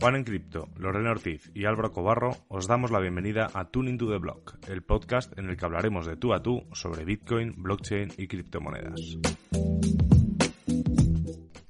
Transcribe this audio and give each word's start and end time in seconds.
Juan 0.00 0.16
en 0.16 0.24
Cripto, 0.24 0.66
Lorena 0.78 1.10
Ortiz 1.10 1.50
y 1.52 1.66
Álvaro 1.66 1.92
Cobarro 1.92 2.34
os 2.48 2.66
damos 2.66 2.90
la 2.90 3.00
bienvenida 3.00 3.50
a 3.52 3.66
Tuning 3.66 3.98
to 3.98 4.08
the 4.08 4.16
Block, 4.16 4.56
el 4.66 4.82
podcast 4.82 5.38
en 5.38 5.50
el 5.50 5.58
que 5.58 5.66
hablaremos 5.66 6.06
de 6.06 6.16
tú 6.16 6.32
a 6.32 6.42
tú 6.42 6.62
sobre 6.72 7.04
Bitcoin, 7.04 7.62
blockchain 7.62 8.10
y 8.16 8.26
criptomonedas. 8.26 8.98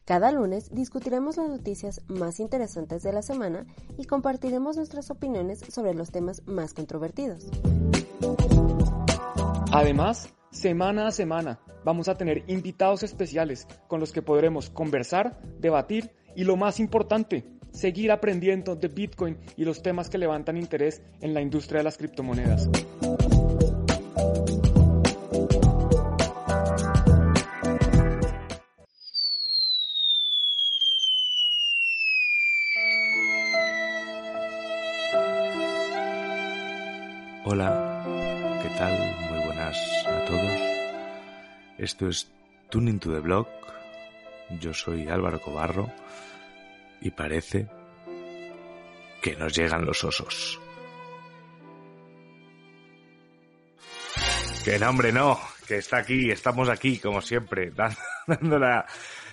Cada 0.05 0.31
lunes 0.31 0.73
discutiremos 0.73 1.39
las 1.39 1.49
noticias 1.49 2.03
más 2.07 2.39
interesantes 2.39 3.03
de 3.03 3.13
la 3.13 3.23
semana 3.23 3.67
y 3.99 4.05
compartiremos 4.05 4.77
nuestras 4.77 5.11
opiniones 5.11 5.59
sobre 5.69 5.95
los 5.95 6.13
temas 6.13 6.47
más 6.47 6.73
controvertidos. 6.73 7.51
Además, 9.73 10.33
semana 10.53 11.09
a 11.09 11.11
semana 11.11 11.59
vamos 11.85 12.09
a 12.09 12.17
tener 12.17 12.45
invitados 12.47 13.03
especiales 13.03 13.67
con 13.89 13.99
los 13.99 14.13
que 14.13 14.23
podremos 14.23 14.71
conversar, 14.71 15.41
debatir 15.59 16.13
y 16.37 16.45
lo 16.45 16.57
más 16.57 16.79
importante, 16.79 17.45
seguir 17.73 18.13
aprendiendo 18.13 18.77
de 18.77 18.89
Bitcoin 18.89 19.39
y 19.57 19.65
los 19.65 19.83
temas 19.83 20.11
que 20.11 20.19
levantan 20.19 20.57
interés 20.57 21.03
en 21.21 21.35
la 21.35 21.41
industria 21.41 21.79
de 21.79 21.85
las 21.85 21.97
criptomonedas. 21.97 22.69
Hola, 37.45 38.05
¿qué 38.63 38.69
tal? 38.79 38.93
Muy 39.31 39.47
buenas 39.47 39.77
a 40.07 40.25
todos. 40.25 40.61
Esto 41.79 42.09
es 42.09 42.31
Tuning 42.69 43.01
to 43.01 43.13
the 43.13 43.21
Block. 43.21 43.49
Yo 44.61 44.75
soy 44.75 45.09
Álvaro 45.09 45.41
Cobarro 45.41 45.91
y 47.01 47.11
parece 47.11 47.69
que 49.21 49.37
nos 49.37 49.55
llegan 49.55 49.85
los 49.85 50.03
osos. 50.05 50.61
Que 54.65 54.79
no, 54.79 54.91
hombre, 54.91 55.11
no, 55.13 55.39
que 55.67 55.79
está 55.79 55.99
aquí, 55.99 56.31
estamos 56.31 56.69
aquí, 56.69 56.99
como 56.99 57.21
siempre, 57.23 57.73
dando 58.27 58.59
la, 58.59 58.85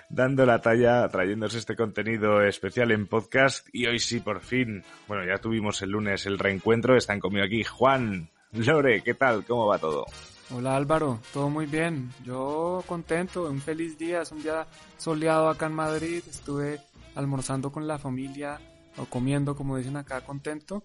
dando 0.10 0.46
la 0.46 0.62
talla, 0.62 1.08
trayéndose 1.10 1.58
este 1.58 1.76
contenido 1.76 2.42
especial 2.42 2.92
en 2.92 3.08
podcast. 3.08 3.68
Y 3.74 3.88
hoy 3.88 4.00
sí, 4.00 4.20
por 4.20 4.40
fin, 4.40 4.84
bueno, 5.08 5.26
ya 5.26 5.42
tuvimos 5.42 5.82
el 5.82 5.92
lunes 5.92 6.26
el 6.26 6.40
reencuentro, 6.40 6.96
están 6.96 7.20
conmigo 7.20 7.46
aquí 7.46 7.64
Juan, 7.64 8.30
Lore, 8.54 9.04
¿qué 9.04 9.14
tal? 9.14 9.46
¿Cómo 9.46 9.68
va 9.68 9.78
todo? 9.78 10.06
Hola 10.50 10.78
Álvaro, 10.78 11.20
todo 11.34 11.50
muy 11.50 11.66
bien. 11.66 12.10
Yo 12.24 12.82
contento, 12.88 13.50
un 13.50 13.60
feliz 13.60 13.98
día, 13.98 14.22
es 14.22 14.32
un 14.32 14.42
día 14.42 14.66
soleado 14.96 15.50
acá 15.50 15.66
en 15.66 15.74
Madrid. 15.74 16.24
Estuve 16.30 16.80
almorzando 17.18 17.72
con 17.72 17.88
la 17.88 17.98
familia 17.98 18.62
o 18.98 19.06
comiendo, 19.06 19.56
como 19.56 19.76
dicen 19.76 19.98
acá, 19.98 20.22
contento. 20.22 20.84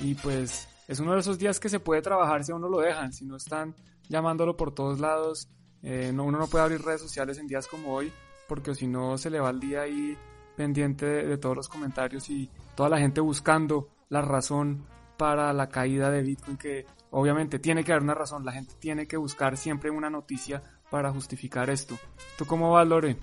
Y 0.00 0.14
pues 0.14 0.68
es 0.88 0.98
uno 0.98 1.12
de 1.12 1.20
esos 1.20 1.38
días 1.38 1.60
que 1.60 1.68
se 1.68 1.80
puede 1.80 2.02
trabajar 2.02 2.42
si 2.42 2.52
a 2.52 2.54
uno 2.54 2.68
lo 2.68 2.80
dejan, 2.80 3.12
si 3.12 3.24
no 3.24 3.36
están 3.36 3.74
llamándolo 4.08 4.56
por 4.56 4.72
todos 4.74 4.98
lados. 4.98 5.48
Eh, 5.82 6.10
no, 6.14 6.24
uno 6.24 6.38
no 6.38 6.46
puede 6.46 6.64
abrir 6.64 6.82
redes 6.82 7.02
sociales 7.02 7.38
en 7.38 7.46
días 7.46 7.66
como 7.66 7.94
hoy, 7.94 8.10
porque 8.48 8.74
si 8.74 8.86
no 8.86 9.18
se 9.18 9.28
le 9.28 9.40
va 9.40 9.50
el 9.50 9.60
día 9.60 9.82
ahí 9.82 10.16
pendiente 10.56 11.04
de, 11.04 11.36
todos 11.36 11.56
los 11.56 11.68
comentarios 11.68 12.30
y 12.30 12.48
toda 12.74 12.88
la 12.88 12.98
gente 12.98 13.20
buscando 13.20 13.88
la 14.08 14.22
razón 14.22 14.86
para 15.18 15.52
la 15.52 15.68
caída 15.68 16.10
de 16.10 16.22
Bitcoin, 16.22 16.56
que 16.56 16.86
obviamente 17.10 17.58
tiene 17.58 17.84
que 17.84 17.92
haber 17.92 18.04
una 18.04 18.14
razón, 18.14 18.44
la 18.44 18.52
gente 18.52 18.74
tiene 18.78 19.06
que 19.06 19.16
buscar 19.16 19.56
siempre 19.56 19.90
una 19.90 20.08
noticia 20.08 20.62
para 20.90 21.12
justificar 21.12 21.68
esto. 21.68 21.96
¿Tú 22.38 22.46
cómo 22.46 22.72
vas, 22.72 22.86
Lore? 22.86 23.18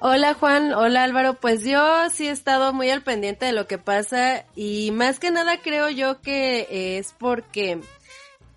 Hola 0.00 0.34
Juan, 0.34 0.72
hola 0.72 1.04
Álvaro, 1.04 1.34
pues 1.34 1.64
yo 1.64 2.10
sí 2.10 2.26
he 2.26 2.30
estado 2.30 2.72
muy 2.72 2.90
al 2.90 3.02
pendiente 3.02 3.46
de 3.46 3.52
lo 3.52 3.66
que 3.66 3.78
pasa 3.78 4.44
y 4.56 4.90
más 4.90 5.20
que 5.20 5.30
nada 5.30 5.58
creo 5.62 5.88
yo 5.88 6.20
que 6.20 6.98
es 6.98 7.14
porque 7.16 7.80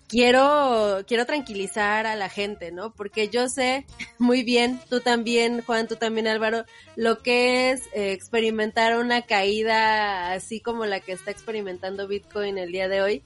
quiero, 0.08 1.04
quiero 1.06 1.26
tranquilizar 1.26 2.06
a 2.06 2.16
la 2.16 2.28
gente, 2.28 2.72
¿no? 2.72 2.92
Porque 2.92 3.28
yo 3.28 3.48
sé 3.48 3.86
muy 4.18 4.42
bien, 4.42 4.80
tú 4.90 5.00
también, 5.00 5.62
Juan, 5.62 5.86
tú 5.86 5.94
también, 5.94 6.26
Álvaro, 6.26 6.64
lo 6.96 7.22
que 7.22 7.70
es 7.70 7.82
eh, 7.94 8.12
experimentar 8.12 8.98
una 8.98 9.22
caída 9.22 10.32
así 10.32 10.60
como 10.60 10.86
la 10.86 10.98
que 10.98 11.12
está 11.12 11.30
experimentando 11.30 12.08
Bitcoin 12.08 12.58
el 12.58 12.72
día 12.72 12.88
de 12.88 13.00
hoy. 13.00 13.22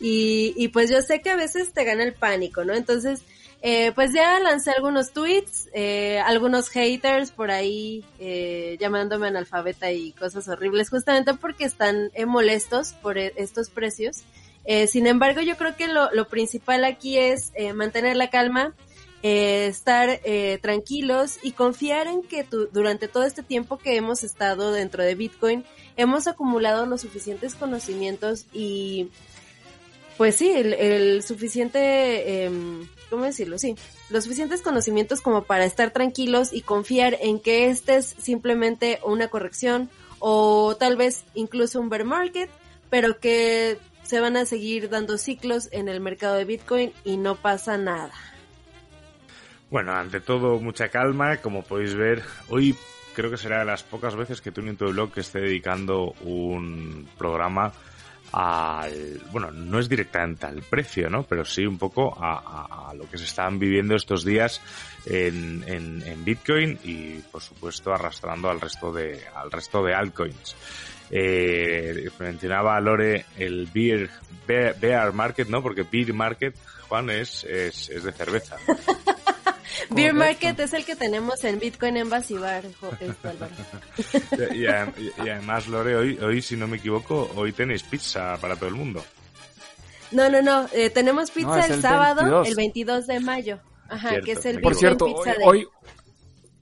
Y, 0.00 0.54
y 0.56 0.68
pues 0.68 0.88
yo 0.88 1.02
sé 1.02 1.20
que 1.20 1.28
a 1.28 1.36
veces 1.36 1.74
te 1.74 1.84
gana 1.84 2.04
el 2.04 2.14
pánico, 2.14 2.64
¿no? 2.64 2.72
Entonces, 2.72 3.22
eh, 3.62 3.92
pues 3.94 4.12
ya 4.14 4.40
lancé 4.40 4.70
algunos 4.70 5.12
tweets, 5.12 5.68
eh, 5.74 6.18
algunos 6.20 6.70
haters 6.70 7.30
por 7.30 7.50
ahí 7.50 8.04
eh, 8.18 8.78
llamándome 8.80 9.28
analfabeta 9.28 9.92
y 9.92 10.12
cosas 10.12 10.48
horribles, 10.48 10.88
justamente 10.88 11.34
porque 11.34 11.64
están 11.64 12.10
eh, 12.14 12.24
molestos 12.24 12.94
por 12.94 13.18
e, 13.18 13.34
estos 13.36 13.68
precios. 13.68 14.22
Eh, 14.64 14.86
sin 14.86 15.06
embargo, 15.06 15.42
yo 15.42 15.56
creo 15.56 15.76
que 15.76 15.88
lo, 15.88 16.10
lo 16.12 16.28
principal 16.28 16.84
aquí 16.84 17.18
es 17.18 17.52
eh, 17.54 17.74
mantener 17.74 18.16
la 18.16 18.30
calma, 18.30 18.74
estar 19.22 20.18
tranquilos 20.62 21.36
y 21.42 21.52
confiar 21.52 22.06
en 22.06 22.22
que 22.22 22.42
tu, 22.42 22.68
durante 22.68 23.06
todo 23.06 23.24
este 23.24 23.42
tiempo 23.42 23.76
que 23.76 23.96
hemos 23.96 24.24
estado 24.24 24.72
dentro 24.72 25.02
de 25.02 25.14
Bitcoin 25.14 25.62
hemos 25.98 26.26
acumulado 26.26 26.86
los 26.86 27.02
suficientes 27.02 27.54
conocimientos 27.54 28.46
y 28.54 29.10
pues 30.20 30.36
sí, 30.36 30.52
el, 30.52 30.74
el 30.74 31.22
suficiente, 31.22 32.44
eh, 32.44 32.50
¿cómo 33.08 33.24
decirlo? 33.24 33.58
Sí, 33.58 33.74
los 34.10 34.24
suficientes 34.24 34.60
conocimientos 34.60 35.22
como 35.22 35.44
para 35.44 35.64
estar 35.64 35.92
tranquilos 35.92 36.52
y 36.52 36.60
confiar 36.60 37.16
en 37.22 37.40
que 37.40 37.70
este 37.70 37.96
es 37.96 38.16
simplemente 38.18 39.00
una 39.02 39.28
corrección 39.28 39.88
o 40.18 40.76
tal 40.78 40.98
vez 40.98 41.24
incluso 41.32 41.80
un 41.80 41.88
bear 41.88 42.04
market, 42.04 42.50
pero 42.90 43.18
que 43.18 43.78
se 44.02 44.20
van 44.20 44.36
a 44.36 44.44
seguir 44.44 44.90
dando 44.90 45.16
ciclos 45.16 45.70
en 45.72 45.88
el 45.88 46.00
mercado 46.00 46.36
de 46.36 46.44
Bitcoin 46.44 46.92
y 47.02 47.16
no 47.16 47.36
pasa 47.36 47.78
nada. 47.78 48.12
Bueno, 49.70 49.92
ante 49.94 50.20
todo, 50.20 50.60
mucha 50.60 50.90
calma. 50.90 51.38
Como 51.38 51.62
podéis 51.62 51.94
ver, 51.94 52.22
hoy 52.50 52.76
creo 53.14 53.30
que 53.30 53.38
será 53.38 53.60
de 53.60 53.64
las 53.64 53.84
pocas 53.84 54.14
veces 54.14 54.42
que 54.42 54.52
Tuning 54.52 54.76
to 54.76 54.90
Blog 54.90 55.12
esté 55.16 55.40
dedicando 55.40 56.12
un 56.20 57.08
programa 57.16 57.72
al, 58.32 59.20
bueno, 59.32 59.50
no 59.50 59.78
es 59.78 59.88
directamente 59.88 60.46
al 60.46 60.62
precio, 60.62 61.10
¿no? 61.10 61.24
Pero 61.24 61.44
sí 61.44 61.66
un 61.66 61.78
poco 61.78 62.16
a, 62.18 62.88
a, 62.90 62.94
lo 62.94 63.08
que 63.08 63.18
se 63.18 63.24
están 63.24 63.58
viviendo 63.58 63.94
estos 63.94 64.24
días 64.24 64.60
en, 65.06 65.64
en, 65.66 66.02
en, 66.06 66.24
Bitcoin 66.24 66.78
y, 66.84 67.14
por 67.30 67.42
supuesto, 67.42 67.92
arrastrando 67.92 68.50
al 68.50 68.60
resto 68.60 68.92
de, 68.92 69.20
al 69.34 69.50
resto 69.50 69.82
de 69.82 69.94
altcoins. 69.94 70.56
Eh, 71.10 72.08
mencionaba 72.20 72.80
Lore 72.80 73.24
el 73.36 73.68
beer, 73.72 74.10
bear, 74.46 74.78
bear, 74.78 75.12
market, 75.12 75.48
¿no? 75.48 75.62
Porque 75.62 75.82
beer 75.82 76.12
market, 76.12 76.54
Juan, 76.88 77.10
es, 77.10 77.44
es, 77.44 77.88
es 77.90 78.04
de 78.04 78.12
cerveza. 78.12 78.56
Beer 79.90 80.14
Market 80.14 80.58
es 80.60 80.72
el 80.72 80.84
que 80.84 80.96
tenemos 80.96 81.44
en 81.44 81.58
Bitcoin 81.58 81.96
en 81.96 82.10
Basibar, 82.10 82.64
y, 83.00 83.04
y, 84.54 84.62
y, 84.62 84.66
además, 84.66 85.68
Lore, 85.68 85.96
hoy, 85.96 86.18
hoy, 86.18 86.42
si 86.42 86.56
no 86.56 86.66
me 86.66 86.76
equivoco, 86.78 87.30
hoy 87.36 87.52
tenéis 87.52 87.82
pizza 87.82 88.36
para 88.40 88.56
todo 88.56 88.68
el 88.68 88.74
mundo. 88.74 89.04
No, 90.12 90.28
no, 90.28 90.42
no, 90.42 90.66
eh, 90.72 90.90
tenemos 90.90 91.30
pizza 91.30 91.48
no, 91.48 91.64
el, 91.64 91.72
el, 91.72 91.82
sábado, 91.82 92.22
22. 92.22 92.48
el 92.48 92.54
22 92.56 93.06
de 93.06 93.20
mayo. 93.20 93.60
Ajá, 93.88 94.10
Cierto. 94.10 94.24
que 94.26 94.32
es 94.32 94.46
el 94.46 94.60
Por 94.60 94.74
cierto, 94.74 95.06
pizza 95.06 95.32
hoy, 95.44 95.60
de... 95.60 95.66
hoy 95.66 95.68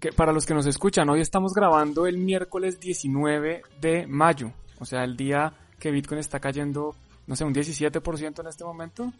que 0.00 0.12
para 0.12 0.32
los 0.32 0.46
que 0.46 0.54
nos 0.54 0.66
escuchan, 0.66 1.08
hoy 1.08 1.20
estamos 1.20 1.52
grabando 1.54 2.06
el 2.06 2.18
miércoles 2.18 2.78
19 2.78 3.62
de 3.80 4.06
mayo, 4.06 4.52
o 4.78 4.84
sea, 4.84 5.02
el 5.04 5.16
día 5.16 5.52
que 5.78 5.90
Bitcoin 5.90 6.20
está 6.20 6.40
cayendo, 6.40 6.94
no 7.26 7.36
sé, 7.36 7.44
un 7.44 7.54
17% 7.54 8.40
en 8.40 8.46
este 8.46 8.64
momento. 8.64 9.12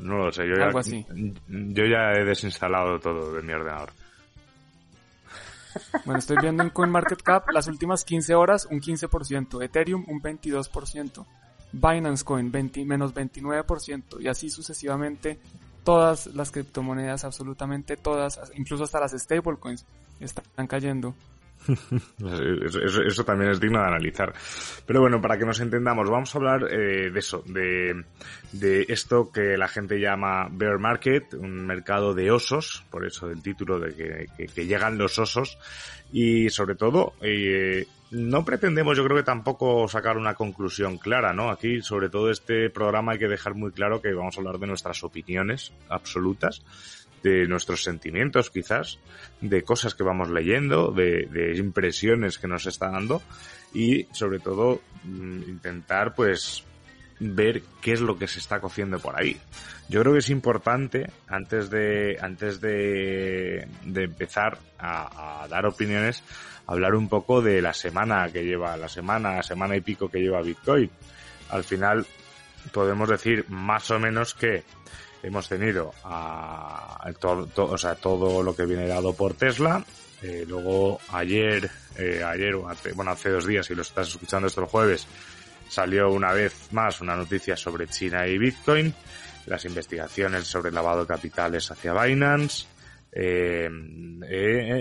No 0.00 0.18
lo 0.18 0.32
sé, 0.32 0.46
yo 0.46 0.54
Algo 0.54 0.72
ya, 0.72 0.78
así. 0.80 1.06
yo 1.48 1.84
ya 1.84 2.12
he 2.12 2.24
desinstalado 2.24 2.98
todo 3.00 3.34
de 3.34 3.42
mi 3.42 3.52
ordenador. 3.52 3.90
Bueno, 6.04 6.18
estoy 6.18 6.36
viendo 6.40 6.62
en 6.62 6.70
CoinMarketCap 6.70 7.50
las 7.50 7.68
últimas 7.68 8.04
15 8.04 8.34
horas 8.34 8.66
un 8.70 8.80
15%, 8.80 9.62
Ethereum 9.62 10.04
un 10.08 10.22
22%, 10.22 11.26
Binance 11.72 12.24
Coin 12.24 12.50
20, 12.50 12.84
menos 12.84 13.14
29% 13.14 14.20
y 14.20 14.28
así 14.28 14.48
sucesivamente 14.48 15.38
todas 15.84 16.26
las 16.28 16.50
criptomonedas, 16.50 17.24
absolutamente 17.24 17.96
todas, 17.96 18.40
incluso 18.54 18.84
hasta 18.84 19.00
las 19.00 19.12
stablecoins 19.12 19.86
están 20.18 20.66
cayendo. 20.66 21.14
Eso, 23.06 23.24
también 23.24 23.50
es 23.50 23.60
digno 23.60 23.80
de 23.80 23.86
analizar. 23.86 24.32
Pero 24.86 25.00
bueno, 25.00 25.20
para 25.20 25.38
que 25.38 25.44
nos 25.44 25.60
entendamos, 25.60 26.08
vamos 26.08 26.34
a 26.34 26.38
hablar 26.38 26.72
eh, 26.72 27.10
de 27.10 27.18
eso, 27.18 27.42
de, 27.46 28.04
de, 28.52 28.86
esto 28.88 29.30
que 29.32 29.56
la 29.56 29.68
gente 29.68 30.00
llama 30.00 30.48
bear 30.50 30.78
market, 30.78 31.34
un 31.34 31.66
mercado 31.66 32.14
de 32.14 32.30
osos, 32.30 32.84
por 32.90 33.06
eso 33.06 33.28
del 33.28 33.42
título 33.42 33.78
de 33.78 34.28
que 34.36 34.66
llegan 34.66 34.98
los 34.98 35.18
osos, 35.18 35.58
y 36.12 36.48
sobre 36.50 36.76
todo, 36.76 37.14
eh, 37.20 37.86
no 38.10 38.44
pretendemos 38.44 38.96
yo 38.96 39.04
creo 39.04 39.16
que 39.16 39.22
tampoco 39.22 39.88
sacar 39.88 40.16
una 40.16 40.34
conclusión 40.34 40.98
clara, 40.98 41.32
¿no? 41.32 41.50
Aquí, 41.50 41.82
sobre 41.82 42.08
todo 42.08 42.30
este 42.30 42.70
programa 42.70 43.12
hay 43.12 43.18
que 43.18 43.28
dejar 43.28 43.54
muy 43.54 43.72
claro 43.72 44.00
que 44.00 44.12
vamos 44.12 44.36
a 44.36 44.40
hablar 44.40 44.58
de 44.58 44.68
nuestras 44.68 45.02
opiniones 45.02 45.72
absolutas 45.88 46.62
de 47.22 47.46
nuestros 47.46 47.82
sentimientos 47.82 48.50
quizás, 48.50 48.98
de 49.40 49.62
cosas 49.62 49.94
que 49.94 50.02
vamos 50.02 50.30
leyendo, 50.30 50.92
de, 50.92 51.54
impresiones 51.56 52.38
que 52.38 52.48
nos 52.48 52.66
está 52.66 52.90
dando 52.90 53.22
y 53.74 54.04
sobre 54.12 54.38
todo 54.38 54.80
mm, 55.04 55.42
intentar 55.48 56.14
pues 56.14 56.64
ver 57.18 57.62
qué 57.80 57.92
es 57.92 58.00
lo 58.00 58.18
que 58.18 58.28
se 58.28 58.38
está 58.38 58.60
cociendo 58.60 58.98
por 58.98 59.18
ahí. 59.18 59.40
Yo 59.88 60.00
creo 60.00 60.12
que 60.12 60.18
es 60.18 60.30
importante, 60.30 61.10
antes 61.28 61.70
de, 61.70 62.18
antes 62.20 62.60
de, 62.60 63.66
de 63.84 64.04
empezar 64.04 64.58
a, 64.78 65.42
a, 65.42 65.48
dar 65.48 65.64
opiniones, 65.66 66.22
hablar 66.66 66.94
un 66.94 67.08
poco 67.08 67.40
de 67.40 67.62
la 67.62 67.72
semana 67.72 68.28
que 68.32 68.44
lleva, 68.44 68.76
la 68.76 68.88
semana, 68.88 69.42
semana 69.42 69.76
y 69.76 69.80
pico 69.80 70.08
que 70.10 70.20
lleva 70.20 70.42
Bitcoin. 70.42 70.90
Al 71.50 71.64
final, 71.64 72.04
podemos 72.72 73.08
decir 73.08 73.44
más 73.48 73.90
o 73.90 73.98
menos 73.98 74.34
que 74.34 74.64
hemos 75.22 75.48
tenido 75.48 75.92
a, 76.04 77.10
todo, 77.18 77.48
o 77.56 77.78
sea, 77.78 77.94
todo 77.94 78.42
lo 78.42 78.54
que 78.54 78.66
viene 78.66 78.86
dado 78.86 79.14
por 79.14 79.34
Tesla. 79.34 79.84
Eh, 80.22 80.44
luego 80.48 80.98
ayer, 81.12 81.70
eh, 81.98 82.22
ayer, 82.24 82.56
bueno, 82.94 83.10
hace 83.10 83.30
dos 83.30 83.46
días, 83.46 83.66
si 83.66 83.74
lo 83.74 83.82
estás 83.82 84.08
escuchando 84.08 84.48
esto 84.48 84.62
el 84.62 84.66
jueves, 84.66 85.06
salió 85.68 86.10
una 86.10 86.32
vez 86.32 86.72
más 86.72 87.00
una 87.00 87.16
noticia 87.16 87.56
sobre 87.56 87.86
China 87.86 88.26
y 88.26 88.38
Bitcoin, 88.38 88.94
las 89.46 89.64
investigaciones 89.64 90.46
sobre 90.46 90.72
lavado 90.72 91.02
de 91.02 91.08
capitales 91.08 91.70
hacia 91.70 91.92
Binance, 91.92 92.66
eh, 93.12 93.68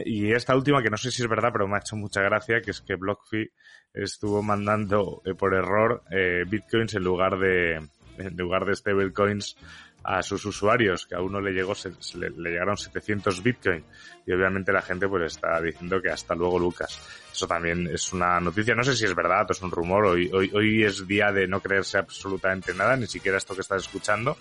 y 0.06 0.32
esta 0.32 0.56
última, 0.56 0.82
que 0.82 0.90
no 0.90 0.98
sé 0.98 1.12
si 1.12 1.22
es 1.22 1.30
verdad, 1.30 1.50
pero 1.54 1.68
me 1.68 1.76
ha 1.76 1.80
hecho 1.80 1.96
mucha 1.96 2.22
gracia, 2.22 2.62
que 2.62 2.72
es 2.72 2.82
que 2.82 2.96
BlockFi 2.96 3.50
estuvo 3.94 4.42
mandando 4.42 5.22
por 5.38 5.54
error 5.54 6.04
bitcoins 6.50 6.96
en 6.96 7.04
lugar 7.04 7.40
de 7.40 7.80
en 8.18 8.38
lugar 8.38 8.66
de 8.66 8.76
stablecoins 8.76 9.56
a 10.06 10.22
sus 10.22 10.46
usuarios, 10.46 11.08
que 11.08 11.16
a 11.16 11.22
uno 11.22 11.42
le 11.42 11.52
llegó, 11.52 11.74
se, 11.74 11.92
se 12.00 12.18
le, 12.18 12.30
le, 12.30 12.52
llegaron 12.52 12.78
700 12.78 13.42
Bitcoin. 13.42 13.84
Y 14.26 14.34
obviamente 14.34 14.72
la 14.72 14.82
gente 14.82 15.08
pues 15.08 15.34
está 15.34 15.60
diciendo 15.62 16.02
que 16.02 16.10
hasta 16.10 16.36
luego 16.36 16.60
Lucas. 16.60 17.00
Eso 17.32 17.48
también 17.48 17.88
es 17.88 18.14
una 18.14 18.40
noticia, 18.40 18.76
no 18.76 18.84
sé 18.84 18.96
si 18.96 19.06
es 19.06 19.16
verdad 19.16 19.46
o 19.50 19.52
es 19.52 19.62
un 19.62 19.72
rumor, 19.72 20.06
hoy, 20.06 20.30
hoy, 20.32 20.52
hoy 20.54 20.84
es 20.84 21.06
día 21.08 21.32
de 21.32 21.48
no 21.48 21.60
creerse 21.60 21.98
absolutamente 21.98 22.74
nada, 22.74 22.96
ni 22.96 23.08
siquiera 23.08 23.38
esto 23.38 23.56
que 23.56 23.62
estás 23.62 23.82
escuchando, 23.84 24.38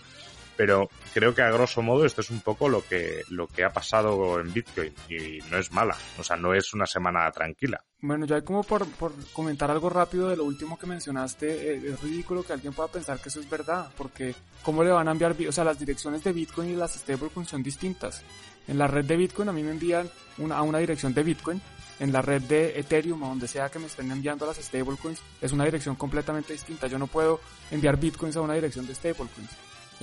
pero 0.56 0.88
creo 1.12 1.34
que 1.34 1.42
a 1.42 1.50
grosso 1.50 1.82
modo 1.82 2.04
esto 2.04 2.20
es 2.20 2.30
un 2.30 2.40
poco 2.40 2.68
lo 2.68 2.84
que, 2.84 3.22
lo 3.30 3.46
que 3.46 3.64
ha 3.64 3.70
pasado 3.70 4.40
en 4.40 4.52
Bitcoin 4.52 4.92
y 5.08 5.38
no 5.50 5.58
es 5.58 5.72
mala, 5.72 5.96
o 6.18 6.24
sea, 6.24 6.36
no 6.36 6.54
es 6.54 6.72
una 6.74 6.86
semana 6.86 7.30
tranquila. 7.30 7.82
Bueno, 8.00 8.26
ya 8.26 8.42
como 8.42 8.62
por, 8.62 8.86
por 8.86 9.12
comentar 9.32 9.70
algo 9.70 9.88
rápido 9.88 10.28
de 10.28 10.36
lo 10.36 10.44
último 10.44 10.78
que 10.78 10.86
mencionaste, 10.86 11.72
eh, 11.72 11.82
es 11.92 12.02
ridículo 12.02 12.42
que 12.42 12.52
alguien 12.52 12.74
pueda 12.74 12.88
pensar 12.88 13.18
que 13.18 13.30
eso 13.30 13.40
es 13.40 13.48
verdad, 13.48 13.90
porque 13.96 14.34
¿cómo 14.62 14.84
le 14.84 14.90
van 14.90 15.08
a 15.08 15.12
enviar? 15.12 15.34
O 15.48 15.52
sea, 15.52 15.64
las 15.64 15.78
direcciones 15.78 16.22
de 16.22 16.32
Bitcoin 16.32 16.70
y 16.70 16.76
las 16.76 16.94
stablecoins 16.94 17.48
son 17.48 17.62
distintas. 17.62 18.22
En 18.68 18.78
la 18.78 18.86
red 18.86 19.04
de 19.04 19.16
Bitcoin 19.16 19.48
a 19.48 19.52
mí 19.52 19.62
me 19.62 19.70
envían 19.70 20.10
a 20.52 20.62
una 20.62 20.78
dirección 20.78 21.14
de 21.14 21.22
Bitcoin, 21.22 21.62
en 22.00 22.12
la 22.12 22.22
red 22.22 22.42
de 22.42 22.78
Ethereum 22.78 23.22
o 23.22 23.28
donde 23.28 23.48
sea 23.48 23.70
que 23.70 23.78
me 23.78 23.86
estén 23.86 24.10
enviando 24.10 24.46
las 24.46 24.56
stablecoins 24.56 25.22
es 25.40 25.52
una 25.52 25.64
dirección 25.64 25.96
completamente 25.96 26.52
distinta. 26.52 26.86
Yo 26.86 26.98
no 26.98 27.06
puedo 27.06 27.40
enviar 27.70 27.98
Bitcoins 27.98 28.36
a 28.36 28.42
una 28.42 28.54
dirección 28.54 28.86
de 28.86 28.94
stablecoins. 28.94 29.50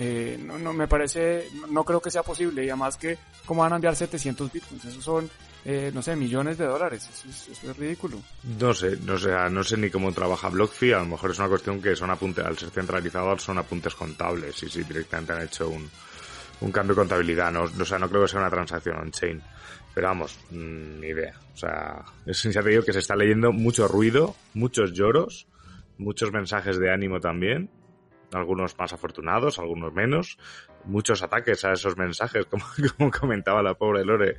Eh, 0.04 0.36
no, 0.44 0.58
no 0.58 0.74
me 0.74 0.88
parece, 0.88 1.48
no 1.70 1.84
creo 1.84 2.02
que 2.02 2.10
sea 2.10 2.24
posible 2.24 2.66
y 2.66 2.70
además 2.70 2.98
que 2.98 3.20
cómo 3.46 3.62
van 3.62 3.74
a 3.74 3.76
enviar 3.76 3.96
700 3.96 4.52
bitcoins, 4.52 4.86
esos 4.86 5.04
son, 5.04 5.30
eh, 5.64 5.92
no 5.94 6.02
sé, 6.02 6.16
millones 6.16 6.58
de 6.58 6.66
dólares, 6.66 7.08
eso 7.08 7.30
es, 7.30 7.50
eso 7.50 7.70
es, 7.70 7.78
ridículo. 7.78 8.18
No 8.60 8.74
sé, 8.74 8.98
no 9.06 9.16
sé, 9.16 9.30
no 9.52 9.64
sé 9.64 9.78
ni 9.78 9.92
cómo 9.92 10.12
trabaja 10.12 10.50
BlockFi, 10.50 10.94
a 10.94 11.00
lo 11.00 11.06
mejor 11.06 11.30
es 11.30 11.38
una 11.38 11.50
cuestión 11.50 11.80
que 11.80 11.96
son 11.96 12.10
apuntes, 12.10 12.44
al 12.44 12.58
ser 12.58 12.72
centralizado 12.72 13.38
son 13.38 13.60
apuntes 13.60 13.94
contables 13.94 14.64
y 14.64 14.70
si 14.70 14.82
directamente 14.84 15.34
han 15.34 15.44
hecho 15.44 15.70
un, 15.70 15.88
un 16.62 16.72
cambio 16.72 16.96
de 16.96 17.02
contabilidad, 17.02 17.52
no, 17.52 17.66
o 17.66 17.86
sea, 17.86 18.00
no 18.00 18.10
creo 18.10 18.24
que 18.24 18.30
sea 18.30 18.40
una 18.40 18.50
transacción 18.50 18.98
on-chain. 18.98 19.40
Pero 19.94 20.08
vamos, 20.08 20.40
mmm, 20.50 21.00
ni 21.00 21.08
idea. 21.10 21.36
O 21.54 21.58
sea, 21.58 22.04
es 22.26 22.42
ya 22.42 22.64
que 22.64 22.94
se 22.94 23.00
está 23.00 23.16
leyendo 23.16 23.52
mucho 23.52 23.88
ruido, 23.88 24.36
muchos 24.56 24.94
lloros, 24.94 25.48
muchos 25.98 26.32
mensajes 26.32 26.80
de 26.80 26.92
ánimo 26.92 27.20
también, 27.20 27.70
algunos 28.34 28.78
más 28.78 28.94
afortunados, 28.94 29.60
algunos 29.60 29.94
menos, 29.94 30.38
muchos 30.86 31.22
ataques 31.24 31.64
a 31.66 31.74
esos 31.74 31.98
mensajes, 31.98 32.46
como, 32.50 32.64
como, 32.98 33.12
comentaba 33.12 33.62
la 33.62 33.76
pobre 33.76 34.06
Lore, 34.06 34.38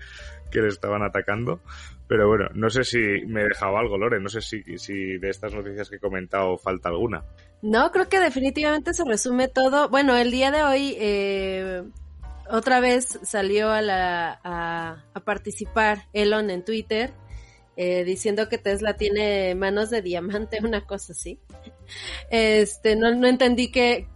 que 0.50 0.60
le 0.60 0.68
estaban 0.68 1.02
atacando. 1.02 1.60
Pero 2.08 2.28
bueno, 2.28 2.46
no 2.54 2.68
sé 2.68 2.84
si 2.84 2.98
me 3.26 3.42
he 3.42 3.48
dejado 3.48 3.78
algo, 3.78 3.96
Lore, 3.96 4.20
no 4.20 4.28
sé 4.28 4.40
si, 4.40 4.62
si 4.78 5.18
de 5.18 5.30
estas 5.30 5.54
noticias 5.54 5.88
que 5.88 5.96
he 5.96 6.00
comentado 6.00 6.58
falta 6.58 6.88
alguna. 6.88 7.24
No, 7.62 7.90
creo 7.90 8.08
que 8.08 8.20
definitivamente 8.20 8.92
se 8.92 9.04
resume 9.04 9.48
todo. 9.48 9.88
Bueno, 9.88 10.16
el 10.16 10.30
día 10.30 10.50
de 10.50 10.62
hoy 10.62 10.96
eh, 10.98 11.82
otra 12.50 12.80
vez 12.80 13.18
salió 13.22 13.70
a, 13.70 13.80
la, 13.80 14.40
a, 14.44 15.04
a 15.14 15.20
participar 15.20 16.06
Elon 16.12 16.50
en 16.50 16.64
Twitter 16.64 17.14
eh, 17.76 18.04
diciendo 18.04 18.48
que 18.48 18.58
Tesla 18.58 18.96
tiene 18.96 19.54
manos 19.54 19.90
de 19.90 20.02
diamante, 20.02 20.58
una 20.62 20.86
cosa 20.86 21.12
así. 21.12 21.38
Este, 22.30 22.96
no, 22.96 23.14
no 23.14 23.26
entendí 23.26 23.70
qué, 23.70 24.06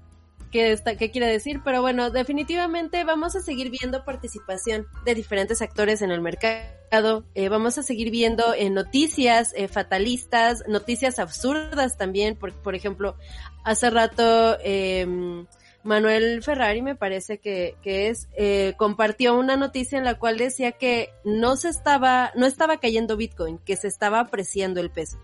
qué, 0.50 0.73
está, 0.73 0.97
qué 0.97 1.11
quiere 1.11 1.26
decir, 1.26 1.61
pero 1.64 1.81
bueno, 1.81 2.11
definitivamente 2.11 3.05
vamos 3.05 3.37
a 3.37 3.41
seguir 3.41 3.70
viendo 3.70 4.05
participación 4.05 4.87
de 5.05 5.14
diferentes 5.14 5.62
actores 5.62 6.03
en 6.03 6.11
el 6.11 6.20
mercado. 6.20 7.25
Eh, 7.35 7.49
vamos 7.49 7.79
a 7.79 7.82
seguir 7.82 8.11
viendo 8.11 8.55
eh, 8.55 8.70
noticias 8.70 9.53
eh, 9.56 9.69
fatalistas, 9.69 10.64
noticias 10.69 11.19
absurdas 11.19 11.97
también, 11.97 12.37
por, 12.37 12.52
por 12.55 12.75
ejemplo, 12.75 13.17
hace 13.64 13.91
rato 13.91 14.56
em, 14.62 15.47
Manuel 15.87 16.43
Ferrari 16.43 16.83
me 16.83 16.97
parece 16.97 17.38
que, 17.38 17.77
que 17.81 18.09
es, 18.09 18.29
eh, 18.37 18.75
compartió 18.77 19.38
una 19.38 19.56
noticia 19.56 19.97
en 19.97 20.05
la 20.05 20.19
cual 20.19 20.37
decía 20.37 20.73
que 20.73 21.11
no 21.25 21.56
se 21.56 21.69
estaba, 21.69 22.33
no 22.35 22.44
estaba 22.44 22.79
cayendo 22.79 23.17
Bitcoin, 23.17 23.59
que 23.59 23.77
se 23.77 23.88
estaba 23.88 24.21
apreciando 24.21 24.81
el 24.81 24.91
peso. 24.91 25.19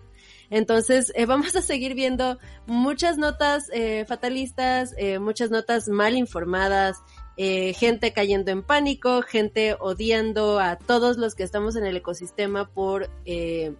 Entonces, 0.49 1.11
eh, 1.15 1.25
vamos 1.27 1.55
a 1.55 1.61
seguir 1.61 1.95
viendo 1.95 2.39
muchas 2.65 3.17
notas 3.17 3.69
eh, 3.73 4.05
fatalistas, 4.07 4.95
eh, 4.97 5.19
muchas 5.19 5.51
notas 5.51 5.89
mal 5.89 6.15
informadas, 6.15 6.97
eh, 7.35 7.73
gente 7.73 8.13
cayendo 8.13 8.51
en 8.51 8.61
pánico, 8.61 9.23
gente 9.23 9.75
odiando 9.79 10.59
a 10.59 10.77
todos 10.77 11.17
los 11.17 11.33
que 11.33 11.43
estamos 11.43 11.75
en 11.75 11.85
el 11.85 11.97
ecosistema 11.97 12.69
por 12.69 13.09
eh, 13.25 13.73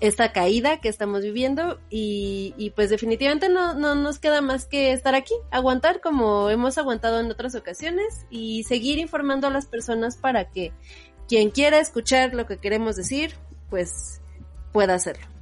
esta 0.00 0.32
caída 0.32 0.80
que 0.80 0.88
estamos 0.88 1.22
viviendo 1.22 1.80
y, 1.88 2.54
y 2.58 2.70
pues 2.70 2.90
definitivamente 2.90 3.48
no, 3.48 3.74
no, 3.74 3.94
nos 3.94 4.18
queda 4.18 4.40
más 4.42 4.66
que 4.66 4.92
estar 4.92 5.14
aquí, 5.14 5.34
aguantar 5.50 6.00
como 6.00 6.50
hemos 6.50 6.76
aguantado 6.76 7.20
en 7.20 7.30
otras 7.30 7.54
ocasiones 7.54 8.26
y 8.30 8.64
seguir 8.64 8.98
informando 8.98 9.46
a 9.46 9.50
las 9.50 9.66
personas 9.66 10.16
para 10.16 10.50
que 10.50 10.72
quien 11.28 11.50
quiera 11.50 11.78
escuchar 11.78 12.34
lo 12.34 12.46
que 12.46 12.58
queremos 12.58 12.96
decir, 12.96 13.34
pues 13.70 14.20
pueda 14.72 14.94
hacerlo. 14.94 15.35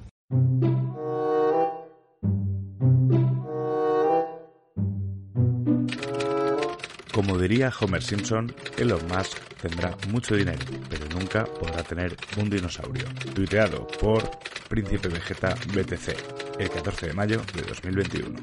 Como 7.14 7.38
diría 7.38 7.71
Homer 7.80 8.02
Simpson, 8.02 8.52
Elon 8.76 9.06
Musk 9.06 9.38
tendrá 9.62 9.97
mucho 10.09 10.35
dinero, 10.35 10.59
pero 10.90 11.06
nunca 11.16 11.44
podrá 11.44 11.85
tener 11.85 12.16
un 12.37 12.50
dinosaurio. 12.50 13.04
Tuiteado 13.33 13.87
por 14.00 14.28
Príncipe 14.68 15.09
Vegeta 15.09 15.54
BTC, 15.73 16.59
el 16.59 16.71
14 16.71 17.06
de 17.06 17.12
mayo 17.12 17.40
de 17.54 17.62
2021. 17.62 18.40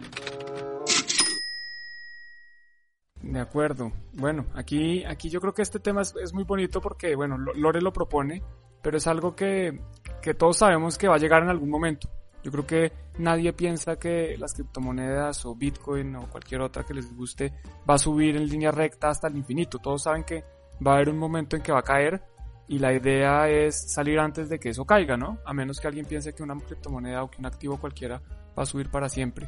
De 3.24 3.40
acuerdo. 3.42 3.92
Bueno, 4.14 4.46
aquí, 4.56 5.04
aquí 5.04 5.30
yo 5.30 5.42
creo 5.42 5.54
que 5.54 5.64
este 5.64 5.82
tema 5.82 6.04
es, 6.04 6.16
es 6.16 6.34
muy 6.34 6.46
bonito 6.46 6.80
porque, 6.80 7.14
bueno, 7.14 7.38
Lore 7.38 7.82
lo 7.82 7.92
propone, 7.92 8.42
pero 8.82 8.96
es 8.96 9.06
algo 9.06 9.36
que, 9.36 9.82
que 10.22 10.34
todos 10.34 10.60
sabemos 10.60 10.98
que 10.98 11.10
va 11.10 11.16
a 11.16 11.20
llegar 11.20 11.44
en 11.44 11.50
algún 11.50 11.70
momento. 11.70 12.10
Yo 12.44 12.52
creo 12.52 12.66
que 12.66 12.92
nadie 13.20 13.54
piensa 13.54 13.98
que 13.98 14.36
las 14.38 14.54
criptomonedas 14.54 15.46
o 15.46 15.56
Bitcoin 15.56 16.16
o 16.16 16.28
cualquier 16.28 16.62
otra 16.62 16.84
que 16.84 16.94
les 16.94 17.16
guste 17.16 17.54
va 17.88 17.96
a 17.96 17.98
subir 18.00 18.36
en 18.36 18.48
línea 18.48 18.72
recta 18.72 19.10
hasta 19.10 19.28
el 19.28 19.38
infinito. 19.38 19.80
Todos 19.80 20.04
saben 20.04 20.24
que 20.24 20.44
va 20.86 20.94
a 20.94 20.96
haber 20.96 21.10
un 21.10 21.18
momento 21.18 21.56
en 21.56 21.62
que 21.62 21.72
va 21.72 21.80
a 21.80 21.84
caer 21.84 22.24
y 22.68 22.80
la 22.80 22.94
idea 22.94 23.50
es 23.50 23.92
salir 23.94 24.18
antes 24.20 24.50
de 24.50 24.60
que 24.60 24.70
eso 24.70 24.86
caiga, 24.86 25.18
¿no? 25.18 25.40
A 25.46 25.54
menos 25.54 25.80
que 25.80 25.88
alguien 25.88 26.06
piense 26.06 26.34
que 26.34 26.42
una 26.42 26.58
criptomoneda 26.58 27.24
o 27.24 27.30
que 27.30 27.38
un 27.40 27.46
activo 27.46 27.78
cualquiera 27.78 28.22
va 28.58 28.64
a 28.64 28.66
subir 28.66 28.90
para 28.90 29.10
siempre. 29.10 29.48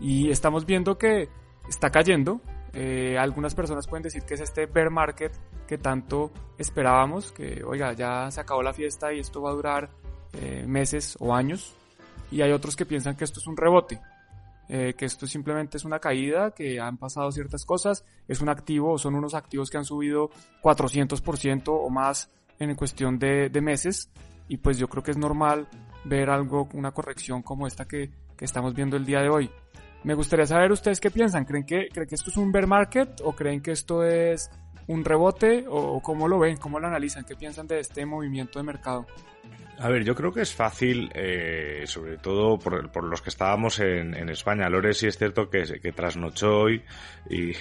Y 0.00 0.30
estamos 0.30 0.64
viendo 0.64 0.96
que 0.96 1.28
está 1.68 1.90
cayendo. 1.90 2.40
Eh, 2.72 3.16
algunas 3.18 3.54
personas 3.54 3.86
pueden 3.88 4.02
decir 4.02 4.22
que 4.22 4.34
es 4.34 4.40
este 4.40 4.66
bear 4.66 4.90
market 4.90 5.32
que 5.66 5.78
tanto 5.78 6.30
esperábamos, 6.58 7.32
que 7.32 7.64
oiga, 7.64 7.94
ya 7.94 8.30
se 8.30 8.40
acabó 8.40 8.62
la 8.62 8.74
fiesta 8.74 9.12
y 9.12 9.20
esto 9.20 9.42
va 9.42 9.50
a 9.50 9.54
durar 9.54 9.90
eh, 10.34 10.64
meses 10.66 11.16
o 11.18 11.34
años 11.34 11.74
y 12.30 12.42
hay 12.42 12.52
otros 12.52 12.76
que 12.76 12.86
piensan 12.86 13.16
que 13.16 13.24
esto 13.24 13.40
es 13.40 13.46
un 13.46 13.56
rebote, 13.56 14.00
eh, 14.68 14.94
que 14.96 15.06
esto 15.06 15.26
simplemente 15.26 15.78
es 15.78 15.84
una 15.84 15.98
caída, 15.98 16.50
que 16.50 16.78
han 16.80 16.98
pasado 16.98 17.32
ciertas 17.32 17.64
cosas, 17.64 18.04
es 18.26 18.40
un 18.40 18.48
activo 18.48 18.98
son 18.98 19.14
unos 19.14 19.34
activos 19.34 19.70
que 19.70 19.78
han 19.78 19.84
subido 19.84 20.30
400% 20.62 21.62
o 21.68 21.88
más 21.88 22.30
en 22.58 22.74
cuestión 22.74 23.18
de, 23.18 23.48
de, 23.48 23.60
meses 23.60 24.10
y 24.48 24.58
pues 24.58 24.78
yo 24.78 24.88
creo 24.88 25.02
que 25.02 25.12
es 25.12 25.16
normal 25.16 25.68
ver 26.04 26.28
algo, 26.28 26.68
una 26.74 26.90
corrección 26.90 27.42
como 27.42 27.66
esta 27.66 27.86
que, 27.86 28.10
que 28.36 28.44
estamos 28.44 28.74
viendo 28.74 28.96
el 28.96 29.06
día 29.06 29.20
de 29.20 29.30
hoy. 29.30 29.50
Me 30.04 30.14
gustaría 30.14 30.46
saber 30.46 30.70
ustedes 30.70 31.00
qué 31.00 31.10
piensan, 31.10 31.44
¿creen 31.44 31.64
que, 31.64 31.88
creen 31.88 32.08
que 32.08 32.14
esto 32.14 32.30
es 32.30 32.36
un 32.36 32.52
bear 32.52 32.66
market 32.66 33.20
o 33.24 33.32
creen 33.32 33.62
que 33.62 33.72
esto 33.72 34.04
es 34.04 34.50
un 34.86 35.04
rebote 35.04 35.64
o 35.68 36.00
cómo 36.00 36.28
lo 36.28 36.38
ven, 36.38 36.56
cómo 36.56 36.80
lo 36.80 36.88
analizan, 36.88 37.24
qué 37.24 37.36
piensan 37.36 37.66
de 37.66 37.80
este 37.80 38.04
movimiento 38.06 38.58
de 38.58 38.64
mercado. 38.64 39.06
A 39.80 39.88
ver, 39.90 40.02
yo 40.02 40.16
creo 40.16 40.32
que 40.32 40.40
es 40.40 40.52
fácil, 40.52 41.08
eh, 41.14 41.84
sobre 41.86 42.16
todo 42.16 42.58
por, 42.58 43.04
los 43.04 43.22
que 43.22 43.30
estábamos 43.30 43.78
en, 43.78 44.28
España. 44.28 44.68
Lore 44.68 44.92
sí 44.92 45.06
es 45.06 45.16
cierto 45.16 45.48
que, 45.48 45.62
que 45.80 45.92
trasnochó 45.92 46.62
hoy 46.62 46.82
y, 47.30 47.52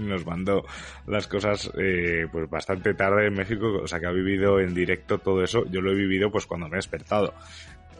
nos 0.00 0.26
mandó 0.26 0.64
las 1.06 1.28
cosas 1.28 1.70
eh, 1.78 2.26
pues 2.32 2.50
bastante 2.50 2.94
tarde 2.94 3.28
en 3.28 3.34
México, 3.34 3.66
o 3.82 3.86
sea 3.86 4.00
que 4.00 4.06
ha 4.06 4.10
vivido 4.10 4.58
en 4.58 4.74
directo 4.74 5.18
todo 5.18 5.44
eso. 5.44 5.64
Yo 5.70 5.80
lo 5.80 5.92
he 5.92 5.94
vivido 5.94 6.28
pues 6.32 6.44
cuando 6.46 6.68
me 6.68 6.74
he 6.74 6.78
despertado. 6.78 7.34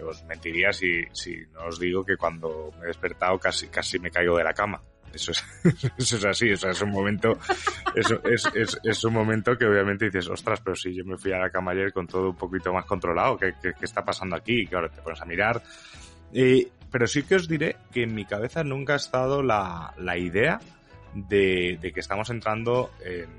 Os 0.03 0.25
mentiría 0.25 0.73
si, 0.73 1.05
si 1.13 1.37
no 1.53 1.67
os 1.67 1.79
digo 1.79 2.05
que 2.05 2.17
cuando 2.17 2.73
me 2.79 2.85
he 2.85 2.89
despertado 2.89 3.39
casi, 3.39 3.69
casi 3.69 4.01
me 4.01 4.11
caigo 4.11 4.37
de 4.37 4.45
la 4.45 4.53
cama. 4.53 4.83
Eso 5.15 5.33
es, 5.33 5.45
es 5.99 6.25
así, 6.25 6.51
o 6.53 6.57
sea, 6.57 6.71
es 6.71 6.83
un 6.83 6.91
momento, 6.91 7.39
eso 7.95 8.21
es, 8.25 8.47
es, 8.55 8.79
es, 8.83 9.05
un 9.05 9.13
momento 9.13 9.57
que 9.57 9.67
obviamente 9.67 10.07
dices, 10.07 10.29
ostras, 10.29 10.61
pero 10.63 10.75
si 10.75 10.95
yo 10.95 11.05
me 11.05 11.17
fui 11.17 11.33
a 11.33 11.39
la 11.39 11.51
cama 11.51 11.73
ayer 11.73 11.93
con 11.93 12.07
todo 12.07 12.31
un 12.31 12.37
poquito 12.37 12.73
más 12.73 12.85
controlado, 12.85 13.37
¿qué, 13.37 13.55
qué, 13.61 13.73
está 13.81 14.05
pasando 14.05 14.37
aquí? 14.37 14.67
Que 14.67 14.75
ahora 14.75 14.89
te 14.89 15.01
pones 15.01 15.21
a 15.21 15.25
mirar. 15.25 15.63
Eh, 16.33 16.69
pero 16.91 17.07
sí 17.07 17.23
que 17.23 17.37
os 17.37 17.49
diré 17.49 17.77
que 17.93 18.03
en 18.03 18.15
mi 18.15 18.25
cabeza 18.25 18.65
nunca 18.65 18.95
ha 18.95 18.97
estado 18.97 19.43
la, 19.43 19.95
la 19.99 20.17
idea 20.17 20.61
de, 21.15 21.79
de, 21.81 21.93
que 21.93 22.01
estamos 22.01 22.31
entrando 22.31 22.91
en, 23.05 23.31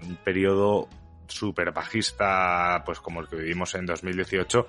en 0.00 0.10
un 0.10 0.16
periodo 0.16 0.88
súper 1.26 1.72
bajista, 1.72 2.82
pues 2.84 3.00
como 3.00 3.20
el 3.20 3.28
que 3.28 3.36
vivimos 3.36 3.74
en 3.74 3.86
2018, 3.86 4.66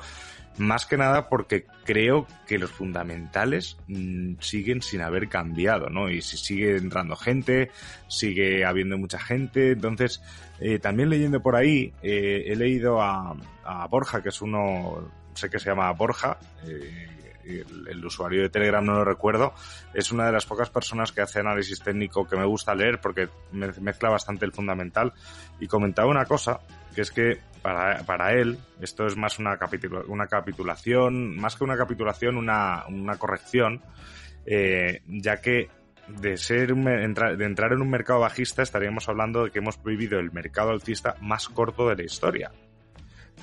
más 0.57 0.85
que 0.85 0.97
nada 0.97 1.27
porque 1.29 1.65
creo 1.83 2.27
que 2.47 2.57
los 2.57 2.71
fundamentales 2.71 3.77
mmm, 3.87 4.35
siguen 4.39 4.81
sin 4.81 5.01
haber 5.01 5.27
cambiado, 5.27 5.89
¿no? 5.89 6.09
Y 6.09 6.21
si 6.21 6.37
sigue 6.37 6.77
entrando 6.77 7.15
gente, 7.15 7.71
sigue 8.07 8.65
habiendo 8.65 8.97
mucha 8.97 9.19
gente. 9.19 9.71
Entonces, 9.71 10.21
eh, 10.59 10.79
también 10.79 11.09
leyendo 11.09 11.41
por 11.41 11.55
ahí, 11.55 11.93
eh, 12.01 12.45
he 12.47 12.55
leído 12.55 13.01
a, 13.01 13.35
a, 13.63 13.87
Borja, 13.87 14.21
que 14.21 14.29
es 14.29 14.41
uno, 14.41 15.11
sé 15.33 15.49
que 15.49 15.59
se 15.59 15.69
llama 15.69 15.91
Borja, 15.91 16.37
eh, 16.65 17.07
el, 17.43 17.87
el, 17.87 18.05
usuario 18.05 18.41
de 18.41 18.49
Telegram 18.49 18.83
no 18.83 18.93
lo 18.93 19.05
recuerdo, 19.05 19.53
es 19.93 20.11
una 20.11 20.25
de 20.25 20.31
las 20.31 20.45
pocas 20.47 20.69
personas 20.69 21.11
que 21.11 21.21
hace 21.21 21.39
análisis 21.39 21.79
técnico 21.79 22.27
que 22.27 22.35
me 22.35 22.45
gusta 22.45 22.73
leer 22.73 22.99
porque 22.99 23.29
mezcla 23.51 24.09
bastante 24.09 24.45
el 24.45 24.51
fundamental 24.51 25.13
y 25.59 25.67
comentaba 25.67 26.09
una 26.09 26.25
cosa, 26.25 26.59
que 26.95 27.01
es 27.01 27.11
que 27.11 27.39
para, 27.65 28.03
para 28.03 28.33
él 28.33 28.59
esto 28.79 29.07
es 29.07 29.17
más 29.17 29.39
una, 29.39 29.57
capitula, 29.57 30.01
una 30.07 30.27
capitulación, 30.27 31.35
más 31.35 31.55
que 31.55 31.63
una 31.63 31.75
capitulación, 31.75 32.37
una, 32.37 32.85
una 32.87 33.17
corrección, 33.17 33.81
eh, 34.45 35.01
ya 35.07 35.41
que 35.41 35.71
de 36.07 36.37
ser 36.37 36.75
de 36.75 37.45
entrar 37.45 37.73
en 37.73 37.81
un 37.81 37.89
mercado 37.89 38.19
bajista 38.19 38.61
estaríamos 38.61 39.09
hablando 39.09 39.43
de 39.43 39.49
que 39.49 39.57
hemos 39.57 39.81
vivido 39.81 40.19
el 40.19 40.31
mercado 40.31 40.69
alcista 40.69 41.15
más 41.21 41.49
corto 41.49 41.89
de 41.89 41.95
la 41.95 42.03
historia 42.03 42.51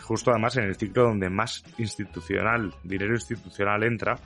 justo 0.00 0.30
además 0.30 0.56
en 0.56 0.64
el 0.64 0.76
ciclo 0.76 1.04
donde 1.04 1.28
más 1.28 1.64
institucional, 1.78 2.74
dinero 2.82 3.14
institucional 3.14 3.82
entra, 3.84 4.18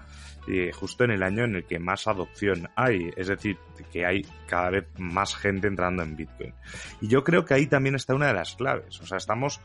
eh, 0.49 0.71
justo 0.73 1.05
en 1.05 1.11
el 1.11 1.23
año 1.23 1.45
en 1.45 1.57
el 1.57 1.65
que 1.65 1.79
más 1.79 2.07
adopción 2.07 2.69
hay, 2.77 3.11
es 3.17 3.29
decir, 3.29 3.59
que 3.93 4.07
hay 4.07 4.25
cada 4.47 4.71
vez 4.71 4.87
más 4.99 5.35
gente 5.35 5.67
entrando 5.67 6.03
en 6.03 6.17
Bitcoin. 6.17 6.55
Y 7.01 7.09
yo 7.09 7.25
creo 7.25 7.45
que 7.45 7.55
ahí 7.55 7.67
también 7.67 7.95
está 7.97 8.15
una 8.15 8.29
de 8.29 8.35
las 8.35 8.55
claves, 8.55 9.01
o 9.01 9.07
sea, 9.07 9.19
estamos 9.19 9.61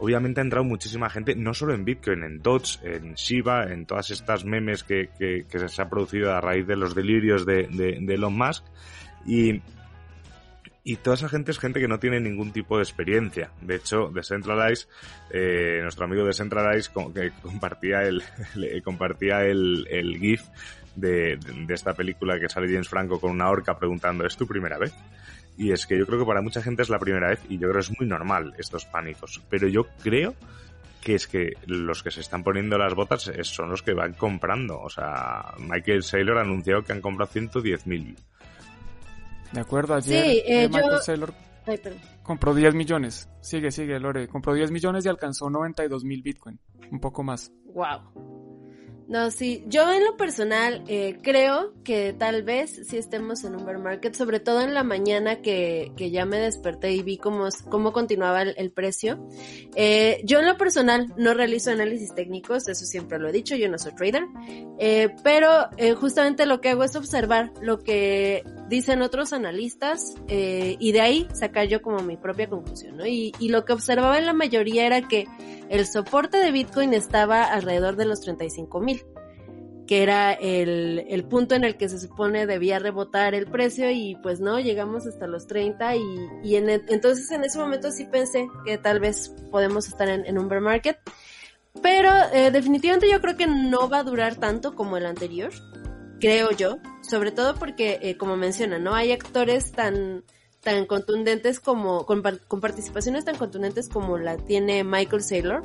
obviamente 0.00 0.40
ha 0.40 0.44
entrado 0.44 0.64
muchísima 0.64 1.10
gente, 1.10 1.36
no 1.36 1.52
solo 1.52 1.74
en 1.74 1.84
Bitcoin, 1.84 2.24
en 2.24 2.42
Doge, 2.42 2.78
en 2.82 3.14
Shiba, 3.14 3.64
en 3.64 3.84
todas 3.84 4.10
estas 4.10 4.44
memes 4.44 4.82
que, 4.82 5.10
que, 5.18 5.44
que 5.48 5.68
se 5.68 5.82
ha 5.82 5.88
producido 5.90 6.32
a 6.32 6.40
raíz 6.40 6.66
de 6.66 6.76
los 6.76 6.94
delirios 6.94 7.44
de, 7.44 7.68
de, 7.68 7.98
de 8.00 8.14
Elon 8.14 8.36
Musk. 8.36 8.64
Y, 9.26 9.60
y 10.82 10.96
toda 10.96 11.16
esa 11.16 11.28
gente 11.28 11.50
es 11.50 11.58
gente 11.58 11.80
que 11.80 11.88
no 11.88 11.98
tiene 11.98 12.20
ningún 12.20 12.52
tipo 12.52 12.76
de 12.76 12.82
experiencia. 12.82 13.50
De 13.60 13.76
hecho, 13.76 14.10
Decentralize, 14.12 14.86
eh, 15.30 15.80
nuestro 15.82 16.06
amigo 16.06 16.24
Decentralize 16.24 16.90
que 17.14 17.32
compartía 17.42 18.02
el, 18.02 18.22
compartía 18.84 19.44
el, 19.44 19.86
GIF 20.18 20.42
de, 20.96 21.38
esta 21.68 21.94
película 21.94 22.40
que 22.40 22.48
sale 22.48 22.72
James 22.72 22.88
Franco 22.88 23.20
con 23.20 23.30
una 23.30 23.50
orca 23.50 23.78
preguntando, 23.78 24.24
¿es 24.26 24.36
tu 24.36 24.46
primera 24.46 24.78
vez? 24.78 24.94
Y 25.58 25.72
es 25.72 25.86
que 25.86 25.98
yo 25.98 26.06
creo 26.06 26.20
que 26.20 26.24
para 26.24 26.40
mucha 26.40 26.62
gente 26.62 26.82
es 26.82 26.88
la 26.88 26.98
primera 26.98 27.28
vez 27.28 27.40
y 27.48 27.58
yo 27.58 27.68
creo 27.68 27.74
que 27.74 27.80
es 27.80 27.98
muy 27.98 28.08
normal 28.08 28.54
estos 28.56 28.86
pánicos. 28.86 29.42
Pero 29.50 29.68
yo 29.68 29.86
creo 30.02 30.34
que 31.02 31.14
es 31.14 31.26
que 31.26 31.52
los 31.66 32.02
que 32.02 32.10
se 32.10 32.20
están 32.20 32.42
poniendo 32.42 32.78
las 32.78 32.94
botas 32.94 33.30
son 33.42 33.68
los 33.68 33.82
que 33.82 33.92
van 33.92 34.14
comprando. 34.14 34.80
O 34.80 34.88
sea, 34.88 35.52
Michael 35.58 36.02
Saylor 36.02 36.38
ha 36.38 36.42
anunciado 36.42 36.82
que 36.82 36.92
han 36.92 37.02
comprado 37.02 37.30
110.000 37.32 38.16
de 39.52 39.60
acuerdo, 39.60 39.94
ayer 39.94 40.24
sí, 40.24 40.42
eh, 40.46 40.68
Michael 40.68 40.92
yo... 40.92 40.98
Saylor 40.98 41.34
Ay, 41.66 41.80
compró 42.22 42.54
10 42.54 42.74
millones. 42.74 43.28
Sigue, 43.40 43.70
sigue, 43.70 43.98
Lore. 44.00 44.28
Compró 44.28 44.54
10 44.54 44.70
millones 44.70 45.04
y 45.04 45.08
alcanzó 45.08 45.50
92 45.50 46.04
mil 46.04 46.22
Bitcoin. 46.22 46.58
Un 46.90 47.00
poco 47.00 47.22
más. 47.22 47.52
Wow. 47.74 48.40
No, 49.10 49.32
sí, 49.32 49.64
yo 49.66 49.92
en 49.92 50.04
lo 50.04 50.16
personal 50.16 50.84
eh, 50.86 51.18
creo 51.20 51.74
que 51.82 52.12
tal 52.12 52.44
vez 52.44 52.86
sí 52.86 52.96
estemos 52.96 53.42
en 53.42 53.56
un 53.56 53.66
bear 53.66 53.80
market, 53.80 54.14
sobre 54.14 54.38
todo 54.38 54.60
en 54.60 54.72
la 54.72 54.84
mañana 54.84 55.42
que, 55.42 55.90
que 55.96 56.12
ya 56.12 56.24
me 56.26 56.38
desperté 56.38 56.92
y 56.92 57.02
vi 57.02 57.18
cómo, 57.18 57.48
cómo 57.68 57.92
continuaba 57.92 58.42
el, 58.42 58.54
el 58.56 58.70
precio. 58.70 59.26
Eh, 59.74 60.20
yo 60.24 60.38
en 60.38 60.46
lo 60.46 60.56
personal 60.56 61.12
no 61.16 61.34
realizo 61.34 61.72
análisis 61.72 62.14
técnicos, 62.14 62.68
eso 62.68 62.84
siempre 62.84 63.18
lo 63.18 63.28
he 63.28 63.32
dicho, 63.32 63.56
yo 63.56 63.68
no 63.68 63.78
soy 63.78 63.96
trader, 63.96 64.22
eh, 64.78 65.12
pero 65.24 65.70
eh, 65.76 65.94
justamente 65.94 66.46
lo 66.46 66.60
que 66.60 66.68
hago 66.68 66.84
es 66.84 66.94
observar 66.94 67.50
lo 67.60 67.80
que 67.80 68.44
dicen 68.70 69.02
otros 69.02 69.34
analistas 69.34 70.14
eh, 70.28 70.76
y 70.78 70.92
de 70.92 71.00
ahí 71.02 71.28
sacar 71.34 71.66
yo 71.66 71.82
como 71.82 71.98
mi 71.98 72.16
propia 72.16 72.48
conclusión, 72.48 72.96
¿no? 72.96 73.06
Y, 73.06 73.32
y 73.38 73.50
lo 73.50 73.66
que 73.66 73.74
observaba 73.74 74.16
en 74.16 74.24
la 74.24 74.32
mayoría 74.32 74.86
era 74.86 75.06
que 75.06 75.26
el 75.68 75.86
soporte 75.86 76.38
de 76.38 76.52
Bitcoin 76.52 76.94
estaba 76.94 77.44
alrededor 77.44 77.96
de 77.96 78.06
los 78.06 78.20
35 78.20 78.80
mil 78.80 79.04
que 79.90 80.04
era 80.04 80.32
el, 80.34 81.26
punto 81.28 81.56
en 81.56 81.64
el 81.64 81.76
que 81.76 81.88
se 81.88 81.98
supone 81.98 82.46
debía 82.46 82.78
rebotar 82.78 83.34
el 83.34 83.46
precio 83.46 83.90
y 83.90 84.16
pues 84.22 84.38
no, 84.38 84.60
llegamos 84.60 85.04
hasta 85.04 85.26
los 85.26 85.48
30 85.48 85.96
y, 85.96 86.02
y 86.44 86.54
en 86.54 86.70
el, 86.70 86.84
entonces 86.86 87.28
en 87.32 87.42
ese 87.42 87.58
momento 87.58 87.90
sí 87.90 88.04
pensé 88.04 88.46
que 88.64 88.78
tal 88.78 89.00
vez 89.00 89.34
podemos 89.50 89.88
estar 89.88 90.08
en, 90.08 90.24
en 90.26 90.38
un 90.38 90.48
bear 90.48 90.60
market, 90.60 90.96
pero 91.82 92.08
eh, 92.32 92.52
definitivamente 92.52 93.10
yo 93.10 93.20
creo 93.20 93.36
que 93.36 93.48
no 93.48 93.88
va 93.88 93.98
a 93.98 94.02
durar 94.04 94.36
tanto 94.36 94.76
como 94.76 94.96
el 94.96 95.06
anterior, 95.06 95.50
creo 96.20 96.50
yo, 96.52 96.78
sobre 97.00 97.32
todo 97.32 97.54
porque 97.56 97.98
eh, 98.02 98.16
como 98.16 98.36
menciona, 98.36 98.78
no 98.78 98.94
hay 98.94 99.12
actores 99.12 99.72
tan 99.72 100.22
tan 100.62 100.86
contundentes 100.86 101.58
como 101.58 102.04
con, 102.04 102.22
participaciones 102.22 103.24
tan 103.24 103.36
contundentes 103.36 103.88
como 103.88 104.18
la 104.18 104.36
tiene 104.36 104.84
Michael 104.84 105.22
Saylor 105.22 105.62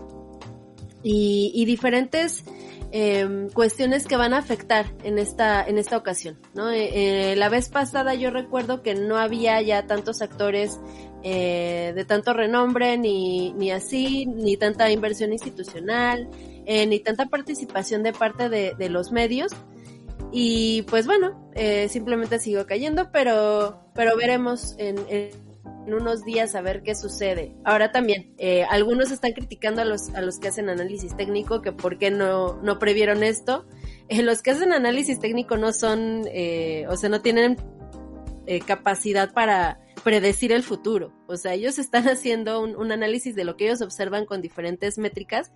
y, 1.03 1.63
diferentes 1.65 2.43
eh, 2.91 3.47
cuestiones 3.53 4.07
que 4.07 4.17
van 4.17 4.33
a 4.33 4.39
afectar 4.39 4.87
en 5.03 5.19
esta, 5.19 5.63
en 5.63 5.77
esta 5.77 5.97
ocasión, 5.97 6.39
¿no? 6.55 6.71
Eh, 6.71 7.31
eh, 7.31 7.35
la 7.35 7.49
vez 7.49 7.69
pasada 7.69 8.15
yo 8.15 8.31
recuerdo 8.31 8.81
que 8.81 8.95
no 8.95 9.17
había 9.17 9.61
ya 9.61 9.85
tantos 9.85 10.23
actores 10.23 10.79
eh, 11.21 11.91
de 11.95 12.05
tanto 12.05 12.33
renombre, 12.33 12.97
ni, 12.97 13.53
ni 13.53 13.69
así, 13.69 14.25
ni 14.25 14.57
tanta 14.57 14.89
inversión 14.89 15.31
institucional, 15.31 16.27
ni 16.65 16.99
tanta 16.99 17.27
participación 17.27 18.01
de 18.01 18.11
parte 18.11 18.49
de 18.49 18.89
los 18.89 19.11
medios. 19.11 19.51
Y 20.37 20.81
pues 20.83 21.05
bueno, 21.05 21.49
simplemente 21.87 22.39
sigo 22.39 22.65
cayendo, 22.65 23.09
pero, 23.11 23.89
pero 23.93 24.17
veremos 24.17 24.75
en, 24.77 24.97
en 25.07 25.29
en 25.85 25.93
unos 25.93 26.23
días 26.23 26.55
a 26.55 26.61
ver 26.61 26.81
qué 26.83 26.95
sucede. 26.95 27.55
Ahora 27.63 27.91
también, 27.91 28.33
eh, 28.37 28.63
algunos 28.63 29.11
están 29.11 29.33
criticando 29.33 29.81
a 29.81 29.85
los, 29.85 30.09
a 30.15 30.21
los 30.21 30.39
que 30.39 30.47
hacen 30.47 30.69
análisis 30.69 31.15
técnico 31.15 31.61
que 31.61 31.71
por 31.71 31.97
qué 31.97 32.11
no, 32.11 32.61
no 32.61 32.79
previeron 32.79 33.23
esto. 33.23 33.65
Eh, 34.09 34.23
los 34.23 34.41
que 34.41 34.51
hacen 34.51 34.73
análisis 34.73 35.19
técnico 35.19 35.57
no 35.57 35.73
son, 35.73 36.23
eh, 36.27 36.85
o 36.89 36.97
sea, 36.97 37.09
no 37.09 37.21
tienen 37.21 37.57
eh, 38.47 38.59
capacidad 38.61 39.33
para 39.33 39.79
predecir 40.05 40.51
el 40.51 40.61
futuro. 40.61 41.11
O 41.25 41.35
sea, 41.35 41.55
ellos 41.55 41.79
están 41.79 42.03
haciendo 42.07 42.61
un, 42.61 42.91
análisis 42.91 43.35
de 43.35 43.43
lo 43.43 43.57
que 43.57 43.65
ellos 43.65 43.81
observan 43.81 44.27
con 44.27 44.39
diferentes 44.39 44.99
métricas 44.99 45.51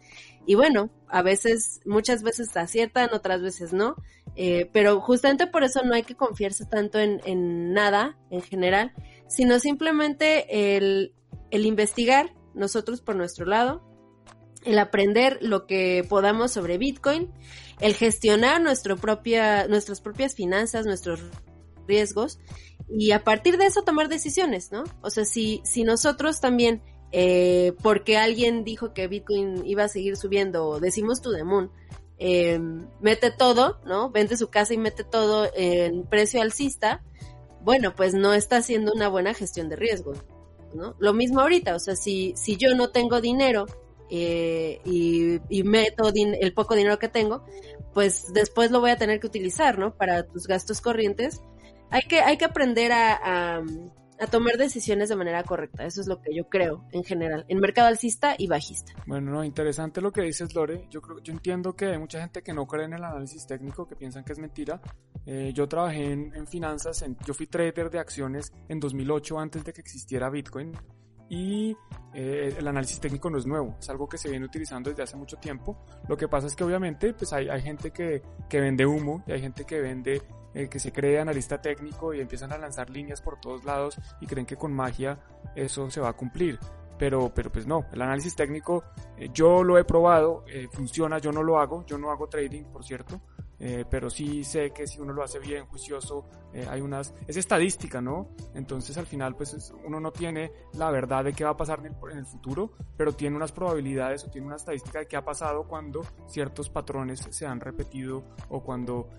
y 0.47 0.55
bueno, 0.55 0.89
a 1.07 1.21
veces, 1.21 1.81
muchas 1.85 2.23
veces 2.23 2.57
aciertan, 2.57 3.11
otras 3.13 3.43
veces 3.43 3.73
no, 3.73 3.95
eh, 4.35 4.67
pero 4.73 5.01
justamente 5.01 5.45
por 5.45 5.63
eso 5.63 5.83
no 5.83 5.93
hay 5.93 6.01
que 6.01 6.15
confiarse 6.15 6.65
tanto 6.65 6.97
en, 6.97 7.73
nada 7.73 8.17
en 8.31 8.41
general, 8.41 8.91
sino 9.27 9.59
simplemente 9.59 10.75
el, 10.77 11.13
investigar 11.51 12.33
nosotros 12.55 13.01
por 13.01 13.15
nuestro 13.15 13.45
lado, 13.45 13.83
el 14.65 14.79
aprender 14.79 15.37
lo 15.41 15.67
que 15.67 16.03
podamos 16.09 16.51
sobre 16.51 16.79
Bitcoin, 16.79 17.31
el 17.79 17.93
gestionar 17.93 18.59
nuestras 18.61 18.99
propias 18.99 20.35
finanzas, 20.35 20.87
nuestros 20.87 21.21
riesgos 21.87 22.39
y 22.91 23.11
a 23.11 23.23
partir 23.23 23.57
de 23.57 23.65
eso 23.65 23.83
tomar 23.83 24.09
decisiones, 24.09 24.71
¿no? 24.71 24.83
O 25.01 25.09
sea, 25.09 25.25
si, 25.25 25.61
si 25.63 25.83
nosotros 25.83 26.41
también, 26.41 26.81
eh, 27.11 27.73
porque 27.81 28.17
alguien 28.17 28.63
dijo 28.63 28.93
que 28.93 29.07
Bitcoin 29.07 29.63
iba 29.65 29.83
a 29.83 29.89
seguir 29.89 30.17
subiendo, 30.17 30.79
decimos 30.79 31.21
the 31.21 31.43
moon, 31.43 31.71
eh, 32.17 32.59
mete 32.99 33.31
todo, 33.31 33.79
¿no? 33.85 34.09
Vende 34.09 34.37
su 34.37 34.49
casa 34.49 34.73
y 34.73 34.77
mete 34.77 35.03
todo 35.03 35.49
en 35.55 36.03
precio 36.03 36.41
alcista, 36.41 37.03
bueno, 37.61 37.95
pues 37.95 38.13
no 38.13 38.33
está 38.33 38.57
haciendo 38.57 38.93
una 38.93 39.07
buena 39.07 39.33
gestión 39.33 39.69
de 39.69 39.75
riesgo. 39.75 40.13
¿no? 40.73 40.95
Lo 40.99 41.13
mismo 41.13 41.41
ahorita, 41.41 41.75
o 41.75 41.79
sea, 41.79 41.95
si, 41.95 42.33
si 42.35 42.55
yo 42.57 42.75
no 42.75 42.89
tengo 42.89 43.21
dinero 43.21 43.65
eh, 44.09 44.81
y, 44.85 45.63
meto 45.63 46.11
el 46.15 46.53
poco 46.53 46.75
dinero 46.75 46.99
que 46.99 47.09
tengo, 47.09 47.43
pues 47.93 48.33
después 48.33 48.71
lo 48.71 48.79
voy 48.79 48.91
a 48.91 48.97
tener 48.97 49.19
que 49.19 49.27
utilizar, 49.27 49.77
¿no? 49.77 49.95
Para 49.95 50.23
tus 50.23 50.47
gastos 50.47 50.81
corrientes. 50.81 51.41
Hay 51.91 52.01
que, 52.03 52.21
hay 52.21 52.37
que 52.37 52.45
aprender 52.45 52.91
a, 52.91 53.61
a 54.19 54.27
tomar 54.27 54.57
decisiones 54.57 55.09
de 55.09 55.15
manera 55.15 55.43
correcta. 55.43 55.85
Eso 55.85 56.01
es 56.01 56.07
lo 56.07 56.21
que 56.21 56.35
yo 56.35 56.49
creo 56.49 56.83
en 56.91 57.03
general, 57.03 57.45
en 57.47 57.59
mercado 57.59 57.87
alcista 57.87 58.35
y 58.37 58.47
bajista. 58.47 58.93
Bueno, 59.07 59.31
no, 59.31 59.43
interesante 59.43 60.01
lo 60.01 60.11
que 60.11 60.21
dices, 60.21 60.53
Lore. 60.53 60.87
Yo 60.89 61.01
creo, 61.01 61.19
yo 61.19 61.33
entiendo 61.33 61.75
que 61.75 61.85
hay 61.85 61.97
mucha 61.97 62.19
gente 62.19 62.41
que 62.41 62.53
no 62.53 62.67
cree 62.67 62.85
en 62.85 62.93
el 62.93 63.03
análisis 63.03 63.47
técnico, 63.47 63.87
que 63.87 63.95
piensan 63.95 64.23
que 64.23 64.33
es 64.33 64.39
mentira. 64.39 64.81
Eh, 65.25 65.51
yo 65.53 65.67
trabajé 65.67 66.11
en, 66.11 66.47
finanzas, 66.47 67.05
yo 67.25 67.33
fui 67.33 67.47
trader 67.47 67.89
de 67.89 67.99
acciones 67.99 68.51
en 68.67 68.79
2008 68.79 69.39
antes 69.39 69.63
de 69.63 69.73
que 69.73 69.81
existiera 69.81 70.29
Bitcoin 70.29 70.73
y 71.29 71.77
eh, 72.13 72.55
el 72.57 72.67
análisis 72.67 72.99
técnico 72.99 73.29
no 73.29 73.37
es 73.37 73.45
nuevo, 73.45 73.75
es 73.79 73.89
algo 73.89 74.09
que 74.09 74.17
se 74.17 74.29
viene 74.29 74.45
utilizando 74.45 74.89
desde 74.89 75.03
hace 75.03 75.15
mucho 75.15 75.37
tiempo. 75.37 75.77
Lo 76.07 76.17
que 76.17 76.27
pasa 76.27 76.47
es 76.47 76.55
que 76.55 76.63
obviamente 76.63 77.13
pues 77.13 77.31
hay, 77.31 77.47
hay 77.49 77.61
gente 77.61 77.91
que, 77.91 78.23
que 78.49 78.59
vende 78.59 78.85
humo 78.85 79.23
y 79.27 79.31
hay 79.31 79.41
gente 79.41 79.63
que 79.63 79.79
vende 79.79 80.21
el 80.53 80.67
que 80.67 80.79
se 80.79 80.91
cree 80.91 81.19
analista 81.19 81.61
técnico 81.61 82.13
y 82.13 82.21
empiezan 82.21 82.51
a 82.51 82.57
lanzar 82.57 82.89
líneas 82.89 83.21
por 83.21 83.39
todos 83.39 83.63
lados 83.63 83.99
y 84.19 84.25
creen 84.25 84.47
que 84.47 84.55
con 84.55 84.73
magia 84.73 85.19
eso 85.55 85.89
se 85.91 86.01
va 86.01 86.09
a 86.09 86.13
cumplir. 86.13 86.59
Pero, 86.97 87.31
pero 87.33 87.49
pues 87.49 87.65
no, 87.65 87.85
el 87.93 88.01
análisis 88.01 88.35
técnico 88.35 88.83
eh, 89.17 89.29
yo 89.33 89.63
lo 89.63 89.77
he 89.77 89.85
probado, 89.85 90.43
eh, 90.47 90.67
funciona, 90.69 91.19
yo 91.19 91.31
no 91.31 91.43
lo 91.43 91.59
hago, 91.59 91.85
yo 91.85 91.97
no 91.97 92.11
hago 92.11 92.27
trading, 92.27 92.63
por 92.65 92.83
cierto, 92.83 93.21
eh, 93.59 93.85
pero 93.89 94.09
sí 94.09 94.43
sé 94.43 94.71
que 94.71 94.87
si 94.87 94.99
uno 94.99 95.13
lo 95.13 95.23
hace 95.23 95.39
bien, 95.39 95.65
juicioso, 95.65 96.25
hay 96.67 96.81
unas, 96.81 97.13
es 97.27 97.37
estadística, 97.37 98.01
¿no? 98.01 98.29
Entonces 98.55 98.97
al 98.97 99.05
final 99.05 99.35
pues 99.35 99.71
uno 99.85 99.99
no 99.99 100.11
tiene 100.11 100.51
la 100.73 100.89
verdad 100.89 101.23
de 101.23 101.33
qué 101.33 101.43
va 101.43 101.51
a 101.51 101.57
pasar 101.57 101.79
en 101.79 102.17
el, 102.17 102.25
futuro, 102.25 102.71
pero 102.97 103.13
tiene 103.13 103.35
unas 103.35 103.51
probabilidades 103.51 104.23
o 104.23 104.29
tiene 104.29 104.47
una 104.47 104.55
estadística 104.55 104.99
de 104.99 105.07
qué 105.07 105.15
ha 105.15 105.23
pasado 105.23 105.67
cuando 105.67 106.03
ciertos 106.27 106.69
patrones 106.69 107.19
se 107.29 107.45
han 107.45 107.59
repetido 107.59 108.23
o 108.49 108.63
cuando 108.63 109.09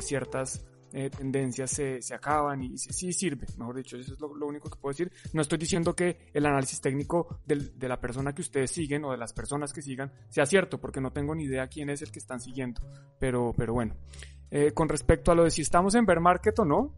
ciertas 0.00 0.64
eh, 0.92 1.10
tendencias 1.10 1.70
se, 1.70 2.00
se, 2.00 2.14
acaban 2.14 2.62
y 2.62 2.78
sí, 2.78 3.12
sirve, 3.12 3.46
mejor 3.58 3.76
dicho, 3.76 3.96
eso 3.96 4.14
es 4.14 4.20
lo, 4.20 4.46
único 4.46 4.70
que 4.70 4.78
puedo 4.78 4.92
decir. 4.92 5.12
No 5.32 5.42
estoy 5.42 5.58
diciendo 5.58 5.94
que 5.94 6.30
el 6.32 6.46
análisis 6.46 6.80
técnico 6.80 7.40
del, 7.46 7.78
de 7.78 7.88
la 7.88 8.00
persona 8.00 8.34
que 8.34 8.42
ustedes 8.42 8.70
siguen 8.70 9.04
o 9.04 9.10
de 9.10 9.18
las 9.18 9.32
personas 9.32 9.72
que 9.72 9.82
sigan 9.82 10.12
sea 10.28 10.46
cierto, 10.46 10.80
porque 10.80 11.00
no 11.00 11.12
tengo 11.12 11.34
ni 11.34 11.44
idea 11.44 11.66
quién 11.68 11.90
es 11.90 12.02
el 12.02 12.10
que 12.10 12.18
están 12.18 12.40
siguiendo, 12.40 12.80
pero, 13.18 13.54
pero 13.56 13.74
bueno. 13.74 13.96
Eh, 14.50 14.72
con 14.72 14.88
respecto 14.88 15.30
a 15.30 15.34
lo 15.34 15.44
de 15.44 15.50
si 15.50 15.62
estamos 15.62 15.94
en 15.94 16.06
bear 16.06 16.20
market 16.20 16.58
o 16.58 16.64
no, 16.64 16.94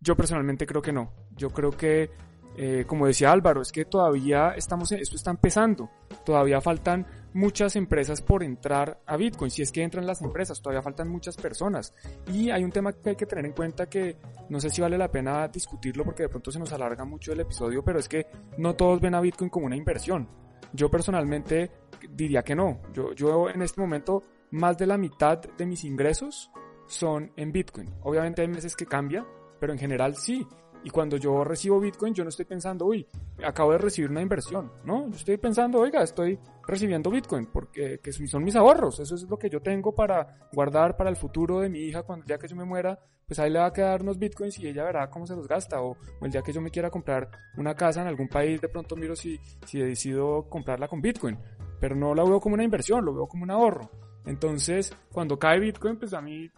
yo 0.00 0.16
personalmente 0.16 0.66
creo 0.66 0.82
que 0.82 0.92
no. 0.92 1.12
Yo 1.36 1.50
creo 1.50 1.70
que 1.70 2.10
eh, 2.56 2.84
como 2.86 3.06
decía 3.06 3.32
Álvaro, 3.32 3.62
es 3.62 3.72
que 3.72 3.84
todavía 3.84 4.54
estamos, 4.56 4.92
esto 4.92 5.16
está 5.16 5.30
empezando, 5.30 5.90
todavía 6.24 6.60
faltan 6.60 7.06
muchas 7.32 7.76
empresas 7.76 8.22
por 8.22 8.42
entrar 8.42 9.00
a 9.06 9.16
Bitcoin, 9.16 9.50
si 9.50 9.62
es 9.62 9.70
que 9.70 9.82
entran 9.82 10.06
las 10.06 10.20
empresas, 10.22 10.60
todavía 10.60 10.82
faltan 10.82 11.08
muchas 11.08 11.36
personas. 11.36 11.94
Y 12.32 12.50
hay 12.50 12.64
un 12.64 12.72
tema 12.72 12.92
que 12.92 13.10
hay 13.10 13.16
que 13.16 13.26
tener 13.26 13.46
en 13.46 13.52
cuenta 13.52 13.86
que 13.86 14.16
no 14.48 14.60
sé 14.60 14.70
si 14.70 14.80
vale 14.80 14.98
la 14.98 15.10
pena 15.10 15.48
discutirlo 15.48 16.04
porque 16.04 16.24
de 16.24 16.28
pronto 16.28 16.50
se 16.50 16.58
nos 16.58 16.72
alarga 16.72 17.04
mucho 17.04 17.32
el 17.32 17.40
episodio, 17.40 17.84
pero 17.84 17.98
es 17.98 18.08
que 18.08 18.26
no 18.58 18.74
todos 18.74 19.00
ven 19.00 19.14
a 19.14 19.20
Bitcoin 19.20 19.50
como 19.50 19.66
una 19.66 19.76
inversión. 19.76 20.28
Yo 20.72 20.90
personalmente 20.90 21.70
diría 22.10 22.42
que 22.42 22.54
no. 22.54 22.80
Yo, 22.92 23.12
yo 23.12 23.48
en 23.48 23.62
este 23.62 23.80
momento 23.80 24.22
más 24.50 24.76
de 24.78 24.86
la 24.86 24.98
mitad 24.98 25.38
de 25.38 25.66
mis 25.66 25.84
ingresos 25.84 26.50
son 26.86 27.32
en 27.36 27.52
Bitcoin. 27.52 27.88
Obviamente 28.02 28.42
hay 28.42 28.48
meses 28.48 28.74
que 28.74 28.86
cambia, 28.86 29.24
pero 29.58 29.72
en 29.72 29.78
general 29.78 30.16
sí. 30.16 30.46
Y 30.82 30.90
cuando 30.90 31.16
yo 31.18 31.44
recibo 31.44 31.78
Bitcoin, 31.78 32.14
yo 32.14 32.24
no 32.24 32.30
estoy 32.30 32.46
pensando, 32.46 32.86
uy, 32.86 33.06
acabo 33.44 33.72
de 33.72 33.78
recibir 33.78 34.10
una 34.10 34.22
inversión, 34.22 34.72
¿no? 34.84 35.08
Yo 35.10 35.16
estoy 35.16 35.36
pensando, 35.36 35.78
oiga, 35.78 36.02
estoy 36.02 36.38
recibiendo 36.66 37.10
Bitcoin 37.10 37.46
porque 37.46 37.98
que 38.02 38.12
son 38.12 38.44
mis 38.44 38.56
ahorros, 38.56 38.98
eso 39.00 39.14
es 39.14 39.22
lo 39.24 39.38
que 39.38 39.50
yo 39.50 39.60
tengo 39.60 39.94
para 39.94 40.48
guardar 40.52 40.96
para 40.96 41.10
el 41.10 41.16
futuro 41.16 41.60
de 41.60 41.68
mi 41.68 41.80
hija 41.80 42.02
cuando 42.02 42.22
el 42.22 42.28
día 42.28 42.38
que 42.38 42.48
yo 42.48 42.56
me 42.56 42.64
muera, 42.64 42.98
pues 43.26 43.38
ahí 43.38 43.50
le 43.50 43.58
va 43.58 43.66
a 43.66 43.72
quedar 43.72 44.02
unos 44.02 44.18
Bitcoins 44.18 44.58
y 44.58 44.68
ella 44.68 44.84
verá 44.84 45.10
cómo 45.10 45.26
se 45.26 45.36
los 45.36 45.46
gasta 45.46 45.82
o, 45.82 45.96
el 46.22 46.30
día 46.30 46.42
que 46.42 46.52
yo 46.52 46.60
me 46.60 46.70
quiera 46.70 46.90
comprar 46.90 47.30
una 47.56 47.74
casa 47.74 48.00
en 48.00 48.08
algún 48.08 48.28
país, 48.28 48.60
de 48.60 48.68
pronto 48.68 48.96
miro 48.96 49.14
si, 49.14 49.38
si 49.66 49.80
decido 49.80 50.48
comprarla 50.48 50.88
con 50.88 51.02
Bitcoin, 51.02 51.38
pero 51.78 51.94
no 51.94 52.14
la 52.14 52.24
veo 52.24 52.40
como 52.40 52.54
una 52.54 52.64
inversión, 52.64 53.04
lo 53.04 53.14
veo 53.14 53.26
como 53.26 53.44
un 53.44 53.50
ahorro. 53.50 53.90
Entonces, 54.26 54.94
cuando 55.12 55.38
cae 55.38 55.60
Bitcoin, 55.60 55.98
pues 55.98 56.12
a 56.12 56.20
mí 56.20 56.50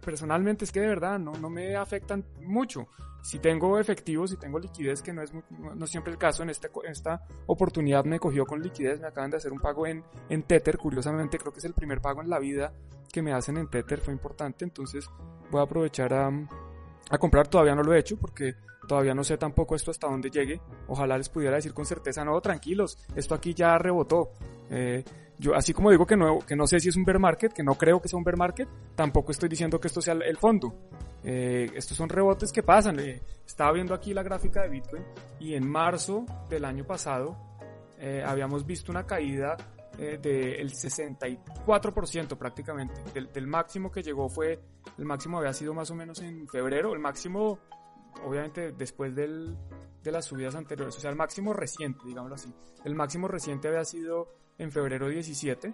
personalmente 0.00 0.64
es 0.64 0.72
que 0.72 0.80
de 0.80 0.88
verdad 0.88 1.18
no, 1.18 1.32
no 1.32 1.50
me 1.50 1.76
afectan 1.76 2.24
mucho. 2.42 2.88
Si 3.22 3.38
tengo 3.40 3.78
efectivo, 3.78 4.26
si 4.26 4.36
tengo 4.36 4.58
liquidez, 4.58 5.02
que 5.02 5.12
no 5.12 5.22
es 5.22 5.32
no, 5.50 5.86
siempre 5.86 6.12
el 6.12 6.18
caso, 6.18 6.42
en 6.42 6.50
esta, 6.50 6.68
esta 6.84 7.26
oportunidad 7.46 8.04
me 8.04 8.20
cogió 8.20 8.46
con 8.46 8.62
liquidez, 8.62 9.00
me 9.00 9.08
acaban 9.08 9.30
de 9.30 9.38
hacer 9.38 9.52
un 9.52 9.58
pago 9.58 9.86
en, 9.86 10.04
en 10.28 10.42
Tether, 10.44 10.78
curiosamente 10.78 11.38
creo 11.38 11.52
que 11.52 11.58
es 11.58 11.64
el 11.64 11.74
primer 11.74 12.00
pago 12.00 12.22
en 12.22 12.30
la 12.30 12.38
vida 12.38 12.72
que 13.12 13.20
me 13.20 13.32
hacen 13.32 13.56
en 13.56 13.68
Tether, 13.68 14.00
fue 14.00 14.12
importante, 14.12 14.64
entonces 14.64 15.10
voy 15.50 15.60
a 15.60 15.64
aprovechar 15.64 16.14
a, 16.14 16.30
a 17.10 17.18
comprar, 17.18 17.48
todavía 17.48 17.74
no 17.74 17.82
lo 17.82 17.92
he 17.92 17.98
hecho 17.98 18.16
porque 18.16 18.54
todavía 18.86 19.14
no 19.14 19.24
sé 19.24 19.36
tampoco 19.36 19.74
esto 19.74 19.90
hasta 19.90 20.06
dónde 20.06 20.30
llegue, 20.30 20.60
ojalá 20.86 21.18
les 21.18 21.28
pudiera 21.28 21.56
decir 21.56 21.74
con 21.74 21.86
certeza, 21.86 22.24
no, 22.24 22.40
tranquilos, 22.40 22.98
esto 23.16 23.34
aquí 23.34 23.52
ya 23.52 23.76
rebotó. 23.78 24.30
Eh, 24.70 25.04
yo 25.38 25.54
así 25.54 25.72
como 25.72 25.90
digo 25.90 26.06
que 26.06 26.16
no, 26.16 26.40
que 26.40 26.56
no 26.56 26.66
sé 26.66 26.80
si 26.80 26.88
es 26.88 26.96
un 26.96 27.04
bear 27.04 27.18
market, 27.18 27.52
que 27.52 27.62
no 27.62 27.74
creo 27.74 28.00
que 28.00 28.08
sea 28.08 28.18
un 28.18 28.24
bear 28.24 28.36
market, 28.36 28.68
tampoco 28.94 29.32
estoy 29.32 29.48
diciendo 29.48 29.80
que 29.80 29.88
esto 29.88 30.00
sea 30.00 30.14
el 30.14 30.36
fondo. 30.36 30.74
Eh, 31.22 31.70
estos 31.74 31.96
son 31.96 32.08
rebotes 32.08 32.52
que 32.52 32.62
pasan. 32.62 32.98
Eh, 33.00 33.22
estaba 33.46 33.72
viendo 33.72 33.94
aquí 33.94 34.12
la 34.12 34.22
gráfica 34.22 34.62
de 34.62 34.68
Bitcoin 34.68 35.04
y 35.38 35.54
en 35.54 35.68
marzo 35.68 36.26
del 36.48 36.64
año 36.64 36.84
pasado 36.84 37.36
eh, 37.98 38.22
habíamos 38.24 38.66
visto 38.66 38.90
una 38.90 39.06
caída 39.06 39.56
eh, 39.98 40.18
del 40.20 40.70
64% 40.72 42.36
prácticamente. 42.36 43.02
Del, 43.12 43.32
del, 43.32 43.46
máximo 43.46 43.90
que 43.90 44.02
llegó 44.02 44.28
fue, 44.28 44.60
el 44.96 45.04
máximo 45.04 45.38
había 45.38 45.52
sido 45.52 45.74
más 45.74 45.90
o 45.90 45.94
menos 45.94 46.20
en 46.20 46.48
febrero, 46.48 46.92
el 46.92 47.00
máximo 47.00 47.58
obviamente 48.24 48.72
después 48.72 49.14
del, 49.14 49.56
de 50.02 50.12
las 50.12 50.26
subidas 50.26 50.54
anteriores, 50.54 50.96
o 50.96 51.00
sea, 51.00 51.10
el 51.10 51.16
máximo 51.16 51.52
reciente, 51.52 52.00
digámoslo 52.06 52.36
así. 52.36 52.52
El 52.84 52.94
máximo 52.94 53.28
reciente 53.28 53.68
había 53.68 53.84
sido 53.84 54.28
en 54.58 54.70
febrero 54.70 55.08
17 55.08 55.72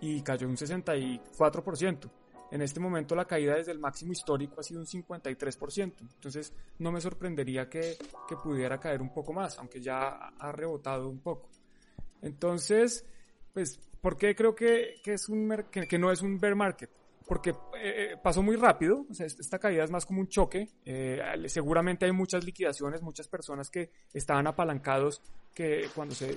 y 0.00 0.22
cayó 0.22 0.48
un 0.48 0.56
64%. 0.56 2.10
En 2.50 2.62
este 2.62 2.80
momento 2.80 3.14
la 3.14 3.26
caída 3.26 3.54
desde 3.54 3.72
el 3.72 3.78
máximo 3.78 4.12
histórico 4.12 4.60
ha 4.60 4.62
sido 4.62 4.80
un 4.80 4.86
53%. 4.86 5.92
Entonces 6.00 6.52
no 6.78 6.90
me 6.90 7.00
sorprendería 7.00 7.68
que, 7.68 7.96
que 8.28 8.36
pudiera 8.36 8.78
caer 8.78 9.00
un 9.02 9.12
poco 9.12 9.32
más, 9.32 9.58
aunque 9.58 9.80
ya 9.80 10.08
ha 10.08 10.52
rebotado 10.52 11.08
un 11.08 11.20
poco. 11.20 11.48
Entonces, 12.22 13.06
pues, 13.52 13.78
¿por 14.00 14.16
qué 14.16 14.34
creo 14.34 14.54
que, 14.54 15.00
que 15.02 15.14
es 15.14 15.28
un 15.28 15.64
que, 15.70 15.98
no 15.98 16.10
es 16.10 16.22
un 16.22 16.38
bear 16.38 16.56
market? 16.56 16.90
Porque 17.26 17.54
eh, 17.80 18.16
pasó 18.20 18.42
muy 18.42 18.56
rápido, 18.56 19.06
esta 19.16 19.60
caída 19.60 19.84
es 19.84 19.90
más 19.90 20.04
como 20.04 20.20
un 20.20 20.26
choque. 20.26 20.68
Eh, 20.84 21.22
seguramente 21.46 22.04
hay 22.04 22.12
muchas 22.12 22.44
liquidaciones, 22.44 23.02
muchas 23.02 23.28
personas 23.28 23.70
que 23.70 23.92
estaban 24.12 24.48
apalancados 24.48 25.22
que 25.54 25.88
cuando 25.94 26.16
se 26.16 26.36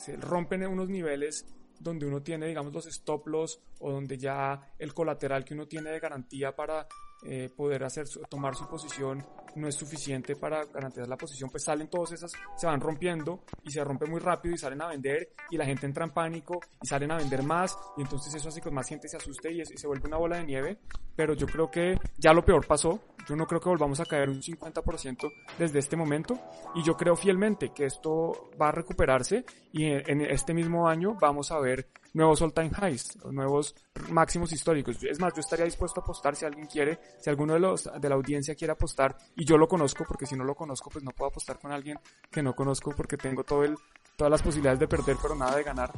se 0.00 0.16
rompen 0.16 0.62
en 0.62 0.70
unos 0.70 0.88
niveles 0.88 1.46
donde 1.78 2.06
uno 2.06 2.22
tiene, 2.22 2.46
digamos, 2.46 2.72
los 2.72 2.86
stop 2.86 3.26
loss 3.28 3.60
o 3.78 3.90
donde 3.90 4.18
ya 4.18 4.72
el 4.78 4.92
colateral 4.94 5.44
que 5.44 5.54
uno 5.54 5.66
tiene 5.66 5.90
de 5.90 6.00
garantía 6.00 6.54
para 6.54 6.86
eh, 7.22 7.50
poder 7.54 7.84
hacer 7.84 8.08
tomar 8.28 8.54
su 8.54 8.66
posición 8.68 9.26
no 9.56 9.68
es 9.68 9.74
suficiente 9.74 10.36
para 10.36 10.64
garantizar 10.64 11.08
la 11.08 11.16
posición, 11.16 11.50
pues 11.50 11.64
salen 11.64 11.88
todas 11.88 12.12
esas, 12.12 12.32
se 12.56 12.66
van 12.66 12.80
rompiendo 12.80 13.44
y 13.62 13.70
se 13.70 13.82
rompe 13.84 14.06
muy 14.06 14.20
rápido 14.20 14.54
y 14.54 14.58
salen 14.58 14.82
a 14.82 14.88
vender 14.88 15.32
y 15.50 15.56
la 15.56 15.64
gente 15.64 15.86
entra 15.86 16.04
en 16.04 16.10
pánico 16.10 16.60
y 16.82 16.86
salen 16.86 17.10
a 17.10 17.16
vender 17.16 17.42
más 17.42 17.76
y 17.96 18.02
entonces 18.02 18.34
eso 18.34 18.48
hace 18.48 18.60
que 18.60 18.70
más 18.70 18.88
gente 18.88 19.08
se 19.08 19.16
asuste 19.16 19.52
y, 19.52 19.60
y 19.60 19.64
se 19.64 19.86
vuelve 19.86 20.08
una 20.08 20.16
bola 20.16 20.36
de 20.36 20.44
nieve, 20.44 20.78
pero 21.16 21.34
yo 21.34 21.46
creo 21.46 21.70
que 21.70 21.98
ya 22.18 22.32
lo 22.32 22.44
peor 22.44 22.66
pasó, 22.66 23.00
yo 23.28 23.36
no 23.36 23.46
creo 23.46 23.60
que 23.60 23.68
volvamos 23.68 24.00
a 24.00 24.06
caer 24.06 24.28
un 24.28 24.42
50% 24.42 25.32
desde 25.58 25.78
este 25.78 25.96
momento 25.96 26.38
y 26.74 26.82
yo 26.82 26.96
creo 26.96 27.16
fielmente 27.16 27.72
que 27.74 27.86
esto 27.86 28.50
va 28.60 28.68
a 28.68 28.72
recuperarse 28.72 29.44
y 29.72 29.84
en, 29.84 30.22
este 30.22 30.54
mismo 30.54 30.88
año 30.88 31.16
vamos 31.20 31.52
a 31.52 31.60
ver 31.60 31.88
nuevos 32.12 32.42
all 32.42 32.52
time 32.52 32.70
highs, 32.70 33.16
nuevos 33.26 33.74
máximos 34.10 34.52
históricos. 34.52 35.02
Es 35.04 35.20
más, 35.20 35.32
yo 35.34 35.40
estaría 35.40 35.64
dispuesto 35.64 36.00
a 36.00 36.02
apostar 36.02 36.34
si 36.34 36.44
alguien 36.44 36.66
quiere, 36.66 36.98
si 37.20 37.30
alguno 37.30 37.54
de 37.54 37.60
los 37.60 37.88
de 38.00 38.08
la 38.08 38.14
audiencia 38.16 38.54
quiere 38.54 38.72
apostar 38.72 39.16
y 39.40 39.44
yo 39.46 39.56
lo 39.56 39.66
conozco, 39.66 40.04
porque 40.06 40.26
si 40.26 40.36
no 40.36 40.44
lo 40.44 40.54
conozco, 40.54 40.90
pues 40.90 41.02
no 41.02 41.12
puedo 41.12 41.30
apostar 41.30 41.58
con 41.58 41.72
alguien 41.72 41.98
que 42.30 42.42
no 42.42 42.54
conozco 42.54 42.92
porque 42.94 43.16
tengo 43.16 43.42
todo 43.42 43.64
el 43.64 43.74
todas 44.14 44.30
las 44.30 44.42
posibilidades 44.42 44.78
de 44.78 44.86
perder, 44.86 45.16
pero 45.22 45.34
nada 45.34 45.56
de 45.56 45.62
ganar. 45.62 45.90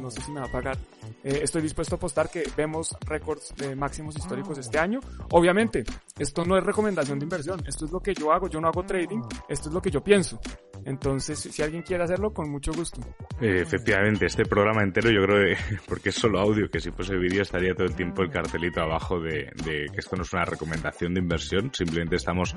No, 0.00 0.08
sé 0.08 0.20
si 0.20 0.30
me 0.30 0.38
va 0.38 0.46
a 0.46 0.52
pagar. 0.52 0.78
Eh, 1.24 1.40
estoy 1.42 1.60
dispuesto 1.60 1.96
a 1.96 1.98
apostar 1.98 2.30
que 2.30 2.48
vemos 2.56 2.96
récords 3.00 3.52
de 3.56 3.74
máximos 3.74 4.16
históricos 4.16 4.58
este 4.58 4.78
año. 4.78 5.00
Obviamente, 5.32 5.82
esto 6.16 6.44
no 6.44 6.56
es 6.56 6.62
recomendación 6.62 7.18
de 7.18 7.24
inversión. 7.24 7.64
Esto 7.66 7.86
es 7.86 7.90
lo 7.90 7.98
que 7.98 8.14
yo 8.14 8.32
hago. 8.32 8.48
Yo 8.48 8.60
no 8.60 8.68
hago 8.68 8.84
trading. 8.84 9.22
Esto 9.48 9.70
es 9.70 9.74
lo 9.74 9.82
que 9.82 9.90
yo 9.90 10.04
pienso. 10.04 10.38
Entonces, 10.86 11.38
si 11.38 11.62
alguien 11.62 11.82
quiere 11.82 12.04
hacerlo, 12.04 12.32
con 12.32 12.50
mucho 12.50 12.72
gusto. 12.72 13.00
efectivamente, 13.40 14.26
este 14.26 14.44
programa 14.44 14.82
entero 14.82 15.10
yo 15.10 15.22
creo 15.22 15.46
que, 15.46 15.76
porque 15.88 16.10
es 16.10 16.14
solo 16.14 16.40
audio, 16.40 16.68
que 16.70 16.80
si 16.80 16.90
fuese 16.90 17.16
vídeo 17.16 17.42
estaría 17.42 17.74
todo 17.74 17.86
el 17.86 17.94
tiempo 17.94 18.22
el 18.22 18.30
cartelito 18.30 18.80
abajo 18.80 19.18
de, 19.18 19.50
de, 19.64 19.86
que 19.92 20.00
esto 20.00 20.16
no 20.16 20.22
es 20.22 20.32
una 20.32 20.44
recomendación 20.44 21.14
de 21.14 21.20
inversión, 21.20 21.70
simplemente 21.72 22.16
estamos 22.16 22.54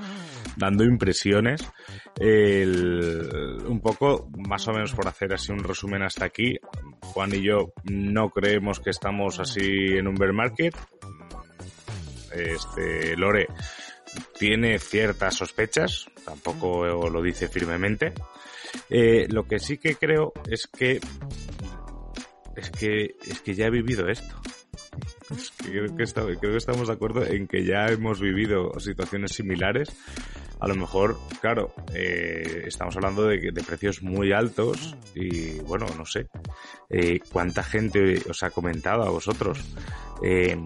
dando 0.57 0.83
impresiones. 0.83 1.69
El, 2.19 3.63
un 3.67 3.79
poco, 3.79 4.29
más 4.47 4.67
o 4.67 4.73
menos 4.73 4.93
por 4.93 5.07
hacer 5.07 5.33
así 5.33 5.51
un 5.51 5.63
resumen 5.63 6.03
hasta 6.03 6.25
aquí, 6.25 6.57
Juan 7.01 7.33
y 7.33 7.43
yo 7.43 7.73
no 7.85 8.29
creemos 8.29 8.79
que 8.79 8.89
estamos 8.89 9.39
así 9.39 9.97
en 9.97 10.07
un 10.07 10.15
bear 10.15 10.33
market. 10.33 10.75
Este, 12.33 13.15
Lore 13.15 13.47
tiene 14.37 14.79
ciertas 14.79 15.35
sospechas, 15.35 16.09
tampoco 16.25 16.85
lo 16.85 17.21
dice 17.21 17.47
firmemente. 17.47 18.13
Eh, 18.89 19.27
lo 19.29 19.47
que 19.47 19.59
sí 19.59 19.77
que 19.77 19.95
creo 19.95 20.33
es 20.49 20.67
que 20.67 20.99
es 22.55 22.71
que 22.71 23.15
es 23.25 23.41
que 23.41 23.55
ya 23.55 23.67
he 23.67 23.71
vivido 23.71 24.07
esto. 24.07 24.35
Creo, 25.57 25.95
que 25.95 26.05
creo 26.05 26.51
que 26.51 26.57
estamos 26.57 26.87
de 26.87 26.93
acuerdo 26.93 27.25
en 27.25 27.47
que 27.47 27.65
ya 27.65 27.87
hemos 27.87 28.19
vivido 28.19 28.79
situaciones 28.79 29.31
similares. 29.33 29.89
A 30.59 30.67
lo 30.67 30.75
mejor, 30.75 31.19
claro, 31.39 31.73
eh, 31.93 32.63
estamos 32.65 32.95
hablando 32.95 33.27
de, 33.27 33.51
de, 33.51 33.63
precios 33.63 34.01
muy 34.01 34.31
altos 34.31 34.95
y 35.13 35.59
bueno, 35.59 35.85
no 35.95 36.05
sé 36.05 36.27
eh, 36.89 37.19
cuánta 37.31 37.63
gente 37.63 38.21
os 38.29 38.41
ha 38.43 38.49
comentado 38.49 39.03
a 39.03 39.09
vosotros. 39.09 39.59
Eh, 40.23 40.57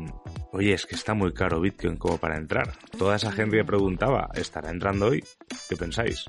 oye, 0.54 0.74
es 0.74 0.86
que 0.86 0.96
está 0.96 1.14
muy 1.14 1.34
caro 1.34 1.60
Bitcoin 1.60 1.98
como 1.98 2.18
para 2.18 2.38
entrar. 2.38 2.72
Toda 2.98 3.18
esa 3.18 3.32
gente 3.32 3.58
que 3.58 3.66
preguntaba, 3.66 4.30
¿estará 4.34 4.70
entrando 4.70 5.08
hoy? 5.08 5.24
¿Qué 5.68 5.76
pensáis? 5.76 6.26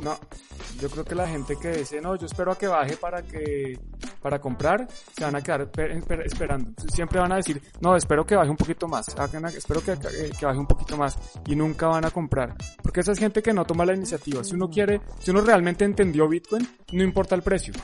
No, 0.00 0.18
yo 0.80 0.88
creo 0.88 1.04
que 1.04 1.14
la 1.14 1.28
gente 1.28 1.56
que 1.56 1.70
dice, 1.70 2.00
no, 2.00 2.16
yo 2.16 2.26
espero 2.26 2.52
a 2.52 2.58
que 2.58 2.66
baje 2.66 2.96
para 2.96 3.22
que 3.22 3.78
para 4.22 4.40
comprar, 4.40 4.86
se 5.16 5.24
van 5.24 5.34
a 5.34 5.42
quedar 5.42 5.68
esperando. 6.24 6.72
Siempre 6.92 7.18
van 7.18 7.32
a 7.32 7.36
decir, 7.36 7.60
no, 7.80 7.96
espero 7.96 8.24
que 8.24 8.36
baje 8.36 8.50
un 8.50 8.56
poquito 8.56 8.86
más, 8.86 9.08
espero 9.08 9.82
que, 9.82 9.98
que, 10.38 10.46
baje 10.46 10.58
un 10.58 10.66
poquito 10.66 10.96
más 10.96 11.18
y 11.46 11.56
nunca 11.56 11.88
van 11.88 12.04
a 12.04 12.10
comprar. 12.10 12.54
Porque 12.82 13.00
esa 13.00 13.12
es 13.12 13.18
gente 13.18 13.42
que 13.42 13.52
no 13.52 13.64
toma 13.64 13.84
la 13.84 13.94
iniciativa. 13.94 14.44
Si 14.44 14.54
uno 14.54 14.70
quiere, 14.70 15.00
si 15.18 15.32
uno 15.32 15.40
realmente 15.40 15.84
entendió 15.84 16.28
Bitcoin, 16.28 16.66
no 16.92 17.02
importa 17.02 17.34
el 17.34 17.42
precio. 17.42 17.74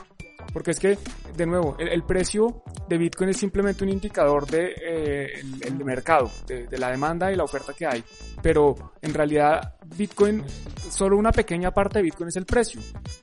Porque 0.51 0.71
es 0.71 0.79
que, 0.79 0.97
de 1.35 1.45
nuevo, 1.45 1.75
el, 1.79 2.03
precio 2.03 2.63
de 2.87 2.97
Bitcoin 2.97 3.29
es 3.29 3.37
simplemente 3.37 3.83
un 3.83 3.89
indicador 3.89 4.47
de 4.47 4.73
eh, 4.81 5.41
el, 5.61 5.83
mercado, 5.85 6.31
de, 6.47 6.77
la 6.77 6.89
demanda 6.89 7.31
y 7.31 7.35
la 7.35 7.43
oferta 7.43 7.73
que 7.73 7.85
hay. 7.85 8.03
Pero 8.41 8.93
en 9.01 9.13
realidad 9.13 9.75
Bitcoin, 9.95 10.43
solo 10.89 11.17
una 11.17 11.31
pequeña 11.31 11.71
parte 11.71 11.99
de 11.99 12.03
Bitcoin 12.03 12.29
es 12.29 12.35
el 12.35 12.45
precio. 12.45 12.81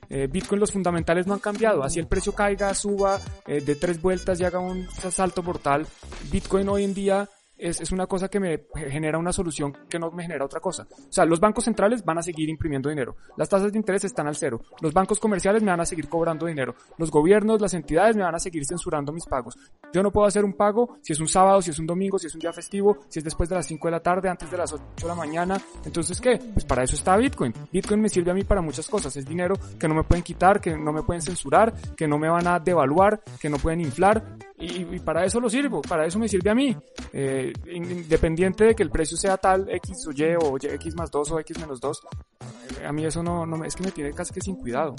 Eh, 0.09 0.27
Bitcoin 0.31 0.59
los 0.59 0.71
fundamentales 0.71 1.27
no 1.27 1.33
han 1.33 1.39
cambiado. 1.39 1.83
Así 1.83 1.99
el 1.99 2.07
precio 2.07 2.33
caiga, 2.33 2.73
suba 2.73 3.19
eh, 3.45 3.61
de 3.61 3.75
tres 3.75 4.01
vueltas 4.01 4.39
y 4.39 4.45
haga 4.45 4.59
un 4.59 4.87
salto 5.11 5.43
mortal. 5.43 5.85
Bitcoin 6.31 6.69
hoy 6.69 6.83
en 6.83 6.93
día 6.93 7.29
es, 7.57 7.81
es, 7.81 7.91
una 7.91 8.07
cosa 8.07 8.27
que 8.29 8.39
me 8.39 8.65
genera 8.89 9.17
una 9.17 9.33
solución 9.33 9.75
que 9.89 9.99
no 9.99 10.11
me 10.11 10.23
genera 10.23 10.45
otra 10.45 10.59
cosa. 10.59 10.87
O 10.91 11.11
sea, 11.11 11.25
los 11.25 11.39
bancos 11.39 11.65
centrales 11.65 12.03
van 12.03 12.17
a 12.17 12.23
seguir 12.23 12.49
imprimiendo 12.49 12.89
dinero. 12.89 13.15
Las 13.35 13.49
tasas 13.49 13.71
de 13.71 13.77
interés 13.77 14.03
están 14.03 14.27
al 14.27 14.35
cero. 14.35 14.61
Los 14.81 14.93
bancos 14.93 15.19
comerciales 15.19 15.63
me 15.63 15.71
van 15.71 15.79
a 15.79 15.85
seguir 15.85 16.07
cobrando 16.09 16.45
dinero. 16.45 16.75
Los 16.97 17.11
gobiernos, 17.11 17.61
las 17.61 17.73
entidades 17.73 18.15
me 18.15 18.23
van 18.23 18.35
a 18.35 18.39
seguir 18.39 18.65
censurando 18.65 19.11
mis 19.11 19.25
pagos. 19.25 19.57
Yo 19.93 20.03
no 20.03 20.11
puedo 20.11 20.27
hacer 20.27 20.45
un 20.45 20.53
pago 20.53 20.97
si 21.01 21.13
es 21.13 21.19
un 21.19 21.27
sábado, 21.27 21.61
si 21.61 21.71
es 21.71 21.79
un 21.79 21.87
domingo, 21.87 22.19
si 22.19 22.27
es 22.27 22.33
un 22.33 22.41
día 22.41 22.53
festivo, 22.53 22.97
si 23.09 23.19
es 23.19 23.25
después 23.25 23.49
de 23.49 23.55
las 23.55 23.65
5 23.65 23.87
de 23.87 23.91
la 23.91 23.99
tarde, 24.01 24.29
antes 24.29 24.49
de 24.51 24.57
las 24.57 24.71
8 24.73 24.83
de 25.01 25.07
la 25.07 25.15
mañana. 25.15 25.61
Entonces, 25.85 26.19
¿qué? 26.21 26.37
Pues 26.53 26.65
para 26.65 26.83
eso 26.83 26.95
está 26.95 27.17
Bitcoin. 27.17 27.53
Bitcoin 27.71 28.01
me 28.01 28.09
sirve 28.09 28.31
a 28.31 28.33
mí 28.33 28.43
para 28.43 28.61
muchas 28.61 28.87
cosas. 28.87 29.15
Es 29.17 29.25
dinero 29.25 29.55
que 29.79 29.87
no 29.87 29.95
me 29.95 30.03
pueden 30.03 30.23
quitar, 30.23 30.61
que 30.61 30.75
no 30.75 30.91
me 30.91 31.03
pueden 31.03 31.21
censurar, 31.21 31.73
que 31.95 32.07
no 32.07 32.17
me 32.17 32.29
van 32.29 32.47
a 32.47 32.59
devaluar, 32.59 33.21
que 33.39 33.49
no 33.49 33.57
pueden 33.57 33.81
inflar. 33.81 34.23
Y, 34.59 34.99
para 34.99 35.23
eso 35.23 35.39
lo 35.39 35.49
sirvo, 35.49 35.81
para 35.83 36.05
eso 36.05 36.17
me 36.17 36.27
sirve 36.27 36.49
a 36.49 36.55
mí. 36.55 36.75
Eh, 37.13 37.53
independiente 37.71 38.63
de 38.65 38.75
que 38.75 38.83
el 38.83 38.89
precio 38.89 39.15
sea 39.15 39.37
tal, 39.37 39.69
X 39.69 40.07
o 40.07 40.11
Y 40.11 40.35
o 40.35 40.57
X 40.57 40.95
más 40.95 41.11
2 41.11 41.31
o 41.31 41.39
X 41.39 41.59
menos 41.59 41.79
2, 41.79 42.01
a 42.85 42.91
mí 42.91 43.05
eso 43.05 43.21
no, 43.21 43.45
no 43.45 43.63
es 43.63 43.75
que 43.75 43.83
me 43.83 43.91
tiene 43.91 44.13
casi 44.13 44.33
que 44.33 44.41
sin 44.41 44.55
cuidado 44.55 44.95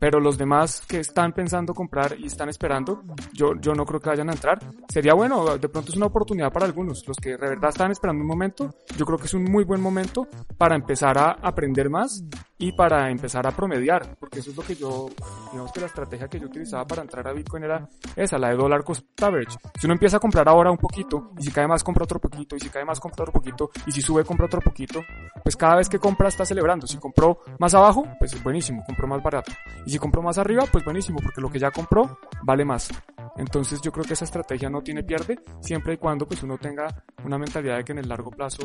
pero 0.00 0.18
los 0.18 0.38
demás 0.38 0.82
que 0.88 0.98
están 0.98 1.32
pensando 1.32 1.74
comprar 1.74 2.16
y 2.18 2.26
están 2.26 2.48
esperando, 2.48 3.04
yo, 3.34 3.54
yo 3.60 3.74
no 3.74 3.84
creo 3.84 4.00
que 4.00 4.08
vayan 4.08 4.30
a 4.30 4.32
entrar. 4.32 4.58
Sería 4.88 5.14
bueno, 5.14 5.58
de 5.58 5.68
pronto 5.68 5.92
es 5.92 5.96
una 5.96 6.06
oportunidad 6.06 6.50
para 6.50 6.66
algunos, 6.66 7.06
los 7.06 7.18
que 7.18 7.36
de 7.36 7.36
verdad 7.36 7.68
están 7.68 7.92
esperando 7.92 8.22
un 8.22 8.28
momento, 8.28 8.74
yo 8.96 9.04
creo 9.04 9.18
que 9.18 9.26
es 9.26 9.34
un 9.34 9.44
muy 9.44 9.62
buen 9.62 9.80
momento 9.80 10.26
para 10.56 10.74
empezar 10.74 11.18
a 11.18 11.32
aprender 11.32 11.90
más 11.90 12.24
y 12.56 12.72
para 12.72 13.10
empezar 13.10 13.46
a 13.46 13.52
promediar, 13.52 14.16
porque 14.18 14.40
eso 14.40 14.50
es 14.50 14.56
lo 14.56 14.62
que 14.62 14.74
yo, 14.74 15.08
digamos 15.52 15.72
que 15.72 15.80
la 15.80 15.86
estrategia 15.86 16.28
que 16.28 16.40
yo 16.40 16.46
utilizaba 16.46 16.86
para 16.86 17.02
entrar 17.02 17.26
a 17.28 17.32
Bitcoin 17.32 17.64
era 17.64 17.88
esa, 18.16 18.38
la 18.38 18.48
de 18.48 18.56
dólar 18.56 18.84
cost 18.84 19.04
average. 19.22 19.56
Si 19.78 19.86
uno 19.86 19.94
empieza 19.94 20.16
a 20.16 20.20
comprar 20.20 20.48
ahora 20.48 20.70
un 20.70 20.78
poquito, 20.78 21.32
y 21.38 21.44
si 21.44 21.50
cae 21.50 21.66
más 21.66 21.84
compra 21.84 22.04
otro 22.04 22.18
poquito, 22.18 22.56
y 22.56 22.60
si 22.60 22.68
cae 22.68 22.84
más 22.84 23.00
compra 23.00 23.24
otro 23.24 23.32
poquito, 23.32 23.70
y 23.86 23.92
si 23.92 24.00
sube 24.00 24.24
compra 24.24 24.46
otro 24.46 24.60
poquito, 24.60 25.02
pues 25.42 25.56
cada 25.56 25.76
vez 25.76 25.88
que 25.88 25.98
compra 25.98 26.28
está 26.28 26.44
celebrando. 26.44 26.86
Si 26.86 26.98
compró 26.98 27.40
más 27.58 27.74
abajo, 27.74 28.06
pues 28.18 28.32
es 28.32 28.42
buenísimo, 28.42 28.82
compró 28.84 29.06
más 29.06 29.22
barato. 29.22 29.52
Y 29.86 29.89
si 29.90 29.98
compró 29.98 30.22
más 30.22 30.38
arriba, 30.38 30.64
pues 30.70 30.84
buenísimo, 30.84 31.18
porque 31.22 31.40
lo 31.40 31.50
que 31.50 31.58
ya 31.58 31.70
compró 31.70 32.18
vale 32.42 32.64
más. 32.64 32.88
Entonces 33.36 33.80
yo 33.80 33.92
creo 33.92 34.04
que 34.04 34.14
esa 34.14 34.24
estrategia 34.24 34.68
no 34.68 34.82
tiene 34.82 35.02
pierde, 35.02 35.38
siempre 35.60 35.94
y 35.94 35.96
cuando 35.96 36.26
pues 36.26 36.42
uno 36.42 36.58
tenga 36.58 37.04
una 37.24 37.38
mentalidad 37.38 37.78
de 37.78 37.84
que 37.84 37.92
en 37.92 37.98
el 37.98 38.08
largo 38.08 38.30
plazo 38.30 38.62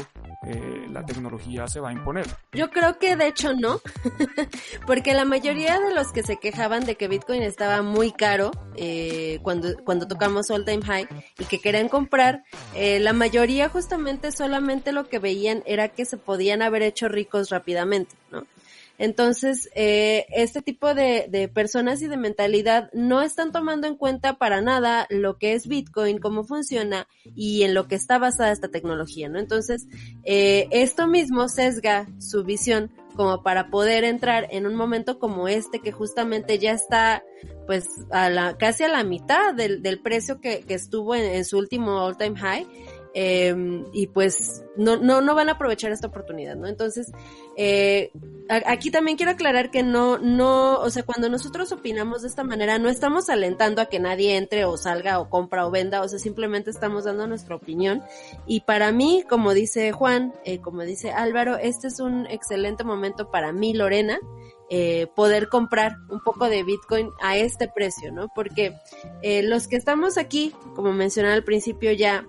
eh, 0.47 0.87
la 0.91 1.05
tecnología 1.05 1.67
se 1.67 1.79
va 1.79 1.89
a 1.89 1.93
imponer. 1.93 2.25
Yo 2.51 2.69
creo 2.71 2.97
que 2.99 3.15
de 3.15 3.27
hecho 3.27 3.53
no, 3.53 3.79
porque 4.87 5.13
la 5.13 5.25
mayoría 5.25 5.79
de 5.79 5.93
los 5.93 6.11
que 6.11 6.23
se 6.23 6.37
quejaban 6.37 6.85
de 6.85 6.95
que 6.95 7.07
Bitcoin 7.07 7.41
estaba 7.41 7.81
muy 7.81 8.11
caro 8.11 8.51
eh, 8.75 9.39
cuando, 9.43 9.77
cuando 9.83 10.07
tocamos 10.07 10.49
all 10.51 10.65
time 10.65 10.83
high 10.83 11.07
y 11.39 11.45
que 11.45 11.59
querían 11.59 11.89
comprar, 11.89 12.43
eh, 12.73 12.99
la 12.99 13.13
mayoría 13.13 13.69
justamente 13.69 14.31
solamente 14.31 14.91
lo 14.91 15.07
que 15.07 15.19
veían 15.19 15.63
era 15.65 15.89
que 15.89 16.05
se 16.05 16.17
podían 16.17 16.61
haber 16.61 16.81
hecho 16.81 17.07
ricos 17.07 17.49
rápidamente, 17.49 18.15
¿no? 18.31 18.45
Entonces, 18.97 19.69
eh, 19.75 20.25
este 20.29 20.61
tipo 20.61 20.93
de, 20.93 21.27
de, 21.29 21.47
personas 21.47 22.01
y 22.01 22.07
de 22.07 22.17
mentalidad 22.17 22.89
no 22.93 23.21
están 23.21 23.51
tomando 23.51 23.87
en 23.87 23.95
cuenta 23.95 24.37
para 24.37 24.61
nada 24.61 25.05
lo 25.09 25.37
que 25.37 25.53
es 25.53 25.67
Bitcoin, 25.67 26.19
cómo 26.19 26.43
funciona 26.43 27.07
y 27.35 27.63
en 27.63 27.73
lo 27.73 27.87
que 27.87 27.95
está 27.95 28.19
basada 28.19 28.51
esta 28.51 28.69
tecnología, 28.69 29.27
¿no? 29.27 29.39
Entonces, 29.39 29.87
eh, 30.23 30.67
esto 30.71 31.07
mismo 31.07 31.49
sesga 31.49 32.07
su 32.19 32.43
visión 32.43 32.91
como 33.15 33.43
para 33.43 33.69
poder 33.69 34.03
entrar 34.03 34.47
en 34.51 34.67
un 34.67 34.75
momento 34.75 35.19
como 35.19 35.47
este 35.47 35.79
que 35.79 35.91
justamente 35.91 36.59
ya 36.59 36.71
está 36.71 37.23
pues 37.65 37.87
a 38.11 38.29
la, 38.29 38.57
casi 38.57 38.83
a 38.83 38.89
la 38.89 39.03
mitad 39.03 39.53
del, 39.53 39.81
del 39.81 39.99
precio 39.99 40.39
que, 40.39 40.61
que 40.61 40.75
estuvo 40.75 41.15
en, 41.15 41.23
en, 41.23 41.45
su 41.45 41.57
último 41.57 42.03
all 42.03 42.17
time 42.17 42.37
high 42.37 42.67
eh, 43.17 43.55
y 43.93 44.07
pues 44.07 44.65
no, 44.75 44.97
no, 44.97 45.21
no 45.21 45.35
van 45.35 45.47
a 45.47 45.53
aprovechar 45.53 45.93
esta 45.93 46.07
oportunidad, 46.07 46.57
¿no? 46.57 46.67
Entonces, 46.67 47.13
eh, 47.55 48.11
aquí 48.49 48.91
también 48.91 49.15
quiero 49.15 49.31
aclarar 49.31 49.71
que 49.71 49.83
no, 49.83 50.17
no, 50.17 50.79
o 50.79 50.89
sea, 50.89 51.03
cuando 51.03 51.29
nosotros 51.29 51.71
opinamos 51.71 52.23
de 52.23 52.27
esta 52.27 52.43
manera, 52.43 52.77
no 52.77 52.89
estamos 52.89 53.29
alentando 53.29 53.81
a 53.81 53.85
que 53.85 54.01
nadie 54.01 54.35
entre 54.35 54.65
o 54.65 54.75
salga 54.75 55.19
o 55.19 55.29
compra 55.29 55.65
o 55.65 55.71
venda, 55.71 56.01
o 56.01 56.09
sea, 56.09 56.19
simplemente 56.19 56.69
estamos 56.69 57.05
dando 57.05 57.25
nuestra 57.25 57.55
opinión. 57.55 58.03
Y 58.45 58.61
para 58.61 58.91
mí, 58.91 59.23
como 59.29 59.53
dice 59.53 59.93
Juan, 59.93 60.33
eh, 60.43 60.59
como 60.59 60.81
dice 60.81 61.11
Álvaro, 61.11 61.55
este 61.55 61.87
es 61.87 62.01
un 62.01 62.25
excelente 62.25 62.83
momento 62.83 63.31
para 63.31 63.53
mí, 63.53 63.73
Lorena, 63.73 64.19
eh, 64.69 65.07
poder 65.15 65.47
comprar 65.47 65.95
un 66.09 66.19
poco 66.19 66.49
de 66.49 66.63
Bitcoin 66.63 67.11
a 67.21 67.37
este 67.37 67.69
precio, 67.73 68.11
¿no? 68.11 68.27
Porque 68.35 68.75
los 69.43 69.69
que 69.69 69.77
estamos 69.77 70.17
aquí, 70.17 70.53
como 70.75 70.91
mencioné 70.91 71.31
al 71.31 71.43
principio 71.45 71.93
ya, 71.93 72.25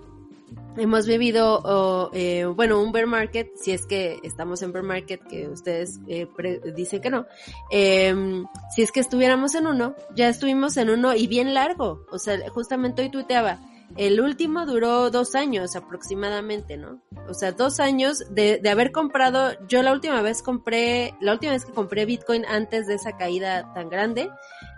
hemos 0.77 1.07
vivido, 1.07 2.11
eh, 2.13 2.45
bueno, 2.45 2.81
un 2.81 2.91
bear 2.91 3.07
market, 3.07 3.51
si 3.55 3.71
es 3.71 3.85
que 3.85 4.19
estamos 4.23 4.61
en 4.61 4.71
bear 4.71 4.85
market, 4.85 5.21
que 5.27 5.47
ustedes 5.47 5.99
eh, 6.07 6.27
dicen 6.75 7.01
que 7.01 7.09
no, 7.09 7.25
eh, 7.71 8.43
si 8.75 8.81
es 8.81 8.91
que 8.91 8.99
estuviéramos 8.99 9.55
en 9.55 9.67
uno, 9.67 9.95
ya 10.15 10.29
estuvimos 10.29 10.77
en 10.77 10.89
uno 10.89 11.15
y 11.15 11.27
bien 11.27 11.53
largo, 11.53 12.05
o 12.11 12.19
sea, 12.19 12.37
justamente 12.49 13.01
hoy 13.01 13.09
tuiteaba, 13.09 13.59
el 13.95 14.19
último 14.19 14.65
duró 14.65 15.09
dos 15.09 15.33
años 15.33 15.75
aproximadamente, 15.75 16.77
¿no? 16.77 17.01
O 17.29 17.33
sea, 17.33 17.53
dos 17.53 17.79
años 17.79 18.23
de, 18.29 18.59
de 18.59 18.69
haber 18.69 18.91
comprado, 18.91 19.53
yo 19.67 19.81
la 19.81 19.93
última 19.93 20.21
vez 20.21 20.41
compré, 20.41 21.13
la 21.21 21.33
última 21.33 21.53
vez 21.53 21.65
que 21.65 21.71
compré 21.71 22.05
Bitcoin 22.05 22.45
antes 22.45 22.85
de 22.87 22.95
esa 22.95 23.17
caída 23.17 23.73
tan 23.73 23.89
grande, 23.89 24.29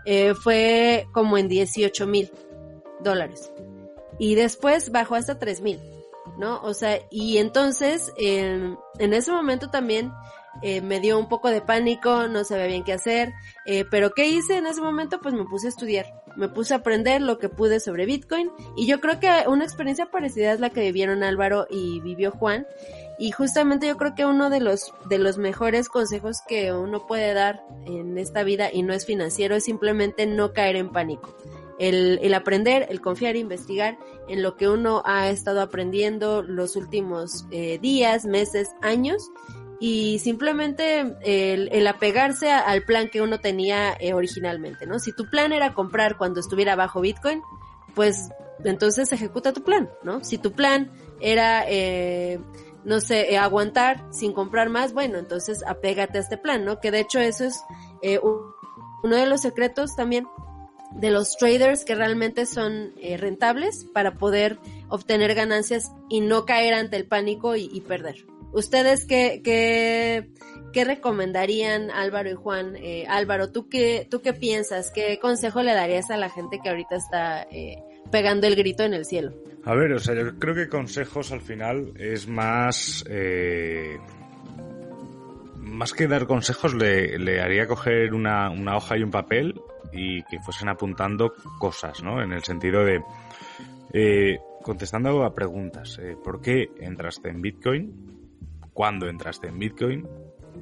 eh, 0.06 0.34
fue 0.36 1.08
como 1.12 1.38
en 1.38 1.48
18 1.48 2.08
mil 2.08 2.32
dólares 3.04 3.52
y 4.20 4.36
después 4.36 4.92
bajó 4.92 5.16
hasta 5.16 5.40
3000, 5.40 5.80
¿no? 6.38 6.62
O 6.62 6.74
sea, 6.74 7.00
y 7.10 7.38
entonces 7.38 8.12
en, 8.18 8.78
en 9.00 9.14
ese 9.14 9.32
momento 9.32 9.70
también 9.70 10.12
eh, 10.62 10.82
me 10.82 11.00
dio 11.00 11.18
un 11.18 11.30
poco 11.30 11.50
de 11.50 11.62
pánico, 11.62 12.28
no 12.28 12.44
sabía 12.44 12.66
bien 12.66 12.84
qué 12.84 12.94
hacer, 12.94 13.34
eh, 13.66 13.86
pero 13.90 14.12
¿qué 14.12 14.28
hice 14.28 14.58
en 14.58 14.68
ese 14.68 14.82
momento? 14.82 15.22
Pues 15.22 15.34
me 15.34 15.46
puse 15.46 15.68
a 15.68 15.70
estudiar, 15.70 16.06
me 16.36 16.50
puse 16.50 16.74
a 16.74 16.78
aprender 16.78 17.22
lo 17.22 17.38
que 17.38 17.48
pude 17.48 17.80
sobre 17.80 18.06
Bitcoin 18.06 18.52
y 18.76 18.86
yo 18.86 19.00
creo 19.00 19.20
que 19.20 19.30
una 19.48 19.64
experiencia 19.64 20.08
parecida 20.08 20.52
es 20.52 20.60
la 20.60 20.70
que 20.70 20.82
vivieron 20.82 21.24
Álvaro 21.24 21.66
y 21.70 22.02
vivió 22.02 22.32
Juan 22.32 22.68
Y 23.20 23.32
justamente 23.32 23.88
yo 23.88 23.96
creo 23.96 24.16
que 24.16 24.26
uno 24.26 24.50
de 24.50 24.60
los, 24.60 24.94
de 25.08 25.18
los 25.18 25.38
mejores 25.38 25.88
consejos 25.88 26.40
que 26.48 26.74
uno 26.74 27.08
puede 27.08 27.34
dar 27.34 27.64
en 27.86 28.18
esta 28.18 28.44
vida 28.44 28.70
y 28.72 28.84
no 28.84 28.94
es 28.94 29.06
financiero 29.06 29.56
es 29.56 29.64
simplemente 29.64 30.26
no 30.26 30.52
caer 30.52 30.76
en 30.76 30.92
pánico. 30.92 31.36
El, 31.80 32.20
el, 32.22 32.34
aprender, 32.34 32.88
el 32.90 33.00
confiar, 33.00 33.38
investigar 33.38 33.98
en 34.28 34.44
lo 34.44 34.56
que 34.56 34.70
uno 34.70 35.02
ha 35.06 35.30
estado 35.30 35.62
aprendiendo 35.62 36.44
los 36.44 36.76
últimos 36.76 37.46
eh, 37.52 37.80
días, 37.80 38.26
meses, 38.26 38.70
años 38.82 39.32
y 39.80 40.20
simplemente 40.20 41.16
el, 41.22 41.88
apegarse 41.88 42.52
al 42.52 42.84
plan 42.84 43.10
que 43.10 43.22
uno 43.22 43.40
tenía 43.40 43.96
eh, 44.00 44.14
originalmente, 44.14 44.86
¿no? 44.86 45.00
Si 45.00 45.14
tu 45.14 45.30
plan 45.30 45.54
era 45.54 45.74
comprar 45.74 46.18
cuando 46.18 46.42
estuviera 46.42 46.76
bajo 46.76 47.02
Bitcoin, 47.02 47.42
pues 47.96 48.30
entonces 48.64 49.12
ejecuta 49.14 49.54
tu 49.54 49.64
plan, 49.64 49.90
¿no? 50.04 50.24
Si 50.24 50.38
tu 50.38 50.52
plan 50.52 50.92
era, 51.22 51.64
eh, 51.68 52.40
no 52.84 53.00
sé, 53.00 53.38
aguantar 53.38 54.06
sin 54.12 54.34
comprar 54.34 54.70
más, 54.70 54.94
bueno, 54.94 55.18
entonces 55.18 55.64
apégate 55.66 56.18
a 56.18 56.22
este 56.22 56.38
plan, 56.38 56.66
¿no? 56.66 56.82
Que 56.82 56.92
de 56.92 57.00
hecho 57.00 57.20
eso 57.20 57.46
es 57.46 57.64
uno 58.22 59.16
de 59.16 59.26
los 59.26 59.42
secretos 59.42 59.96
también 59.96 60.28
de 60.92 61.12
los 61.12 61.38
traders 61.38 61.86
que 61.86 61.96
realmente 61.96 62.46
son 62.46 62.94
eh, 63.02 63.18
rentables 63.18 63.86
para 63.94 64.18
poder 64.18 64.58
obtener 64.90 65.36
ganancias 65.36 65.92
y 66.10 66.22
no 66.22 66.46
caer 66.46 66.74
ante 66.74 66.98
el 66.98 67.06
pánico 67.06 67.56
y, 67.56 67.82
perder. 67.82 68.26
¿Ustedes 68.52 69.06
qué, 69.06 69.42
qué, 69.44 70.30
qué, 70.74 70.84
recomendarían, 70.84 71.92
Álvaro 71.92 72.32
y 72.32 72.36
Juan? 72.36 72.76
Eh, 72.78 73.06
Álvaro, 73.08 73.52
¿tú 73.52 73.70
qué, 73.70 74.08
¿tú 74.10 74.22
qué 74.22 74.34
piensas? 74.34 74.92
¿Qué 74.94 75.20
consejo 75.20 75.62
le 75.62 75.74
darías 75.74 76.10
a 76.10 76.18
la 76.18 76.30
gente 76.30 76.60
que 76.62 76.70
ahorita 76.70 76.96
está 76.96 77.44
eh, 77.44 77.78
pegando 78.12 78.48
el 78.48 78.56
grito 78.56 78.84
en 78.84 78.96
el 78.96 79.06
cielo? 79.06 79.34
A 79.66 79.76
ver, 79.76 79.92
o 79.94 80.00
sea, 80.00 80.16
yo 80.16 80.40
creo 80.40 80.56
que 80.56 80.68
consejos 80.68 81.32
al 81.32 81.42
final 81.42 81.94
es 81.98 82.28
más... 82.28 83.06
Eh, 83.08 83.98
más 85.58 85.94
que 85.94 86.08
dar 86.08 86.26
consejos, 86.26 86.74
le, 86.74 87.20
le 87.20 87.42
haría 87.42 87.68
coger 87.68 88.14
una, 88.14 88.50
una, 88.50 88.76
hoja 88.76 88.98
y 88.98 89.04
un 89.04 89.12
papel 89.12 89.62
y 89.92 90.24
que 90.24 90.40
fuesen 90.40 90.70
apuntando 90.70 91.34
cosas, 91.60 92.04
¿no? 92.04 92.22
En 92.22 92.32
el 92.32 92.44
sentido 92.44 92.84
de... 92.84 93.04
Eh, 93.92 94.40
contestando 94.62 95.24
a 95.24 95.34
preguntas. 95.34 95.98
Eh, 96.00 96.16
¿Por 96.24 96.42
qué 96.42 96.70
entraste 96.80 97.30
en 97.30 97.42
Bitcoin? 97.42 98.20
cuándo 98.80 99.10
entraste 99.10 99.50
en 99.50 99.60
Bitcoin, 99.60 100.08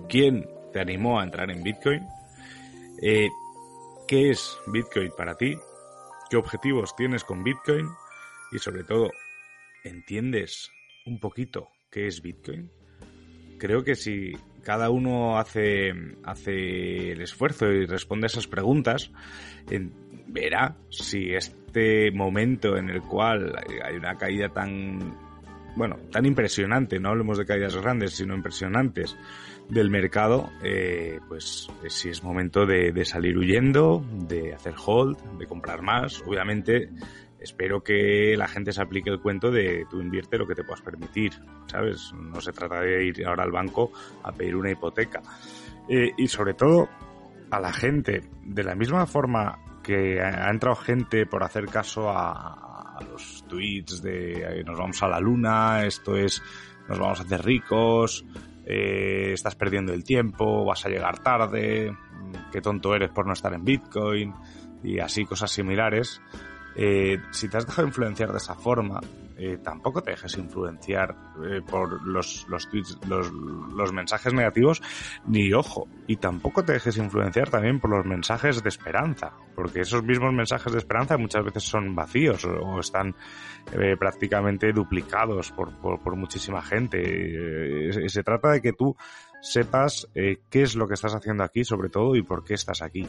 quién 0.09 0.49
te 0.73 0.79
animó 0.79 1.19
a 1.19 1.23
entrar 1.23 1.51
en 1.51 1.61
Bitcoin, 1.61 2.03
eh, 2.99 3.29
qué 4.07 4.31
es 4.31 4.57
Bitcoin 4.65 5.11
para 5.15 5.35
ti, 5.35 5.55
qué 6.27 6.35
objetivos 6.35 6.95
tienes 6.95 7.23
con 7.23 7.43
Bitcoin 7.43 7.87
y 8.51 8.57
sobre 8.57 8.83
todo, 8.83 9.11
¿entiendes 9.83 10.71
un 11.05 11.19
poquito 11.19 11.69
qué 11.91 12.07
es 12.07 12.23
Bitcoin? 12.23 12.71
Creo 13.59 13.83
que 13.83 13.93
si 13.93 14.31
cada 14.67 14.89
uno 14.89 15.37
hace, 15.37 15.93
hace 16.25 17.13
el 17.13 17.21
esfuerzo 17.21 17.71
y 17.71 17.85
responde 17.85 18.25
a 18.25 18.27
esas 18.27 18.47
preguntas, 18.47 19.13
verá 20.27 20.75
si 20.89 21.33
este 21.33 22.11
momento 22.11 22.75
en 22.75 22.89
el 22.89 23.01
cual 23.01 23.55
hay 23.81 23.95
una 23.95 24.17
caída 24.17 24.49
tan 24.49 25.15
bueno, 25.77 25.95
tan 26.11 26.25
impresionante, 26.25 26.99
no 26.99 27.09
hablemos 27.09 27.37
de 27.37 27.45
caídas 27.45 27.77
grandes, 27.77 28.15
sino 28.15 28.35
impresionantes 28.35 29.15
del 29.69 29.89
mercado, 29.89 30.49
eh, 30.61 31.21
pues 31.29 31.69
si 31.87 32.09
es 32.09 32.21
momento 32.21 32.65
de, 32.65 32.91
de, 32.91 33.05
salir 33.05 33.37
huyendo, 33.37 34.03
de 34.27 34.53
hacer 34.53 34.73
hold, 34.85 35.17
de 35.37 35.45
comprar 35.45 35.81
más. 35.81 36.21
Obviamente, 36.25 36.89
espero 37.39 37.83
que 37.83 38.35
la 38.37 38.47
gente 38.47 38.71
se 38.71 38.81
aplique 38.81 39.09
el 39.09 39.19
cuento 39.19 39.51
de 39.51 39.85
tú 39.89 40.01
invierte 40.01 40.37
lo 40.37 40.47
que 40.47 40.55
te 40.55 40.63
puedas 40.63 40.81
permitir, 40.81 41.33
¿sabes? 41.67 42.11
No 42.13 42.41
se 42.41 42.51
trata 42.51 42.81
de 42.81 43.05
ir 43.05 43.25
ahora 43.25 43.43
al 43.43 43.51
banco 43.51 43.91
a 44.23 44.31
pedir 44.31 44.55
una 44.55 44.71
hipoteca. 44.71 45.21
Eh, 45.89 46.11
y 46.17 46.27
sobre 46.27 46.53
todo, 46.53 46.89
a 47.49 47.59
la 47.59 47.71
gente, 47.71 48.23
de 48.43 48.63
la 48.63 48.75
misma 48.75 49.05
forma 49.05 49.59
que 49.83 50.19
ha 50.21 50.49
entrado 50.49 50.75
gente 50.75 51.25
por 51.25 51.43
hacer 51.43 51.65
caso 51.67 52.09
a, 52.09 52.97
a 52.97 53.03
los 53.03 53.45
tweets 53.47 54.01
de 54.01 54.63
nos 54.65 54.77
vamos 54.77 55.01
a 55.03 55.07
la 55.07 55.19
luna, 55.19 55.85
esto 55.85 56.15
es 56.15 56.41
nos 56.87 56.99
vamos 56.99 57.19
a 57.19 57.23
hacer 57.23 57.43
ricos, 57.43 58.25
eh, 58.65 59.31
estás 59.33 59.55
perdiendo 59.55 59.93
el 59.93 60.03
tiempo, 60.03 60.65
vas 60.65 60.85
a 60.85 60.89
llegar 60.89 61.19
tarde, 61.19 61.95
qué 62.51 62.61
tonto 62.61 62.95
eres 62.95 63.09
por 63.11 63.25
no 63.25 63.33
estar 63.33 63.53
en 63.53 63.63
Bitcoin 63.63 64.33
y 64.83 64.99
así 64.99 65.25
cosas 65.25 65.51
similares. 65.51 66.21
Eh, 66.79 67.17
si 67.31 67.49
te 67.49 67.57
has 67.57 67.65
dejado 67.65 67.87
influenciar 67.87 68.31
de 68.31 68.37
esa 68.37 68.53
forma, 68.53 69.01
eh, 69.35 69.57
tampoco 69.63 70.01
te 70.01 70.11
dejes 70.11 70.37
influenciar 70.37 71.15
eh, 71.43 71.61
por 71.67 72.05
los, 72.07 72.47
los 72.49 72.69
tweets, 72.69 72.99
los, 73.07 73.31
los 73.31 73.91
mensajes 73.91 74.31
negativos, 74.31 74.81
ni 75.25 75.51
ojo, 75.53 75.87
y 76.05 76.17
tampoco 76.17 76.63
te 76.63 76.73
dejes 76.73 76.97
influenciar 76.97 77.49
también 77.49 77.79
por 77.79 77.89
los 77.89 78.05
mensajes 78.05 78.61
de 78.61 78.69
esperanza, 78.69 79.33
porque 79.55 79.81
esos 79.81 80.03
mismos 80.03 80.33
mensajes 80.33 80.71
de 80.71 80.77
esperanza 80.77 81.17
muchas 81.17 81.43
veces 81.43 81.63
son 81.63 81.95
vacíos 81.95 82.45
o, 82.45 82.79
están 82.79 83.15
eh, 83.71 83.95
prácticamente 83.97 84.71
duplicados 84.71 85.51
por, 85.51 85.75
por, 85.79 85.99
por 85.99 86.15
muchísima 86.15 86.61
gente. 86.61 88.09
se 88.09 88.23
trata 88.23 88.51
de 88.51 88.61
que 88.61 88.73
tú 88.73 88.95
sepas 89.41 90.07
qué 90.13 90.39
es 90.51 90.75
lo 90.75 90.87
que 90.87 90.95
estás 90.95 91.13
haciendo 91.13 91.43
aquí, 91.43 91.63
sobre 91.63 91.89
todo, 91.89 92.15
y 92.15 92.23
por 92.23 92.43
qué 92.43 92.55
estás 92.55 92.81
aquí 92.81 93.07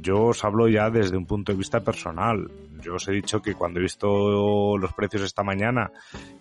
yo 0.00 0.26
os 0.26 0.44
hablo 0.44 0.68
ya 0.68 0.88
desde 0.90 1.16
un 1.16 1.26
punto 1.26 1.52
de 1.52 1.58
vista 1.58 1.80
personal. 1.80 2.50
Yo 2.80 2.94
os 2.94 3.08
he 3.08 3.12
dicho 3.12 3.42
que 3.42 3.54
cuando 3.54 3.80
he 3.80 3.82
visto 3.82 4.76
los 4.78 4.92
precios 4.92 5.22
esta 5.22 5.42
mañana, 5.42 5.90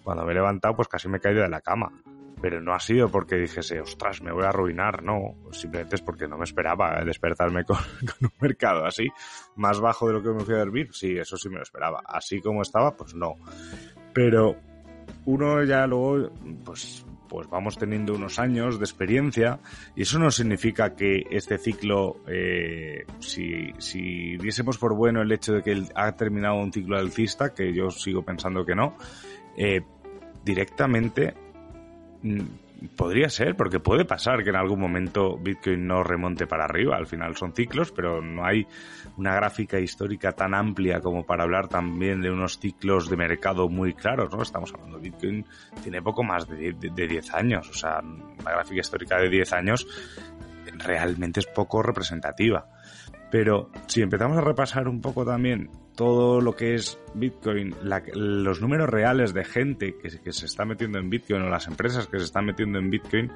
cuando 0.03 0.23
me 0.23 0.31
he 0.31 0.35
levantado, 0.35 0.75
pues 0.75 0.87
casi 0.87 1.07
me 1.07 1.17
he 1.17 1.19
caído 1.21 1.41
de 1.41 1.49
la 1.49 1.61
cama. 1.61 1.91
Pero 2.41 2.61
no 2.61 2.73
ha 2.73 2.79
sido 2.79 3.09
porque 3.09 3.37
dijese, 3.37 3.79
ostras, 3.79 4.21
me 4.21 4.31
voy 4.31 4.43
a 4.43 4.49
arruinar, 4.49 5.01
no. 5.01 5.35
Simplemente 5.51 5.95
es 5.95 6.01
porque 6.01 6.27
no 6.27 6.37
me 6.37 6.43
esperaba 6.43 7.03
despertarme 7.03 7.63
con, 7.63 7.77
con 7.99 8.29
un 8.29 8.33
mercado 8.39 8.85
así, 8.85 9.07
más 9.55 9.79
bajo 9.79 10.07
de 10.07 10.13
lo 10.13 10.21
que 10.21 10.29
me 10.29 10.41
fui 10.41 10.53
a 10.53 10.59
dormir. 10.59 10.89
Sí, 10.91 11.17
eso 11.17 11.37
sí 11.37 11.49
me 11.49 11.55
lo 11.55 11.63
esperaba. 11.63 12.01
Así 12.05 12.41
como 12.41 12.61
estaba, 12.61 12.95
pues 12.95 13.15
no. 13.15 13.35
Pero 14.13 14.55
uno 15.25 15.63
ya 15.63 15.87
luego, 15.87 16.29
pues 16.63 17.04
pues 17.27 17.49
vamos 17.49 17.77
teniendo 17.77 18.13
unos 18.13 18.39
años 18.39 18.79
de 18.79 18.85
experiencia 18.85 19.59
y 19.95 20.03
eso 20.03 20.19
no 20.19 20.31
significa 20.31 20.95
que 20.95 21.23
este 21.29 21.57
ciclo, 21.57 22.17
eh, 22.27 23.05
si, 23.19 23.73
si 23.77 24.37
diésemos 24.37 24.77
por 24.77 24.95
bueno 24.95 25.21
el 25.21 25.31
hecho 25.31 25.53
de 25.53 25.63
que 25.63 25.83
ha 25.95 26.11
terminado 26.13 26.55
un 26.55 26.71
ciclo 26.71 26.97
alcista, 26.97 27.53
que 27.53 27.73
yo 27.73 27.89
sigo 27.91 28.23
pensando 28.23 28.65
que 28.65 28.75
no, 28.75 28.97
eh, 29.57 29.81
directamente 30.43 31.33
podría 32.95 33.29
ser, 33.29 33.55
porque 33.55 33.79
puede 33.79 34.05
pasar 34.05 34.43
que 34.43 34.49
en 34.49 34.55
algún 34.55 34.79
momento 34.79 35.37
Bitcoin 35.37 35.87
no 35.87 36.03
remonte 36.03 36.47
para 36.47 36.65
arriba. 36.65 36.97
Al 36.97 37.07
final 37.07 37.35
son 37.35 37.53
ciclos, 37.53 37.91
pero 37.91 38.21
no 38.21 38.45
hay 38.45 38.67
una 39.17 39.35
gráfica 39.35 39.79
histórica 39.79 40.33
tan 40.33 40.53
amplia 40.53 40.99
como 40.99 41.25
para 41.25 41.43
hablar 41.43 41.67
también 41.67 42.21
de 42.21 42.29
unos 42.29 42.59
ciclos 42.59 43.09
de 43.09 43.17
mercado 43.17 43.69
muy 43.69 43.93
claros, 43.93 44.33
¿no? 44.33 44.41
Estamos 44.41 44.73
hablando, 44.73 44.99
Bitcoin 44.99 45.45
tiene 45.81 46.01
poco 46.01 46.23
más 46.23 46.47
de, 46.47 46.73
de, 46.73 46.89
de 46.89 47.07
10 47.07 47.33
años, 47.33 47.69
o 47.69 47.73
sea, 47.73 47.99
una 48.01 48.51
gráfica 48.51 48.81
histórica 48.81 49.17
de 49.17 49.29
10 49.29 49.53
años 49.53 49.87
realmente 50.77 51.39
es 51.39 51.47
poco 51.47 51.81
representativa. 51.81 52.67
Pero 53.31 53.69
si 53.87 54.01
empezamos 54.01 54.37
a 54.37 54.41
repasar 54.41 54.87
un 54.87 55.01
poco 55.01 55.25
también 55.25 55.69
todo 55.95 56.41
lo 56.41 56.55
que 56.55 56.75
es 56.75 56.99
Bitcoin, 57.13 57.75
la, 57.83 58.03
los 58.13 58.61
números 58.61 58.89
reales 58.89 59.33
de 59.33 59.43
gente 59.43 59.95
que, 59.97 60.19
que, 60.19 60.31
se 60.31 60.45
está 60.45 60.65
metiendo 60.65 60.99
en 60.99 61.09
Bitcoin 61.09 61.41
o 61.41 61.49
las 61.49 61.67
empresas 61.67 62.07
que 62.07 62.19
se 62.19 62.25
están 62.25 62.45
metiendo 62.45 62.79
en 62.79 62.89
Bitcoin, 62.89 63.31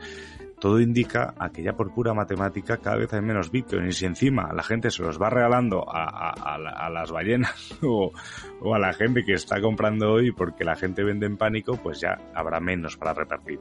todo 0.60 0.80
indica 0.80 1.34
a 1.38 1.50
que 1.50 1.64
ya 1.64 1.74
por 1.74 1.94
pura 1.94 2.14
matemática 2.14 2.78
cada 2.78 2.98
vez 2.98 3.14
hay 3.14 3.22
menos 3.22 3.52
Bitcoin. 3.52 3.88
Y 3.88 3.92
si 3.94 4.06
encima 4.06 4.52
la 4.54 4.64
gente 4.64 4.92
se 4.92 5.04
los 5.04 5.20
va 5.20 5.30
regalando 5.30 5.86
a, 5.88 6.90
las 6.92 7.12
ballenas 7.12 7.78
o, 7.84 8.12
o, 8.62 8.76
a 8.76 8.80
la 8.80 8.94
gente 8.94 9.24
que 9.24 9.34
está 9.34 9.62
comprando 9.62 10.12
hoy 10.12 10.32
porque 10.32 10.64
la 10.64 10.76
gente 10.76 11.04
vende 11.04 11.26
en 11.26 11.38
pánico, 11.38 11.78
pues 11.82 12.02
ya 12.02 12.18
habrá 12.34 12.60
menos 12.60 12.98
para 12.98 13.14
repartir. 13.14 13.60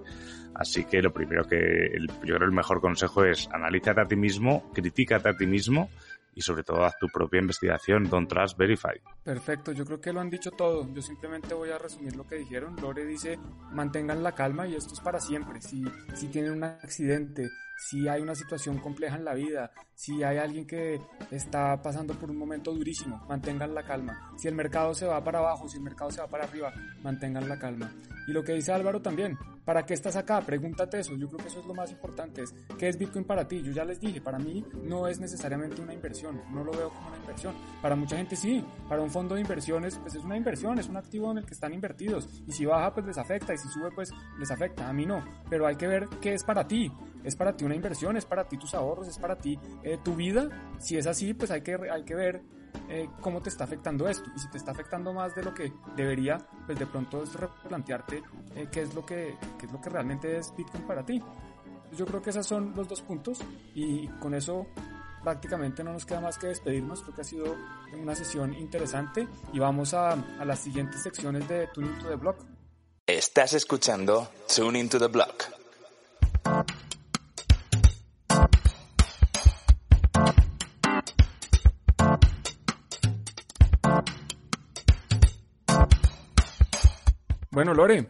Así 0.54 0.84
que 0.84 1.00
lo 1.00 1.12
primero 1.12 1.44
que 1.44 1.56
el, 1.56 2.08
yo 2.24 2.34
creo 2.34 2.48
el 2.48 2.52
mejor 2.52 2.80
consejo 2.80 3.24
es 3.24 3.48
analízate 3.52 4.00
a 4.00 4.06
ti 4.06 4.16
mismo, 4.16 4.70
critícate 4.74 5.28
a 5.28 5.36
ti 5.36 5.46
mismo 5.46 5.88
y 6.38 6.40
sobre 6.40 6.62
todo 6.62 6.84
haz 6.84 6.96
tu 6.98 7.08
propia 7.08 7.40
investigación, 7.40 8.08
don't 8.08 8.28
trust, 8.28 8.56
verify. 8.56 8.94
Perfecto, 9.24 9.72
yo 9.72 9.84
creo 9.84 10.00
que 10.00 10.12
lo 10.12 10.20
han 10.20 10.30
dicho 10.30 10.52
todo. 10.52 10.88
Yo 10.94 11.02
simplemente 11.02 11.52
voy 11.52 11.70
a 11.70 11.78
resumir 11.78 12.14
lo 12.14 12.24
que 12.28 12.36
dijeron. 12.36 12.76
Lore 12.80 13.04
dice, 13.04 13.40
mantengan 13.72 14.22
la 14.22 14.36
calma 14.36 14.68
y 14.68 14.76
esto 14.76 14.94
es 14.94 15.00
para 15.00 15.18
siempre. 15.18 15.60
Si, 15.60 15.84
si 16.14 16.28
tienen 16.28 16.52
un 16.52 16.62
accidente, 16.62 17.50
si 17.78 18.08
hay 18.08 18.20
una 18.20 18.34
situación 18.34 18.78
compleja 18.78 19.16
en 19.16 19.24
la 19.24 19.34
vida, 19.34 19.70
si 19.94 20.22
hay 20.22 20.38
alguien 20.38 20.66
que 20.66 21.00
está 21.30 21.80
pasando 21.80 22.14
por 22.14 22.30
un 22.30 22.36
momento 22.36 22.72
durísimo, 22.72 23.24
mantengan 23.28 23.74
la 23.74 23.84
calma. 23.84 24.32
Si 24.36 24.48
el 24.48 24.54
mercado 24.54 24.94
se 24.94 25.06
va 25.06 25.22
para 25.22 25.38
abajo, 25.38 25.68
si 25.68 25.76
el 25.76 25.84
mercado 25.84 26.10
se 26.10 26.20
va 26.20 26.26
para 26.26 26.44
arriba, 26.44 26.72
mantengan 27.02 27.48
la 27.48 27.58
calma. 27.58 27.92
Y 28.26 28.32
lo 28.32 28.44
que 28.44 28.52
dice 28.52 28.72
Álvaro 28.72 29.00
también, 29.00 29.38
¿para 29.64 29.86
qué 29.86 29.94
estás 29.94 30.16
acá? 30.16 30.42
Pregúntate 30.42 30.98
eso. 30.98 31.14
Yo 31.16 31.28
creo 31.28 31.38
que 31.38 31.48
eso 31.48 31.60
es 31.60 31.66
lo 31.66 31.72
más 31.72 31.90
importante. 31.90 32.42
Es, 32.42 32.54
¿Qué 32.76 32.88
es 32.88 32.98
Bitcoin 32.98 33.24
para 33.24 33.48
ti? 33.48 33.62
Yo 33.62 33.72
ya 33.72 33.84
les 33.84 34.00
dije, 34.00 34.20
para 34.20 34.38
mí 34.38 34.64
no 34.82 35.06
es 35.06 35.18
necesariamente 35.18 35.80
una 35.80 35.94
inversión. 35.94 36.42
No 36.52 36.62
lo 36.62 36.72
veo 36.72 36.90
como 36.90 37.08
una 37.08 37.16
inversión. 37.16 37.54
Para 37.80 37.96
mucha 37.96 38.16
gente 38.16 38.36
sí. 38.36 38.62
Para 38.86 39.00
un 39.00 39.10
fondo 39.10 39.34
de 39.34 39.40
inversiones, 39.40 39.96
pues 39.98 40.14
es 40.14 40.24
una 40.24 40.36
inversión, 40.36 40.78
es 40.78 40.88
un 40.88 40.98
activo 40.98 41.30
en 41.30 41.38
el 41.38 41.46
que 41.46 41.54
están 41.54 41.72
invertidos. 41.72 42.28
Y 42.46 42.52
si 42.52 42.66
baja, 42.66 42.92
pues 42.92 43.06
les 43.06 43.16
afecta. 43.16 43.54
Y 43.54 43.58
si 43.58 43.68
sube, 43.68 43.90
pues 43.92 44.10
les 44.38 44.50
afecta. 44.50 44.88
A 44.88 44.92
mí 44.92 45.06
no. 45.06 45.24
Pero 45.48 45.66
hay 45.66 45.76
que 45.76 45.86
ver 45.86 46.06
qué 46.20 46.34
es 46.34 46.44
para 46.44 46.68
ti. 46.68 46.92
¿Es 47.24 47.34
para 47.34 47.56
ti 47.56 47.64
una 47.68 47.76
inversión? 47.76 48.16
¿Es 48.16 48.24
para 48.24 48.48
ti 48.48 48.56
tus 48.56 48.74
ahorros? 48.74 49.08
¿Es 49.08 49.18
para 49.18 49.36
ti 49.36 49.58
eh, 49.82 49.98
tu 50.02 50.16
vida? 50.16 50.48
Si 50.80 50.96
es 50.96 51.06
así, 51.06 51.34
pues 51.34 51.50
hay 51.50 51.62
que, 51.62 51.78
hay 51.90 52.04
que 52.04 52.14
ver 52.14 52.42
eh, 52.88 53.08
cómo 53.20 53.40
te 53.42 53.50
está 53.50 53.64
afectando 53.64 54.08
esto. 54.08 54.30
Y 54.34 54.38
si 54.38 54.50
te 54.50 54.58
está 54.58 54.72
afectando 54.72 55.12
más 55.12 55.34
de 55.34 55.42
lo 55.42 55.54
que 55.54 55.72
debería, 55.96 56.38
pues 56.66 56.78
de 56.78 56.86
pronto 56.86 57.22
es 57.22 57.34
replantearte 57.34 58.22
eh, 58.54 58.68
qué, 58.72 58.82
es 58.82 58.94
lo 58.94 59.04
que, 59.04 59.36
qué 59.58 59.66
es 59.66 59.72
lo 59.72 59.80
que 59.80 59.90
realmente 59.90 60.36
es 60.36 60.52
Bitcoin 60.56 60.86
para 60.86 61.04
ti. 61.04 61.22
Yo 61.96 62.04
creo 62.06 62.20
que 62.20 62.30
esos 62.30 62.46
son 62.46 62.74
los 62.74 62.88
dos 62.88 63.00
puntos 63.02 63.38
y 63.74 64.08
con 64.20 64.34
eso 64.34 64.66
prácticamente 65.22 65.82
no 65.82 65.92
nos 65.92 66.04
queda 66.04 66.20
más 66.20 66.38
que 66.38 66.48
despedirnos. 66.48 67.02
Creo 67.02 67.14
que 67.14 67.20
ha 67.22 67.24
sido 67.24 67.56
una 67.94 68.14
sesión 68.14 68.54
interesante 68.54 69.26
y 69.52 69.58
vamos 69.58 69.94
a, 69.94 70.12
a 70.12 70.44
las 70.44 70.58
siguientes 70.58 71.02
secciones 71.02 71.48
de 71.48 71.66
Tuning 71.68 71.98
to 71.98 72.08
the 72.08 72.16
Block. 72.16 72.44
Estás 73.06 73.54
escuchando 73.54 74.28
Tuning 74.54 74.88
to 74.90 74.98
the 74.98 75.06
Block. 75.06 75.57
Bueno, 87.58 87.74
Lore, 87.74 88.06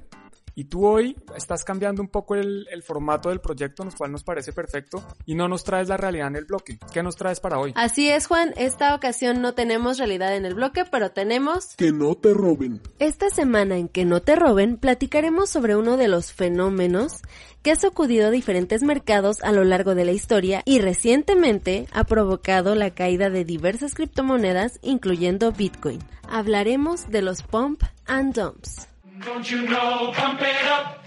y 0.54 0.64
tú 0.64 0.87
hoy 0.87 1.16
estás 1.34 1.64
cambiando 1.64 2.02
un 2.02 2.08
poco 2.08 2.34
el, 2.34 2.66
el, 2.70 2.82
formato 2.82 3.30
del 3.30 3.40
proyecto, 3.40 3.82
lo 3.82 3.90
cual 3.92 4.12
nos 4.12 4.22
parece 4.22 4.52
perfecto, 4.52 5.02
y 5.24 5.34
no 5.34 5.48
nos 5.48 5.64
traes 5.64 5.88
la 5.88 5.96
realidad 5.96 6.26
en 6.26 6.37
el 6.37 6.44
bloque. 6.44 6.78
¿Qué 6.92 7.02
nos 7.02 7.16
traes 7.16 7.40
para 7.40 7.58
hoy? 7.58 7.72
Así 7.74 8.11
es, 8.11 8.26
Juan. 8.26 8.52
Esta 8.58 8.94
ocasión 8.94 9.40
no 9.40 9.54
tenemos 9.54 9.96
realidad 9.96 10.37
en 10.37 10.44
el 10.44 10.52
bloque, 10.52 10.84
pero 10.84 11.12
tenemos... 11.12 11.74
Que 11.76 11.92
no 11.92 12.14
te 12.14 12.34
roben. 12.34 12.82
Esta 12.98 13.30
semana 13.30 13.78
en 13.78 13.88
Que 13.88 14.04
no 14.04 14.20
te 14.20 14.37
roben, 14.37 14.76
platicaremos 14.76 15.48
sobre 15.48 15.76
uno 15.76 15.96
de 15.96 16.08
los 16.08 16.34
fenómenos 16.34 17.22
que 17.62 17.70
ha 17.70 17.76
sacudido 17.76 18.26
a 18.26 18.30
diferentes 18.30 18.82
mercados 18.82 19.42
a 19.42 19.52
lo 19.52 19.64
largo 19.64 19.94
de 19.94 20.04
la 20.04 20.12
historia 20.12 20.61
y 20.66 20.80
recientemente 20.80 21.87
ha 21.92 22.04
provocado 22.04 22.74
la 22.74 22.90
caída 22.90 23.30
de 23.30 23.46
diversas 23.46 23.94
criptomonedas, 23.94 24.78
incluyendo 24.82 25.52
Bitcoin. 25.52 26.00
Hablaremos 26.28 27.08
de 27.08 27.22
los 27.22 27.42
pump 27.42 27.82
and 28.04 28.34
dumps. 28.34 28.88
Don't 29.24 29.50
you 29.50 29.62
know, 29.62 30.12
pump 30.12 30.40
it 30.42 30.66
up. 30.70 31.04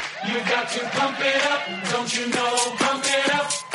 Got 0.50 0.70
to 0.70 0.80
pump 0.98 1.18
it 1.20 1.42
up. 1.52 1.92
Don't 1.92 2.18
you 2.18 2.28
know, 2.28 2.56
pump 2.78 3.04
it 3.06 3.34
up. 3.34 3.72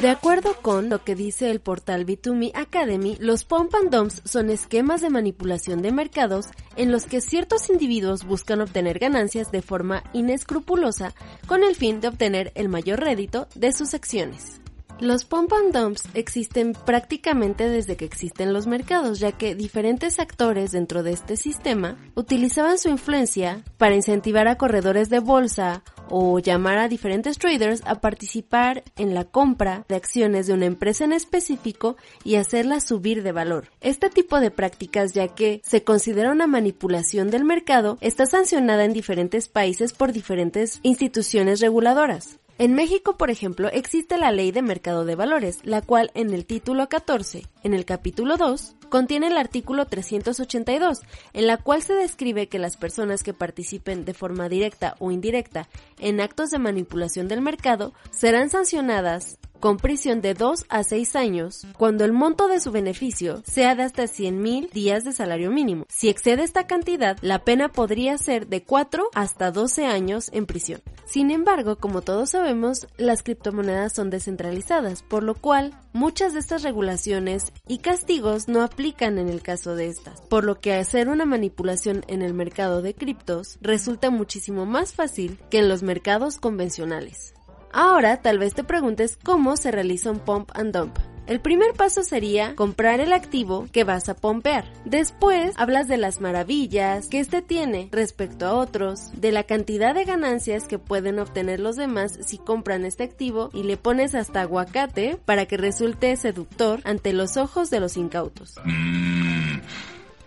De 0.00 0.08
acuerdo 0.08 0.54
con 0.62 0.88
lo 0.88 1.02
que 1.02 1.14
dice 1.14 1.50
el 1.50 1.60
portal 1.60 2.06
B2Me 2.06 2.52
Academy, 2.54 3.16
los 3.20 3.44
pump 3.44 3.74
and 3.74 3.90
dumps 3.90 4.22
son 4.24 4.48
esquemas 4.50 5.00
de 5.00 5.10
manipulación 5.10 5.82
de 5.82 5.92
mercados 5.92 6.46
en 6.76 6.92
los 6.92 7.06
que 7.06 7.20
ciertos 7.20 7.68
individuos 7.68 8.24
buscan 8.24 8.60
obtener 8.60 8.98
ganancias 8.98 9.50
de 9.50 9.62
forma 9.62 10.04
inescrupulosa 10.12 11.14
con 11.46 11.64
el 11.64 11.74
fin 11.74 12.00
de 12.00 12.08
obtener 12.08 12.52
el 12.54 12.68
mayor 12.68 13.00
rédito 13.00 13.48
de 13.54 13.72
sus 13.72 13.92
acciones. 13.94 14.60
Los 15.00 15.28
and 15.30 15.72
dumps 15.72 16.08
existen 16.14 16.72
prácticamente 16.72 17.68
desde 17.68 17.96
que 17.96 18.04
existen 18.04 18.52
los 18.52 18.66
mercados, 18.66 19.20
ya 19.20 19.30
que 19.30 19.54
diferentes 19.54 20.18
actores 20.18 20.72
dentro 20.72 21.04
de 21.04 21.12
este 21.12 21.36
sistema 21.36 21.96
utilizaban 22.16 22.78
su 22.78 22.88
influencia 22.88 23.62
para 23.76 23.94
incentivar 23.94 24.48
a 24.48 24.56
corredores 24.56 25.08
de 25.08 25.20
bolsa 25.20 25.84
o 26.08 26.40
llamar 26.40 26.78
a 26.78 26.88
diferentes 26.88 27.38
traders 27.38 27.82
a 27.86 28.00
participar 28.00 28.82
en 28.96 29.14
la 29.14 29.22
compra 29.22 29.84
de 29.88 29.94
acciones 29.94 30.48
de 30.48 30.54
una 30.54 30.66
empresa 30.66 31.04
en 31.04 31.12
específico 31.12 31.96
y 32.24 32.34
hacerla 32.34 32.80
subir 32.80 33.22
de 33.22 33.30
valor. 33.30 33.70
Este 33.80 34.10
tipo 34.10 34.40
de 34.40 34.50
prácticas, 34.50 35.12
ya 35.12 35.28
que 35.28 35.60
se 35.62 35.84
considera 35.84 36.32
una 36.32 36.48
manipulación 36.48 37.30
del 37.30 37.44
mercado, 37.44 37.98
está 38.00 38.26
sancionada 38.26 38.84
en 38.84 38.94
diferentes 38.94 39.46
países 39.46 39.92
por 39.92 40.12
diferentes 40.12 40.80
instituciones 40.82 41.60
reguladoras. 41.60 42.40
En 42.60 42.74
México, 42.74 43.16
por 43.16 43.30
ejemplo, 43.30 43.68
existe 43.68 44.18
la 44.18 44.32
Ley 44.32 44.50
de 44.50 44.62
Mercado 44.62 45.04
de 45.04 45.14
Valores, 45.14 45.60
la 45.62 45.80
cual 45.80 46.10
en 46.14 46.34
el 46.34 46.44
título 46.44 46.88
14, 46.88 47.46
en 47.62 47.72
el 47.72 47.84
capítulo 47.84 48.36
2, 48.36 48.74
contiene 48.88 49.28
el 49.28 49.38
artículo 49.38 49.86
382, 49.86 51.02
en 51.34 51.46
la 51.46 51.58
cual 51.58 51.82
se 51.82 51.94
describe 51.94 52.48
que 52.48 52.58
las 52.58 52.76
personas 52.76 53.22
que 53.22 53.32
participen 53.32 54.04
de 54.04 54.12
forma 54.12 54.48
directa 54.48 54.96
o 54.98 55.12
indirecta 55.12 55.68
en 56.00 56.20
actos 56.20 56.50
de 56.50 56.58
manipulación 56.58 57.28
del 57.28 57.42
mercado 57.42 57.92
serán 58.10 58.50
sancionadas 58.50 59.38
con 59.60 59.76
prisión 59.76 60.20
de 60.20 60.34
2 60.34 60.66
a 60.68 60.84
6 60.84 61.16
años 61.16 61.66
cuando 61.76 62.04
el 62.04 62.12
monto 62.12 62.48
de 62.48 62.60
su 62.60 62.70
beneficio 62.70 63.42
sea 63.44 63.74
de 63.74 63.82
hasta 63.82 64.06
100 64.06 64.40
mil 64.40 64.70
días 64.70 65.04
de 65.04 65.12
salario 65.12 65.50
mínimo. 65.50 65.84
Si 65.88 66.08
excede 66.08 66.42
esta 66.42 66.66
cantidad, 66.66 67.16
la 67.22 67.44
pena 67.44 67.68
podría 67.68 68.18
ser 68.18 68.46
de 68.46 68.62
4 68.62 69.10
hasta 69.14 69.50
12 69.50 69.86
años 69.86 70.30
en 70.32 70.46
prisión. 70.46 70.80
Sin 71.06 71.30
embargo, 71.30 71.76
como 71.76 72.02
todos 72.02 72.30
sabemos, 72.30 72.86
las 72.96 73.22
criptomonedas 73.22 73.94
son 73.94 74.10
descentralizadas, 74.10 75.02
por 75.02 75.22
lo 75.22 75.34
cual 75.34 75.72
muchas 75.92 76.34
de 76.34 76.40
estas 76.40 76.62
regulaciones 76.62 77.52
y 77.66 77.78
castigos 77.78 78.48
no 78.48 78.62
aplican 78.62 79.18
en 79.18 79.28
el 79.28 79.42
caso 79.42 79.74
de 79.74 79.86
estas, 79.86 80.20
por 80.22 80.44
lo 80.44 80.60
que 80.60 80.74
hacer 80.74 81.08
una 81.08 81.24
manipulación 81.24 82.04
en 82.08 82.22
el 82.22 82.34
mercado 82.34 82.82
de 82.82 82.94
criptos 82.94 83.58
resulta 83.60 84.10
muchísimo 84.10 84.66
más 84.66 84.92
fácil 84.92 85.38
que 85.50 85.58
en 85.58 85.68
los 85.68 85.82
mercados 85.82 86.38
convencionales. 86.38 87.34
Ahora 87.72 88.22
tal 88.22 88.38
vez 88.38 88.54
te 88.54 88.64
preguntes 88.64 89.18
cómo 89.22 89.56
se 89.56 89.70
realiza 89.70 90.10
un 90.10 90.18
pump 90.20 90.50
and 90.54 90.74
dump. 90.74 90.98
El 91.28 91.40
primer 91.40 91.74
paso 91.74 92.02
sería 92.02 92.54
comprar 92.54 93.00
el 93.00 93.12
activo 93.12 93.66
que 93.70 93.84
vas 93.84 94.08
a 94.08 94.16
pompear. 94.16 94.64
Después 94.86 95.52
hablas 95.58 95.86
de 95.86 95.98
las 95.98 96.22
maravillas 96.22 97.08
que 97.08 97.20
este 97.20 97.42
tiene 97.42 97.90
respecto 97.92 98.46
a 98.46 98.54
otros, 98.54 99.10
de 99.12 99.30
la 99.30 99.42
cantidad 99.42 99.94
de 99.94 100.06
ganancias 100.06 100.66
que 100.66 100.78
pueden 100.78 101.18
obtener 101.18 101.60
los 101.60 101.76
demás 101.76 102.18
si 102.24 102.38
compran 102.38 102.86
este 102.86 103.04
activo 103.04 103.50
y 103.52 103.64
le 103.64 103.76
pones 103.76 104.14
hasta 104.14 104.40
aguacate 104.40 105.18
para 105.22 105.44
que 105.44 105.58
resulte 105.58 106.16
seductor 106.16 106.80
ante 106.84 107.12
los 107.12 107.36
ojos 107.36 107.68
de 107.68 107.80
los 107.80 107.98
incautos. 107.98 108.54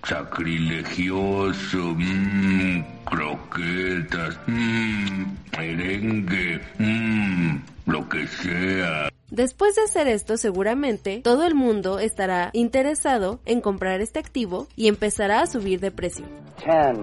Sacrilegioso, 0.04 1.96
mmm, 1.96 2.84
croquetas, 3.06 4.40
mmm, 4.48 5.26
merengue, 5.58 6.62
mmm, 6.80 7.58
lo 7.86 8.10
que 8.10 8.28
sea. 8.28 9.10
Después 9.30 9.76
de 9.76 9.84
hacer 9.84 10.08
esto, 10.08 10.36
seguramente 10.38 11.22
todo 11.24 11.46
el 11.46 11.56
mundo 11.56 12.00
estará 12.00 12.50
interesado 12.52 13.40
en 13.46 13.62
comprar 13.62 14.02
este 14.02 14.20
activo 14.20 14.68
y 14.76 14.88
empezará 14.88 15.42
a 15.42 15.48
subir 15.48 15.80
de 15.80 15.92
precio. 15.92 16.26
10, 16.66 16.98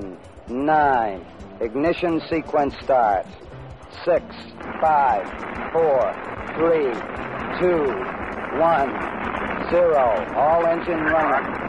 9, 0.49 1.21
ignition 1.65 2.21
sequence 2.29 2.77
starts. 2.83 3.31
6, 4.05 4.23
5, 4.81 5.25
4, 5.73 6.13
3, 6.59 6.99
2, 7.61 7.71
1, 8.59 9.19
0. 9.71 10.37
All 10.37 10.67
engine 10.67 11.05
running. 11.05 11.68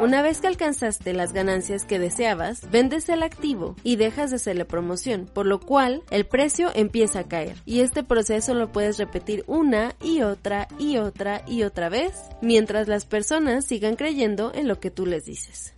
Una 0.00 0.22
vez 0.22 0.40
que 0.40 0.46
alcanzaste 0.46 1.12
las 1.12 1.32
ganancias 1.32 1.84
que 1.84 1.98
deseabas, 1.98 2.70
vendes 2.70 3.08
el 3.08 3.22
activo 3.22 3.76
y 3.82 3.96
dejas 3.96 4.30
de 4.30 4.36
hacerle 4.36 4.64
promoción, 4.64 5.26
por 5.32 5.46
lo 5.46 5.60
cual 5.60 6.02
el 6.10 6.26
precio 6.26 6.70
empieza 6.74 7.20
a 7.20 7.28
caer. 7.28 7.56
Y 7.64 7.80
este 7.80 8.02
proceso 8.02 8.54
lo 8.54 8.72
puedes 8.72 8.98
repetir 8.98 9.44
una 9.46 9.94
y 10.02 10.22
otra 10.22 10.68
y 10.78 10.98
otra 10.98 11.42
y 11.46 11.62
otra 11.62 11.88
vez, 11.88 12.12
mientras 12.42 12.88
las 12.88 13.06
personas 13.06 13.64
sigan 13.64 13.96
creyendo 13.96 14.52
en 14.54 14.68
lo 14.68 14.80
que 14.80 14.90
tú 14.90 15.06
les 15.06 15.24
dices. 15.24 15.74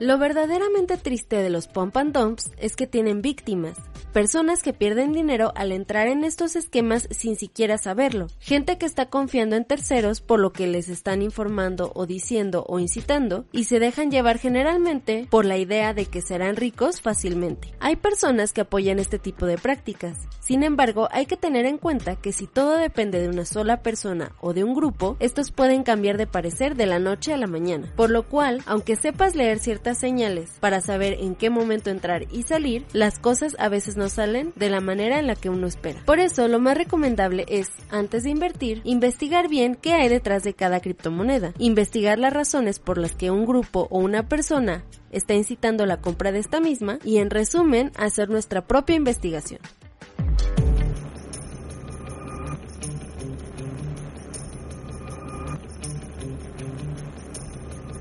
Lo 0.00 0.16
verdaderamente 0.16 0.96
triste 0.96 1.42
de 1.42 1.50
los 1.50 1.68
pump 1.68 1.94
and 1.98 2.16
dumps 2.16 2.50
es 2.56 2.74
que 2.74 2.86
tienen 2.86 3.20
víctimas, 3.20 3.76
personas 4.14 4.62
que 4.62 4.72
pierden 4.72 5.12
dinero 5.12 5.52
al 5.56 5.72
entrar 5.72 6.08
en 6.08 6.24
estos 6.24 6.56
esquemas 6.56 7.06
sin 7.10 7.36
siquiera 7.36 7.76
saberlo, 7.76 8.28
gente 8.38 8.78
que 8.78 8.86
está 8.86 9.10
confiando 9.10 9.56
en 9.56 9.66
terceros 9.66 10.22
por 10.22 10.40
lo 10.40 10.54
que 10.54 10.66
les 10.66 10.88
están 10.88 11.20
informando 11.20 11.92
o 11.94 12.06
diciendo 12.06 12.64
o 12.66 12.78
incitando 12.78 13.44
y 13.52 13.64
se 13.64 13.78
dejan 13.78 14.10
llevar 14.10 14.38
generalmente 14.38 15.26
por 15.28 15.44
la 15.44 15.58
idea 15.58 15.92
de 15.92 16.06
que 16.06 16.22
serán 16.22 16.56
ricos 16.56 17.02
fácilmente. 17.02 17.74
Hay 17.78 17.96
personas 17.96 18.54
que 18.54 18.62
apoyan 18.62 19.00
este 19.00 19.18
tipo 19.18 19.44
de 19.44 19.58
prácticas, 19.58 20.16
sin 20.40 20.62
embargo 20.62 21.08
hay 21.12 21.26
que 21.26 21.36
tener 21.36 21.66
en 21.66 21.76
cuenta 21.76 22.16
que 22.16 22.32
si 22.32 22.46
todo 22.46 22.78
depende 22.78 23.20
de 23.20 23.28
una 23.28 23.44
sola 23.44 23.82
persona 23.82 24.32
o 24.40 24.54
de 24.54 24.64
un 24.64 24.74
grupo, 24.74 25.18
estos 25.20 25.50
pueden 25.50 25.82
cambiar 25.82 26.16
de 26.16 26.26
parecer 26.26 26.74
de 26.74 26.86
la 26.86 26.98
noche 26.98 27.34
a 27.34 27.36
la 27.36 27.46
mañana, 27.46 27.92
por 27.96 28.08
lo 28.08 28.26
cual, 28.26 28.62
aunque 28.64 28.96
sepas 28.96 29.36
leer 29.36 29.58
ciertas 29.58 29.89
señales 29.98 30.50
para 30.60 30.80
saber 30.80 31.16
en 31.20 31.34
qué 31.34 31.50
momento 31.50 31.90
entrar 31.90 32.26
y 32.30 32.42
salir, 32.42 32.86
las 32.92 33.18
cosas 33.18 33.56
a 33.58 33.68
veces 33.68 33.96
no 33.96 34.08
salen 34.08 34.52
de 34.56 34.70
la 34.70 34.80
manera 34.80 35.18
en 35.18 35.26
la 35.26 35.34
que 35.34 35.50
uno 35.50 35.66
espera. 35.66 36.02
Por 36.04 36.18
eso 36.18 36.48
lo 36.48 36.58
más 36.58 36.76
recomendable 36.76 37.44
es, 37.48 37.68
antes 37.90 38.24
de 38.24 38.30
invertir, 38.30 38.80
investigar 38.84 39.48
bien 39.48 39.74
qué 39.74 39.94
hay 39.94 40.08
detrás 40.08 40.42
de 40.42 40.54
cada 40.54 40.80
criptomoneda, 40.80 41.52
investigar 41.58 42.18
las 42.18 42.32
razones 42.32 42.78
por 42.78 42.98
las 42.98 43.14
que 43.14 43.30
un 43.30 43.46
grupo 43.46 43.88
o 43.90 43.98
una 43.98 44.28
persona 44.28 44.84
está 45.10 45.34
incitando 45.34 45.86
la 45.86 46.00
compra 46.00 46.32
de 46.32 46.38
esta 46.38 46.60
misma 46.60 46.98
y 47.04 47.18
en 47.18 47.30
resumen 47.30 47.92
hacer 47.96 48.30
nuestra 48.30 48.66
propia 48.66 48.96
investigación. 48.96 49.60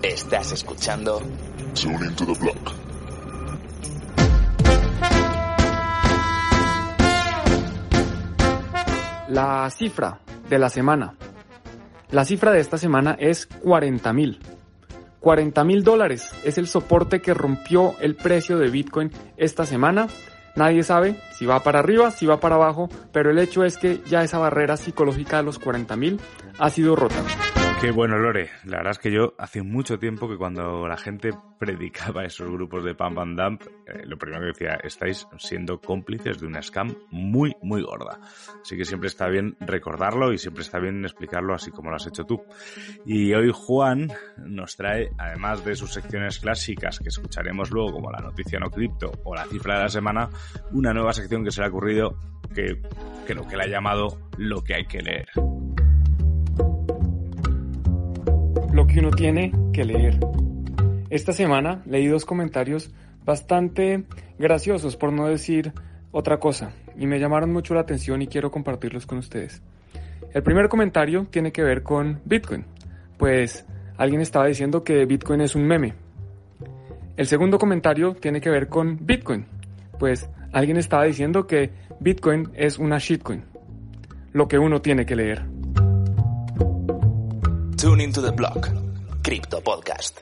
Estás 0.02 0.54
escuchando 0.54 1.22
Tune 1.74 2.06
into 2.06 2.26
the 2.26 2.34
block. 2.40 2.74
La 9.30 9.70
cifra 9.70 10.20
de 10.50 10.60
la 10.60 10.70
semana. 10.70 11.16
La 12.12 12.26
cifra 12.26 12.52
de 12.52 12.60
esta 12.60 12.78
semana 12.78 13.16
es 13.20 13.46
40 13.46 14.12
mil. 14.14 14.40
40 15.20 15.64
mil 15.64 15.84
dólares 15.84 16.32
es 16.44 16.58
el 16.58 16.68
soporte 16.68 17.22
que 17.22 17.34
rompió 17.34 17.96
el 18.00 18.16
precio 18.16 18.58
de 18.58 18.70
Bitcoin 18.70 19.12
esta 19.38 19.66
semana. 19.66 20.08
Nadie 20.56 20.84
sabe 20.84 21.20
si 21.38 21.46
va 21.46 21.62
para 21.62 21.80
arriba, 21.80 22.12
si 22.12 22.26
va 22.26 22.40
para 22.40 22.56
abajo, 22.56 22.90
pero 23.12 23.30
el 23.30 23.40
hecho 23.40 23.64
es 23.64 23.78
que 23.78 24.02
ya 24.08 24.24
esa 24.24 24.40
barrera 24.40 24.76
psicológica 24.76 25.38
de 25.38 25.44
los 25.44 25.60
40 25.60 25.96
mil 25.96 26.20
ha 26.58 26.70
sido 26.70 26.96
rota. 26.96 27.24
Qué 27.82 27.92
bueno, 27.92 28.18
Lore. 28.18 28.50
La 28.66 28.78
verdad 28.78 28.92
es 28.92 29.00
que 29.00 29.10
yo 29.10 29.36
hace 29.38 29.64
mucho 29.64 29.98
tiempo 29.98 30.28
que 30.28 30.36
cuando 30.36 30.86
la 30.86 30.98
gente 30.98 31.30
predicaba 31.58 32.26
esos 32.26 32.52
grupos 32.52 32.84
de 32.84 32.94
Pump 32.94 33.18
and 33.20 33.40
Dump, 33.40 33.62
eh, 33.88 34.06
lo 34.06 34.18
primero 34.18 34.42
que 34.42 34.48
decía, 34.48 34.78
estáis 34.84 35.26
siendo 35.38 35.80
cómplices 35.80 36.42
de 36.42 36.48
una 36.48 36.62
scam 36.62 36.94
muy, 37.10 37.56
muy 37.62 37.82
gorda. 37.82 38.20
Así 38.62 38.76
que 38.76 38.84
siempre 38.84 39.08
está 39.08 39.30
bien 39.30 39.56
recordarlo 39.62 40.34
y 40.34 40.38
siempre 40.38 40.64
está 40.64 40.78
bien 40.78 41.06
explicarlo 41.06 41.54
así 41.54 41.72
como 41.72 41.90
lo 41.90 41.96
has 41.96 42.06
hecho 42.06 42.26
tú. 42.26 42.44
Y 43.06 43.34
hoy 43.34 43.50
Juan 43.54 44.12
nos 44.46 44.76
trae, 44.76 45.12
además 45.18 45.64
de 45.64 45.78
sus 45.78 45.94
secciones 45.94 46.40
clásicas 46.40 47.00
que 47.00 47.08
escucharemos 47.08 47.72
luego 47.72 47.94
como 47.94 48.12
la 48.12 48.20
noticia 48.20 48.60
no 48.60 48.70
cripto 48.70 49.10
o 49.24 49.34
la 49.34 49.46
cifra 49.46 49.78
de 49.78 49.84
la 49.84 49.90
semana, 49.90 50.30
una 50.74 50.94
nueva 50.94 51.14
sección 51.14 51.46
que 51.46 51.52
se 51.52 51.62
le 51.62 51.68
ha 51.68 51.70
ocurrido 51.70 52.18
que 52.54 52.82
creo 53.26 53.48
que 53.48 53.56
le 53.56 53.64
ha 53.64 53.68
llamado 53.68 54.20
lo 54.38 54.62
que 54.66 54.76
hay 54.76 54.86
que 54.86 55.02
leer. 55.02 55.30
Lo 58.80 58.88
que 58.88 59.00
uno 59.00 59.12
tiene 59.12 59.52
que 59.74 59.84
leer. 59.84 60.18
Esta 61.10 61.34
semana 61.34 61.84
leí 61.86 62.08
dos 62.08 62.24
comentarios 62.24 62.90
bastante 63.26 64.06
graciosos, 64.38 64.96
por 64.96 65.12
no 65.12 65.28
decir 65.28 65.74
otra 66.14 66.40
cosa, 66.40 66.72
y 66.98 67.06
me 67.06 67.20
llamaron 67.20 67.52
mucho 67.52 67.74
la 67.74 67.82
atención 67.82 68.22
y 68.22 68.28
quiero 68.28 68.52
compartirlos 68.52 69.06
con 69.06 69.18
ustedes. 69.18 69.62
El 70.34 70.44
primer 70.44 70.70
comentario 70.70 71.28
tiene 71.30 71.52
que 71.52 71.62
ver 71.62 71.84
con 71.84 72.22
Bitcoin, 72.24 72.64
pues 73.18 73.66
alguien 73.98 74.22
estaba 74.22 74.46
diciendo 74.46 74.82
que 74.82 75.06
Bitcoin 75.06 75.42
es 75.42 75.56
un 75.56 75.68
meme. 75.68 75.96
El 77.18 77.28
segundo 77.28 77.58
comentario 77.58 78.14
tiene 78.14 78.40
que 78.40 78.50
ver 78.50 78.70
con 78.70 78.98
Bitcoin, 79.06 79.46
pues 80.00 80.30
alguien 80.54 80.78
estaba 80.78 81.04
diciendo 81.04 81.48
que 81.48 81.72
Bitcoin 82.00 82.52
es 82.54 82.80
una 82.80 82.98
shitcoin. 82.98 83.44
Lo 84.32 84.48
que 84.48 84.58
uno 84.58 84.82
tiene 84.82 85.06
que 85.06 85.18
leer. 85.18 85.59
Tune 87.80 88.04
into 88.04 88.22
the 88.22 88.32
block. 88.32 88.68
Crypto 89.22 89.62
Podcast. 89.62 90.20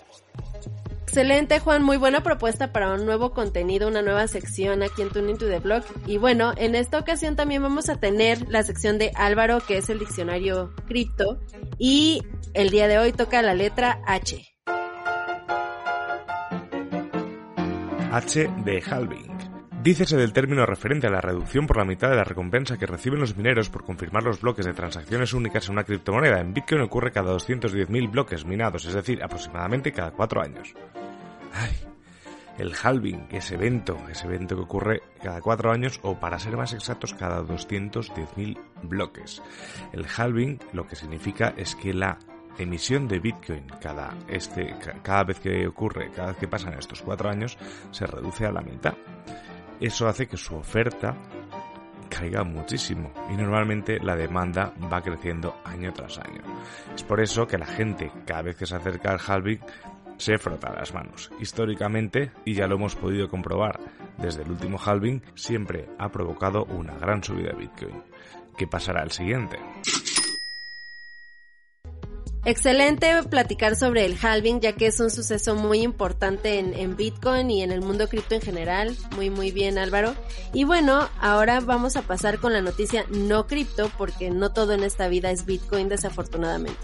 Excelente, 1.02 1.60
Juan. 1.60 1.82
Muy 1.82 1.98
buena 1.98 2.22
propuesta 2.22 2.72
para 2.72 2.94
un 2.94 3.08
nuevo 3.08 3.34
contenido, 3.34 3.88
una 3.88 4.04
nueva 4.04 4.28
sección 4.28 4.84
aquí 4.84 5.02
en 5.02 5.10
Tune 5.10 5.32
Into 5.32 5.48
the 5.48 5.58
Blog. 5.58 5.84
Y 6.06 6.18
bueno, 6.18 6.54
en 6.56 6.76
esta 6.76 7.00
ocasión 7.00 7.36
también 7.36 7.64
vamos 7.64 7.90
a 7.90 7.96
tener 7.96 8.48
la 8.48 8.62
sección 8.62 9.00
de 9.00 9.12
Álvaro, 9.16 9.60
que 9.60 9.80
es 9.80 9.90
el 9.90 9.98
diccionario 9.98 10.72
cripto. 10.86 11.40
Y 11.80 12.22
el 12.54 12.70
día 12.70 12.88
de 12.88 13.00
hoy 13.00 13.12
toca 13.12 13.42
la 13.42 13.56
letra 13.56 14.02
H. 14.06 14.46
H 18.12 18.50
de 18.66 18.84
halving. 18.88 19.37
Dícese 19.88 20.18
del 20.18 20.34
término 20.34 20.66
referente 20.66 21.08
a 21.08 21.10
la 21.10 21.22
reducción 21.22 21.66
por 21.66 21.78
la 21.78 21.86
mitad 21.86 22.10
de 22.10 22.18
la 22.18 22.26
recompensa 22.26 22.78
que 22.78 22.86
reciben 22.86 23.22
los 23.22 23.38
mineros 23.38 23.70
por 23.70 23.86
confirmar 23.86 24.22
los 24.22 24.42
bloques 24.42 24.66
de 24.66 24.74
transacciones 24.74 25.32
únicas 25.32 25.66
en 25.66 25.76
una 25.76 25.86
criptomoneda. 25.86 26.42
En 26.42 26.54
Bitcoin 26.54 26.82
ocurre 26.82 27.14
cada 27.14 27.34
210.000 27.34 28.12
bloques 28.12 28.44
minados, 28.44 28.84
es 28.84 28.94
decir, 28.94 29.24
aproximadamente 29.24 29.94
cada 29.94 30.12
4 30.12 30.42
años. 30.42 30.74
El 32.58 32.74
halving, 32.84 33.28
ese 33.32 33.56
evento, 33.56 33.98
ese 34.12 34.28
evento 34.28 34.58
que 34.58 34.64
ocurre 34.64 35.04
cada 35.24 35.40
4 35.40 35.72
años 35.72 36.02
o 36.04 36.20
para 36.20 36.38
ser 36.38 36.58
más 36.58 36.74
exactos 36.74 37.14
cada 37.14 37.42
210.000 37.42 38.60
bloques. 38.84 39.42
El 39.94 40.06
halving 40.06 40.60
lo 40.74 40.86
que 40.86 40.98
significa 40.98 41.54
es 41.56 41.78
que 41.78 41.94
la 41.94 42.20
emisión 42.58 43.08
de 43.08 43.20
Bitcoin 43.20 43.68
cada, 43.82 44.18
este, 44.28 44.76
cada 45.02 45.24
vez 45.24 45.40
que 45.40 45.66
ocurre, 45.66 46.12
cada 46.14 46.32
vez 46.32 46.38
que 46.40 46.50
pasan 46.50 46.74
estos 46.74 47.02
4 47.04 47.30
años, 47.30 47.58
se 47.92 48.06
reduce 48.06 48.46
a 48.46 48.52
la 48.52 48.60
mitad 48.60 48.96
eso 49.80 50.08
hace 50.08 50.28
que 50.28 50.38
su 50.38 50.56
oferta 50.56 51.16
caiga 52.10 52.44
muchísimo 52.44 53.12
y 53.30 53.36
normalmente 53.36 54.00
la 54.00 54.16
demanda 54.16 54.74
va 54.92 55.02
creciendo 55.02 55.56
año 55.64 55.94
tras 55.94 56.18
año. 56.20 56.42
Es 56.96 57.04
por 57.04 57.20
eso 57.20 57.46
que 57.46 57.58
la 57.58 57.66
gente 57.66 58.12
cada 58.26 58.44
vez 58.44 58.56
que 58.56 58.66
se 58.66 58.76
acerca 58.76 59.12
al 59.12 59.20
halving 59.26 59.60
se 60.18 60.38
frota 60.38 60.74
las 60.74 60.94
manos. 60.94 61.32
Históricamente, 61.40 62.32
y 62.44 62.54
ya 62.54 62.68
lo 62.68 62.76
hemos 62.76 62.96
podido 62.96 63.28
comprobar 63.28 63.80
desde 64.18 64.44
el 64.44 64.52
último 64.52 64.80
halving, 64.84 65.22
siempre 65.36 65.88
ha 66.00 66.10
provocado 66.10 66.66
una 66.66 66.96
gran 66.98 67.24
subida 67.24 67.52
de 67.52 67.60
Bitcoin. 67.60 68.04
¿Qué 68.58 68.66
pasará 68.66 69.04
el 69.04 69.12
siguiente? 69.12 69.60
Excelente 72.50 73.12
platicar 73.30 73.76
sobre 73.76 74.06
el 74.06 74.16
halving, 74.22 74.62
ya 74.62 74.72
que 74.72 74.88
es 74.88 75.02
un 75.02 75.10
suceso 75.10 75.56
muy 75.56 75.82
importante 75.82 76.60
en, 76.60 76.96
Bitcoin 76.96 77.52
y 77.52 77.62
en 77.62 77.74
el 77.74 77.82
mundo 77.82 78.08
cripto 78.08 78.36
en 78.36 78.42
general. 78.42 78.96
Muy, 79.18 79.30
muy 79.30 79.52
bien, 79.52 79.78
Álvaro. 79.78 80.16
Y 80.54 80.64
bueno, 80.64 81.10
ahora 81.20 81.60
vamos 81.60 81.98
a 81.98 82.04
pasar 82.04 82.40
con 82.40 82.54
la 82.54 82.62
noticia 82.62 83.04
no 83.10 83.48
cripto, 83.48 83.92
porque 83.98 84.30
no 84.30 84.54
todo 84.54 84.72
en 84.72 84.84
esta 84.84 85.10
vida 85.10 85.30
es 85.30 85.46
Bitcoin, 85.46 85.90
desafortunadamente. 85.90 86.80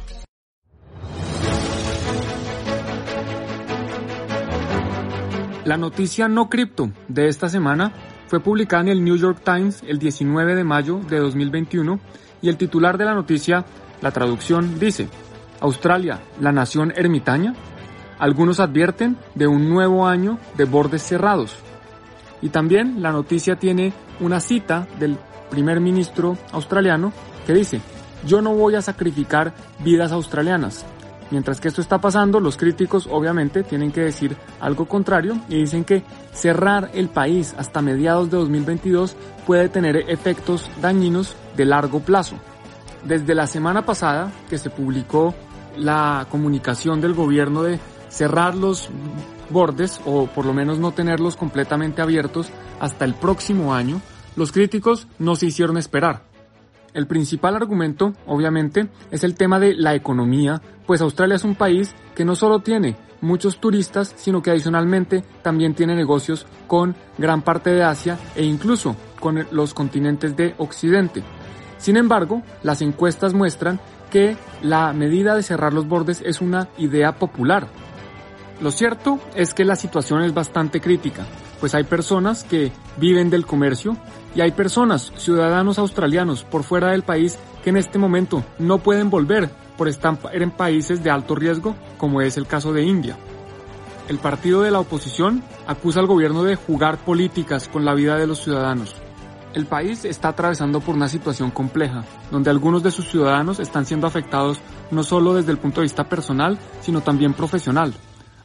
La 5.63 5.77
noticia 5.77 6.27
no 6.27 6.49
cripto 6.49 6.91
de 7.07 7.29
esta 7.29 7.47
semana 7.47 7.93
fue 8.27 8.41
publicada 8.41 8.81
en 8.81 8.89
el 8.89 9.01
New 9.05 9.15
York 9.15 9.39
Times 9.45 9.81
el 9.87 9.97
19 9.97 10.55
de 10.55 10.65
mayo 10.65 10.99
de 11.07 11.19
2021 11.19 12.01
y 12.41 12.49
el 12.49 12.57
titular 12.57 12.97
de 12.97 13.05
la 13.05 13.13
noticia, 13.13 13.63
la 14.01 14.11
traducción, 14.11 14.77
dice, 14.77 15.07
Australia, 15.63 16.19
la 16.41 16.51
nación 16.51 16.91
ermitaña? 16.93 17.53
Algunos 18.19 18.59
advierten 18.59 19.17
de 19.33 19.47
un 19.47 19.69
nuevo 19.69 20.05
año 20.05 20.37
de 20.57 20.65
bordes 20.65 21.03
cerrados. 21.03 21.55
Y 22.41 22.49
también 22.49 23.01
la 23.01 23.13
noticia 23.13 23.55
tiene 23.55 23.93
una 24.19 24.41
cita 24.41 24.85
del 24.99 25.17
primer 25.49 25.79
ministro 25.79 26.37
australiano 26.51 27.13
que 27.47 27.53
dice, 27.53 27.79
yo 28.27 28.41
no 28.41 28.53
voy 28.53 28.75
a 28.75 28.81
sacrificar 28.81 29.53
vidas 29.79 30.11
australianas. 30.11 30.85
Mientras 31.31 31.61
que 31.61 31.69
esto 31.69 31.79
está 31.79 32.01
pasando, 32.01 32.41
los 32.41 32.57
críticos 32.57 33.07
obviamente 33.09 33.63
tienen 33.63 33.93
que 33.93 34.01
decir 34.01 34.35
algo 34.59 34.85
contrario 34.85 35.37
y 35.47 35.55
dicen 35.55 35.85
que 35.85 36.03
cerrar 36.33 36.91
el 36.93 37.07
país 37.07 37.55
hasta 37.57 37.81
mediados 37.81 38.29
de 38.29 38.35
2022 38.35 39.15
puede 39.47 39.69
tener 39.69 40.09
efectos 40.09 40.69
dañinos 40.81 41.37
de 41.55 41.63
largo 41.63 42.01
plazo. 42.01 42.35
Desde 43.05 43.33
la 43.33 43.47
semana 43.47 43.85
pasada 43.85 44.29
que 44.49 44.57
se 44.57 44.69
publicó 44.69 45.33
la 45.77 46.27
comunicación 46.29 47.01
del 47.01 47.13
gobierno 47.13 47.63
de 47.63 47.79
cerrar 48.09 48.55
los 48.55 48.89
bordes 49.49 49.99
o 50.05 50.27
por 50.27 50.45
lo 50.45 50.53
menos 50.53 50.79
no 50.79 50.91
tenerlos 50.91 51.35
completamente 51.35 52.01
abiertos 52.01 52.49
hasta 52.79 53.05
el 53.05 53.13
próximo 53.13 53.73
año, 53.73 54.01
los 54.35 54.51
críticos 54.51 55.07
no 55.19 55.35
se 55.35 55.47
hicieron 55.47 55.77
esperar. 55.77 56.23
El 56.93 57.07
principal 57.07 57.55
argumento, 57.55 58.13
obviamente, 58.27 58.87
es 59.09 59.23
el 59.23 59.35
tema 59.35 59.59
de 59.59 59.73
la 59.73 59.95
economía, 59.95 60.61
pues 60.85 61.01
Australia 61.01 61.35
es 61.35 61.43
un 61.43 61.55
país 61.55 61.95
que 62.15 62.25
no 62.25 62.35
solo 62.35 62.59
tiene 62.59 62.95
muchos 63.21 63.57
turistas, 63.57 64.13
sino 64.15 64.43
que 64.43 64.51
adicionalmente 64.51 65.23
también 65.41 65.73
tiene 65.73 65.95
negocios 65.95 66.45
con 66.67 66.95
gran 67.17 67.41
parte 67.41 67.71
de 67.71 67.83
Asia 67.83 68.19
e 68.35 68.43
incluso 68.43 68.95
con 69.19 69.47
los 69.51 69.73
continentes 69.73 70.35
de 70.35 70.53
Occidente. 70.57 71.23
Sin 71.77 71.97
embargo, 71.97 72.43
las 72.61 72.81
encuestas 72.81 73.33
muestran 73.33 73.79
que 74.13 74.37
la 74.61 74.93
medida 74.93 75.35
de 75.35 75.41
cerrar 75.41 75.73
los 75.73 75.87
bordes 75.87 76.21
es 76.23 76.39
una 76.39 76.69
idea 76.77 77.13
popular. 77.13 77.67
Lo 78.61 78.69
cierto 78.69 79.19
es 79.33 79.55
que 79.55 79.65
la 79.65 79.75
situación 79.75 80.21
es 80.21 80.35
bastante 80.35 80.79
crítica, 80.79 81.25
pues 81.59 81.73
hay 81.73 81.83
personas 81.83 82.43
que 82.43 82.71
viven 82.97 83.31
del 83.31 83.47
comercio 83.47 83.97
y 84.35 84.41
hay 84.41 84.51
personas, 84.51 85.11
ciudadanos 85.17 85.79
australianos 85.79 86.43
por 86.43 86.61
fuera 86.61 86.91
del 86.91 87.01
país, 87.01 87.39
que 87.63 87.71
en 87.71 87.77
este 87.77 87.97
momento 87.97 88.43
no 88.59 88.77
pueden 88.77 89.09
volver 89.09 89.49
por 89.77 89.87
estar 89.87 90.19
en 90.31 90.51
países 90.51 91.03
de 91.03 91.09
alto 91.09 91.33
riesgo, 91.33 91.75
como 91.97 92.21
es 92.21 92.37
el 92.37 92.45
caso 92.45 92.71
de 92.71 92.83
India. 92.83 93.17
El 94.09 94.19
partido 94.19 94.61
de 94.61 94.69
la 94.69 94.79
oposición 94.79 95.41
acusa 95.65 95.99
al 95.99 96.05
gobierno 96.05 96.43
de 96.43 96.55
jugar 96.55 96.99
políticas 96.99 97.67
con 97.67 97.83
la 97.83 97.95
vida 97.95 98.17
de 98.17 98.27
los 98.27 98.43
ciudadanos. 98.43 98.93
El 99.53 99.67
país 99.67 100.03
está 100.03 100.29
atravesando 100.29 100.79
por 100.79 100.95
una 100.95 101.07
situación 101.07 101.51
compleja, 101.51 102.03
donde 102.31 102.49
algunos 102.49 102.81
de 102.81 102.89
sus 102.89 103.07
ciudadanos 103.07 103.59
están 103.59 103.85
siendo 103.85 104.07
afectados 104.07 104.59
no 104.89 105.03
solo 105.03 105.35
desde 105.35 105.51
el 105.51 105.59
punto 105.59 105.81
de 105.81 105.85
vista 105.85 106.05
personal, 106.09 106.57
sino 106.81 107.01
también 107.01 107.33
profesional. 107.33 107.93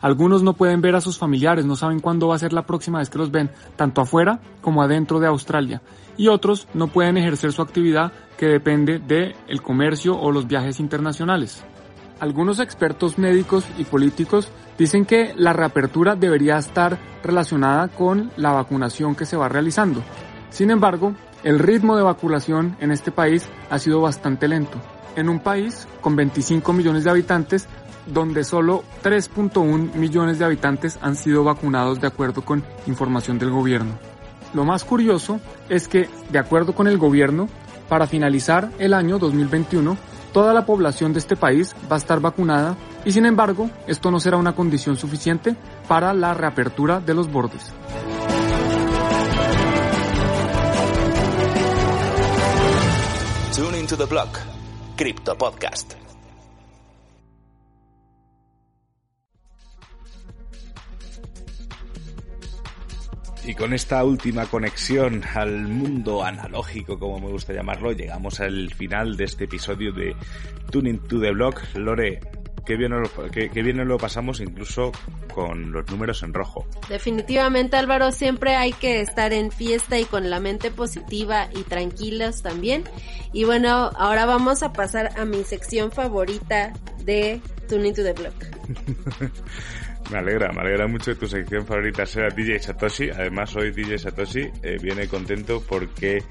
Algunos 0.00 0.42
no 0.42 0.52
pueden 0.52 0.82
ver 0.82 0.94
a 0.94 1.00
sus 1.00 1.18
familiares, 1.18 1.64
no 1.64 1.76
saben 1.76 2.00
cuándo 2.00 2.28
va 2.28 2.36
a 2.36 2.38
ser 2.38 2.52
la 2.52 2.66
próxima 2.66 2.98
vez 2.98 3.08
que 3.08 3.18
los 3.18 3.30
ven, 3.30 3.50
tanto 3.74 4.02
afuera 4.02 4.40
como 4.60 4.82
adentro 4.82 5.18
de 5.18 5.26
Australia. 5.26 5.80
Y 6.18 6.28
otros 6.28 6.68
no 6.74 6.88
pueden 6.88 7.16
ejercer 7.16 7.52
su 7.52 7.62
actividad 7.62 8.12
que 8.36 8.46
depende 8.46 8.98
del 8.98 9.34
el 9.48 9.62
comercio 9.62 10.14
o 10.14 10.30
los 10.30 10.46
viajes 10.46 10.78
internacionales. 10.78 11.64
Algunos 12.20 12.60
expertos 12.60 13.16
médicos 13.16 13.64
y 13.78 13.84
políticos 13.84 14.50
dicen 14.76 15.04
que 15.04 15.32
la 15.36 15.52
reapertura 15.52 16.16
debería 16.16 16.58
estar 16.58 16.98
relacionada 17.22 17.88
con 17.88 18.30
la 18.36 18.52
vacunación 18.52 19.14
que 19.14 19.24
se 19.24 19.36
va 19.36 19.48
realizando. 19.48 20.02
Sin 20.50 20.70
embargo, 20.70 21.14
el 21.44 21.58
ritmo 21.58 21.96
de 21.96 22.02
vacunación 22.02 22.76
en 22.80 22.90
este 22.90 23.12
país 23.12 23.48
ha 23.70 23.78
sido 23.78 24.00
bastante 24.00 24.48
lento. 24.48 24.78
En 25.16 25.28
un 25.28 25.40
país 25.40 25.86
con 26.00 26.16
25 26.16 26.72
millones 26.72 27.04
de 27.04 27.10
habitantes, 27.10 27.68
donde 28.06 28.44
solo 28.44 28.82
3.1 29.02 29.94
millones 29.94 30.38
de 30.38 30.44
habitantes 30.44 30.98
han 31.02 31.16
sido 31.16 31.44
vacunados 31.44 32.00
de 32.00 32.06
acuerdo 32.06 32.42
con 32.44 32.64
información 32.86 33.38
del 33.38 33.50
gobierno. 33.50 33.98
Lo 34.54 34.64
más 34.64 34.84
curioso 34.84 35.40
es 35.68 35.88
que, 35.88 36.08
de 36.30 36.38
acuerdo 36.38 36.74
con 36.74 36.88
el 36.88 36.98
gobierno, 36.98 37.48
para 37.88 38.06
finalizar 38.06 38.70
el 38.78 38.94
año 38.94 39.18
2021, 39.18 39.96
toda 40.32 40.52
la 40.54 40.66
población 40.66 41.12
de 41.12 41.18
este 41.18 41.36
país 41.36 41.74
va 41.90 41.96
a 41.96 41.98
estar 41.98 42.20
vacunada 42.20 42.76
y 43.04 43.12
sin 43.12 43.26
embargo, 43.26 43.70
esto 43.86 44.10
no 44.10 44.20
será 44.20 44.36
una 44.36 44.54
condición 44.54 44.96
suficiente 44.96 45.56
para 45.86 46.12
la 46.14 46.34
reapertura 46.34 47.00
de 47.00 47.14
los 47.14 47.30
bordes. 47.30 47.72
The 53.98 54.06
block. 54.06 54.38
Crypto 54.96 55.36
Podcast. 55.36 55.94
Y 63.44 63.54
con 63.54 63.72
esta 63.72 64.04
última 64.04 64.46
conexión 64.46 65.24
al 65.34 65.66
mundo 65.66 66.22
analógico, 66.22 66.98
como 66.98 67.18
me 67.18 67.32
gusta 67.32 67.52
llamarlo, 67.52 67.90
llegamos 67.90 68.38
al 68.38 68.72
final 68.72 69.16
de 69.16 69.24
este 69.24 69.44
episodio 69.44 69.90
de 69.92 70.14
Tuning 70.70 71.00
to 71.08 71.18
the 71.20 71.32
Block. 71.32 71.62
Lore, 71.74 72.20
qué 72.64 72.76
bien, 72.76 72.92
lo, 72.92 73.10
qué, 73.30 73.50
qué 73.50 73.62
bien 73.62 73.86
lo 73.86 73.98
pasamos 73.98 74.40
incluso 74.40 74.92
con 75.34 75.72
los 75.72 75.88
números 75.90 76.22
en 76.22 76.34
rojo. 76.34 76.66
Definitivamente 76.88 77.76
Álvaro, 77.76 78.12
siempre 78.12 78.56
hay 78.56 78.72
que 78.72 79.00
estar 79.00 79.32
en 79.32 79.50
fiesta 79.50 79.98
y 79.98 80.04
con 80.04 80.30
la 80.30 80.40
mente 80.40 80.70
positiva 80.70 81.48
y 81.54 81.62
tranquilos 81.62 82.42
también. 82.42 82.84
Y 83.32 83.44
bueno, 83.44 83.90
ahora 83.96 84.26
vamos 84.26 84.62
a 84.62 84.72
pasar 84.72 85.18
a 85.18 85.24
mi 85.24 85.44
sección 85.44 85.92
favorita 85.92 86.72
de 87.04 87.40
Tuning 87.68 87.94
to 87.94 88.02
the 88.02 88.12
Block. 88.12 88.34
Me 90.10 90.18
alegra, 90.18 90.50
me 90.52 90.62
alegra 90.62 90.86
mucho 90.86 91.12
que 91.12 91.16
tu 91.16 91.26
sección 91.26 91.66
favorita 91.66 92.06
sea 92.06 92.28
DJ 92.28 92.60
Satoshi. 92.60 93.10
Además, 93.10 93.54
hoy 93.56 93.72
DJ 93.72 93.98
Satoshi 93.98 94.50
eh, 94.62 94.78
viene 94.80 95.06
contento 95.06 95.62
porque 95.66 96.22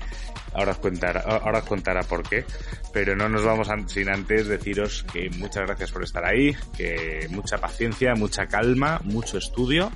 ahora 0.54 0.72
os, 0.72 0.80
contará, 0.80 1.22
ahora 1.22 1.60
os 1.60 1.66
contará 1.66 2.02
por 2.02 2.28
qué. 2.28 2.44
Pero 2.92 3.16
no 3.16 3.30
nos 3.30 3.44
vamos 3.44 3.70
a, 3.70 3.78
sin 3.88 4.10
antes 4.10 4.48
deciros 4.48 5.06
que 5.14 5.30
muchas 5.38 5.68
gracias 5.68 5.92
por 5.92 6.04
estar 6.04 6.26
ahí, 6.26 6.56
que 6.76 7.28
mucha 7.30 7.60
paciencia, 7.60 8.16
mucha 8.16 8.48
calma, 8.48 9.00
mucho 9.04 9.38
estudio 9.38 9.92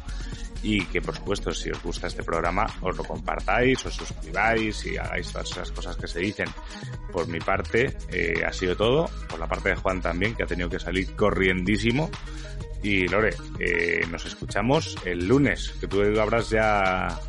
y 0.63 0.85
que 0.85 1.01
por 1.01 1.15
supuesto 1.15 1.51
si 1.53 1.71
os 1.71 1.81
gusta 1.81 2.07
este 2.07 2.23
programa 2.23 2.65
os 2.81 2.95
lo 2.95 3.03
compartáis, 3.03 3.85
os 3.85 3.93
suscribáis 3.93 4.85
y 4.85 4.97
hagáis 4.97 5.31
todas 5.31 5.51
esas 5.51 5.71
cosas 5.71 5.95
que 5.95 6.07
se 6.07 6.19
dicen. 6.19 6.47
Por 7.11 7.27
mi 7.27 7.39
parte 7.39 7.97
eh, 8.11 8.43
ha 8.45 8.53
sido 8.53 8.75
todo, 8.75 9.09
por 9.29 9.39
la 9.39 9.47
parte 9.47 9.69
de 9.69 9.75
Juan 9.75 10.01
también 10.01 10.35
que 10.35 10.43
ha 10.43 10.47
tenido 10.47 10.69
que 10.69 10.79
salir 10.79 11.15
corriendísimo 11.15 12.09
y 12.83 13.07
Lore, 13.07 13.35
eh, 13.59 14.05
nos 14.09 14.25
escuchamos 14.25 14.97
el 15.05 15.27
lunes, 15.27 15.73
que 15.79 15.87
tú 15.87 16.01
habrás 16.19 16.49
ya 16.49 17.19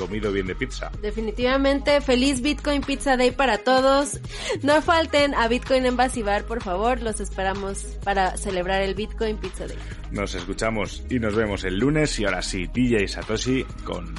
comido 0.00 0.32
bien 0.32 0.46
de 0.46 0.54
pizza. 0.54 0.90
Definitivamente, 1.02 2.00
feliz 2.00 2.40
Bitcoin 2.40 2.80
Pizza 2.80 3.18
Day 3.18 3.30
para 3.30 3.58
todos. 3.58 4.18
No 4.62 4.80
falten 4.80 5.34
a 5.34 5.46
Bitcoin 5.46 5.84
Embassy 5.84 6.22
Bar, 6.22 6.44
por 6.44 6.62
favor. 6.62 7.02
Los 7.02 7.20
esperamos 7.20 7.98
para 8.02 8.36
celebrar 8.38 8.80
el 8.80 8.94
Bitcoin 8.94 9.36
Pizza 9.36 9.66
Day. 9.66 9.76
Nos 10.10 10.34
escuchamos 10.34 11.04
y 11.10 11.18
nos 11.18 11.34
vemos 11.36 11.64
el 11.64 11.78
lunes 11.78 12.18
y 12.18 12.24
ahora 12.24 12.40
sí, 12.40 12.66
DJ 12.72 13.06
Satoshi 13.08 13.64
con 13.84 14.14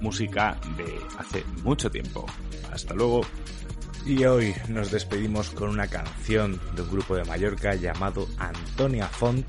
música 0.00 0.58
de 0.78 0.98
hace 1.18 1.44
mucho 1.62 1.90
tiempo. 1.90 2.24
Hasta 2.72 2.94
luego. 2.94 3.20
Y 4.08 4.24
hoy 4.24 4.54
nos 4.68 4.90
despedimos 4.90 5.50
con 5.50 5.68
una 5.68 5.86
canción 5.86 6.58
de 6.74 6.80
un 6.80 6.90
grupo 6.90 7.14
de 7.14 7.24
Mallorca 7.24 7.74
llamado 7.74 8.26
Antonia 8.38 9.06
Font, 9.06 9.46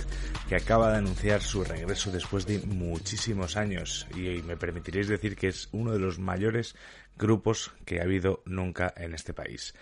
que 0.49 0.57
acaba 0.57 0.91
de 0.91 0.97
anunciar 0.97 1.41
su 1.41 1.63
regreso 1.63 2.11
después 2.11 2.45
de 2.45 2.59
muchísimos 2.67 3.55
años. 3.55 4.05
Y 4.13 4.41
me 4.41 4.57
permitiréis 4.57 5.07
decir 5.07 5.37
que 5.37 5.47
es 5.47 5.69
uno 5.71 5.93
de 5.93 5.99
los 5.99 6.19
mayores 6.19 6.75
grupos 7.17 7.71
que 7.85 8.01
ha 8.01 8.03
habido 8.03 8.43
nunca 8.45 8.93
en 8.97 9.13
este 9.13 9.33
país. 9.33 9.73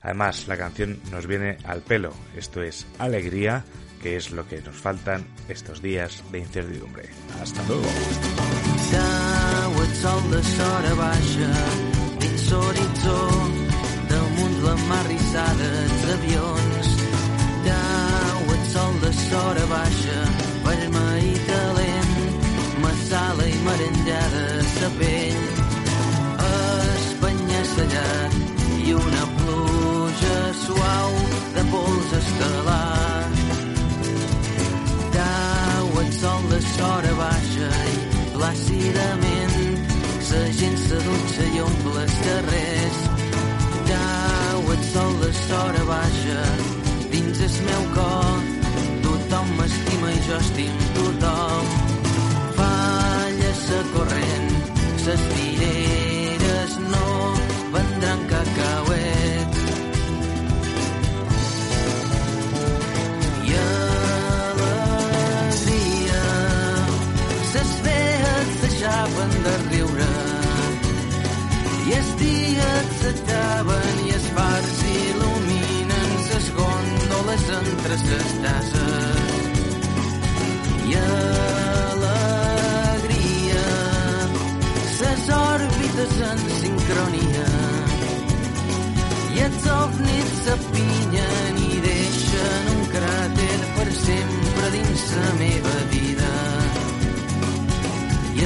Además, 0.00 0.48
la 0.48 0.56
canción 0.56 0.98
nos 1.10 1.26
viene 1.26 1.58
al 1.64 1.82
pelo. 1.82 2.14
Esto 2.34 2.62
es 2.62 2.86
Alegría, 2.98 3.66
que 4.02 4.16
es 4.16 4.30
lo 4.30 4.48
que 4.48 4.62
nos 4.62 4.76
faltan 4.76 5.26
estos 5.50 5.82
días 5.82 6.24
de 6.32 6.38
incertidumbre. 6.38 7.10
Hasta 7.38 7.62
luego. 7.64 7.84
La 14.64 14.74
mar 14.88 15.04
rissada 15.06 15.70
d'avions. 16.02 16.88
Dau 17.66 18.40
el 18.54 18.62
sol 18.72 18.94
de 19.04 19.12
sora 19.18 19.64
baixa, 19.72 20.18
vermell 20.66 21.26
i 21.30 21.34
talent, 21.48 22.12
massala 22.84 23.46
i 23.54 23.56
merengada 23.66 24.46
sa 24.74 24.88
pell. 24.98 25.42
Espanya-sellat 26.50 28.32
i 28.86 28.94
una 29.04 29.24
pluja 29.38 30.38
suau 30.64 31.12
de 31.56 31.66
pols 31.74 32.16
estel·lar. 32.20 33.30
Dau 35.18 35.86
el 36.04 36.12
sol 36.20 36.42
de 36.54 36.60
sora 36.74 37.14
baixa 37.24 37.72
i 37.94 37.98
plàcidament 38.36 39.62
la 40.32 40.50
gent 40.58 40.78
se 40.78 40.98
dutxa 41.06 41.44
i 41.54 41.60
omple 41.60 42.02
els 42.02 42.14
carrers 42.24 42.61
ses 55.04 55.22
mireres 55.34 56.72
no 56.92 57.06
vendran 57.74 58.20
cacauets. 58.32 59.58
I 63.48 63.52
alegria, 63.62 64.68
ses 67.52 67.70
fees 67.82 68.48
deixaven 68.62 69.32
de 69.46 69.54
riure 69.70 70.12
i 71.88 71.90
els 71.98 72.10
dies 72.22 72.86
s'acaben 73.00 73.96
i 74.06 74.08
els 74.18 74.28
fars 74.36 74.76
il·luminen 74.92 76.10
ses 76.28 76.46
gòndoles 76.60 77.44
entre 77.58 77.94
ses 78.06 78.28
tasses. 78.46 78.71
Sempre 94.06 94.66
dins 94.74 95.02
la 95.20 95.30
meva 95.40 95.76
vida. 95.94 96.30
I 98.40 98.44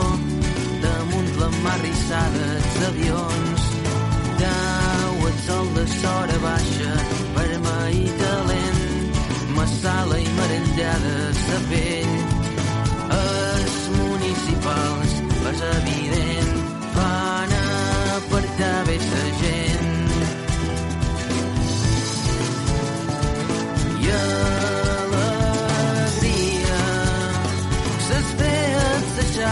damunt 0.85 1.31
la 1.41 1.49
mar 1.63 1.79
rissada 1.85 2.43
els 2.57 2.75
avions. 2.89 3.61
Cau 4.41 5.15
el 5.29 5.37
sol 5.47 5.67
de 5.77 5.85
sora 5.99 6.37
baixa 6.47 6.91
vermell 7.37 8.22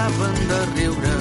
paraven 0.02 0.38
de 0.49 0.60
riure. 0.76 1.20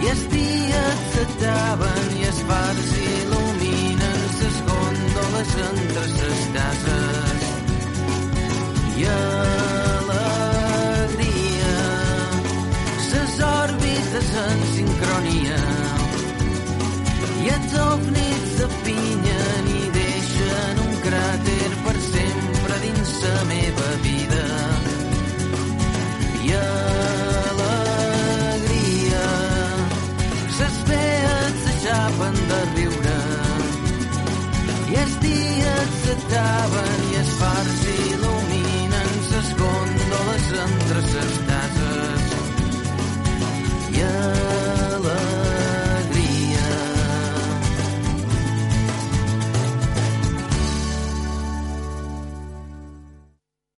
I 0.00 0.04
els 0.12 0.22
dies 0.32 0.98
s'ataven 1.14 2.06
i 2.18 2.20
els 2.30 2.40
fars 2.48 2.90
il·luminen 3.04 4.20
les 4.40 4.56
gòndoles 4.68 5.50
entre 5.66 6.04
les 6.14 6.40
cases. 6.56 7.40
I 9.00 9.02
alegria 9.14 10.24
les 13.12 13.34
òrbites 13.48 14.28
en 14.46 14.58
sincronia. 14.76 15.62
I 17.42 17.46
els 17.56 17.72
ovnis 17.86 18.42
s'apinyen 18.56 19.64
i 19.80 19.82
deixen 19.98 20.74
un 20.86 20.94
cràter 21.06 21.70
per 21.86 21.96
sempre 22.12 22.74
dins 22.86 23.10
la 23.24 23.38
meva 23.54 23.79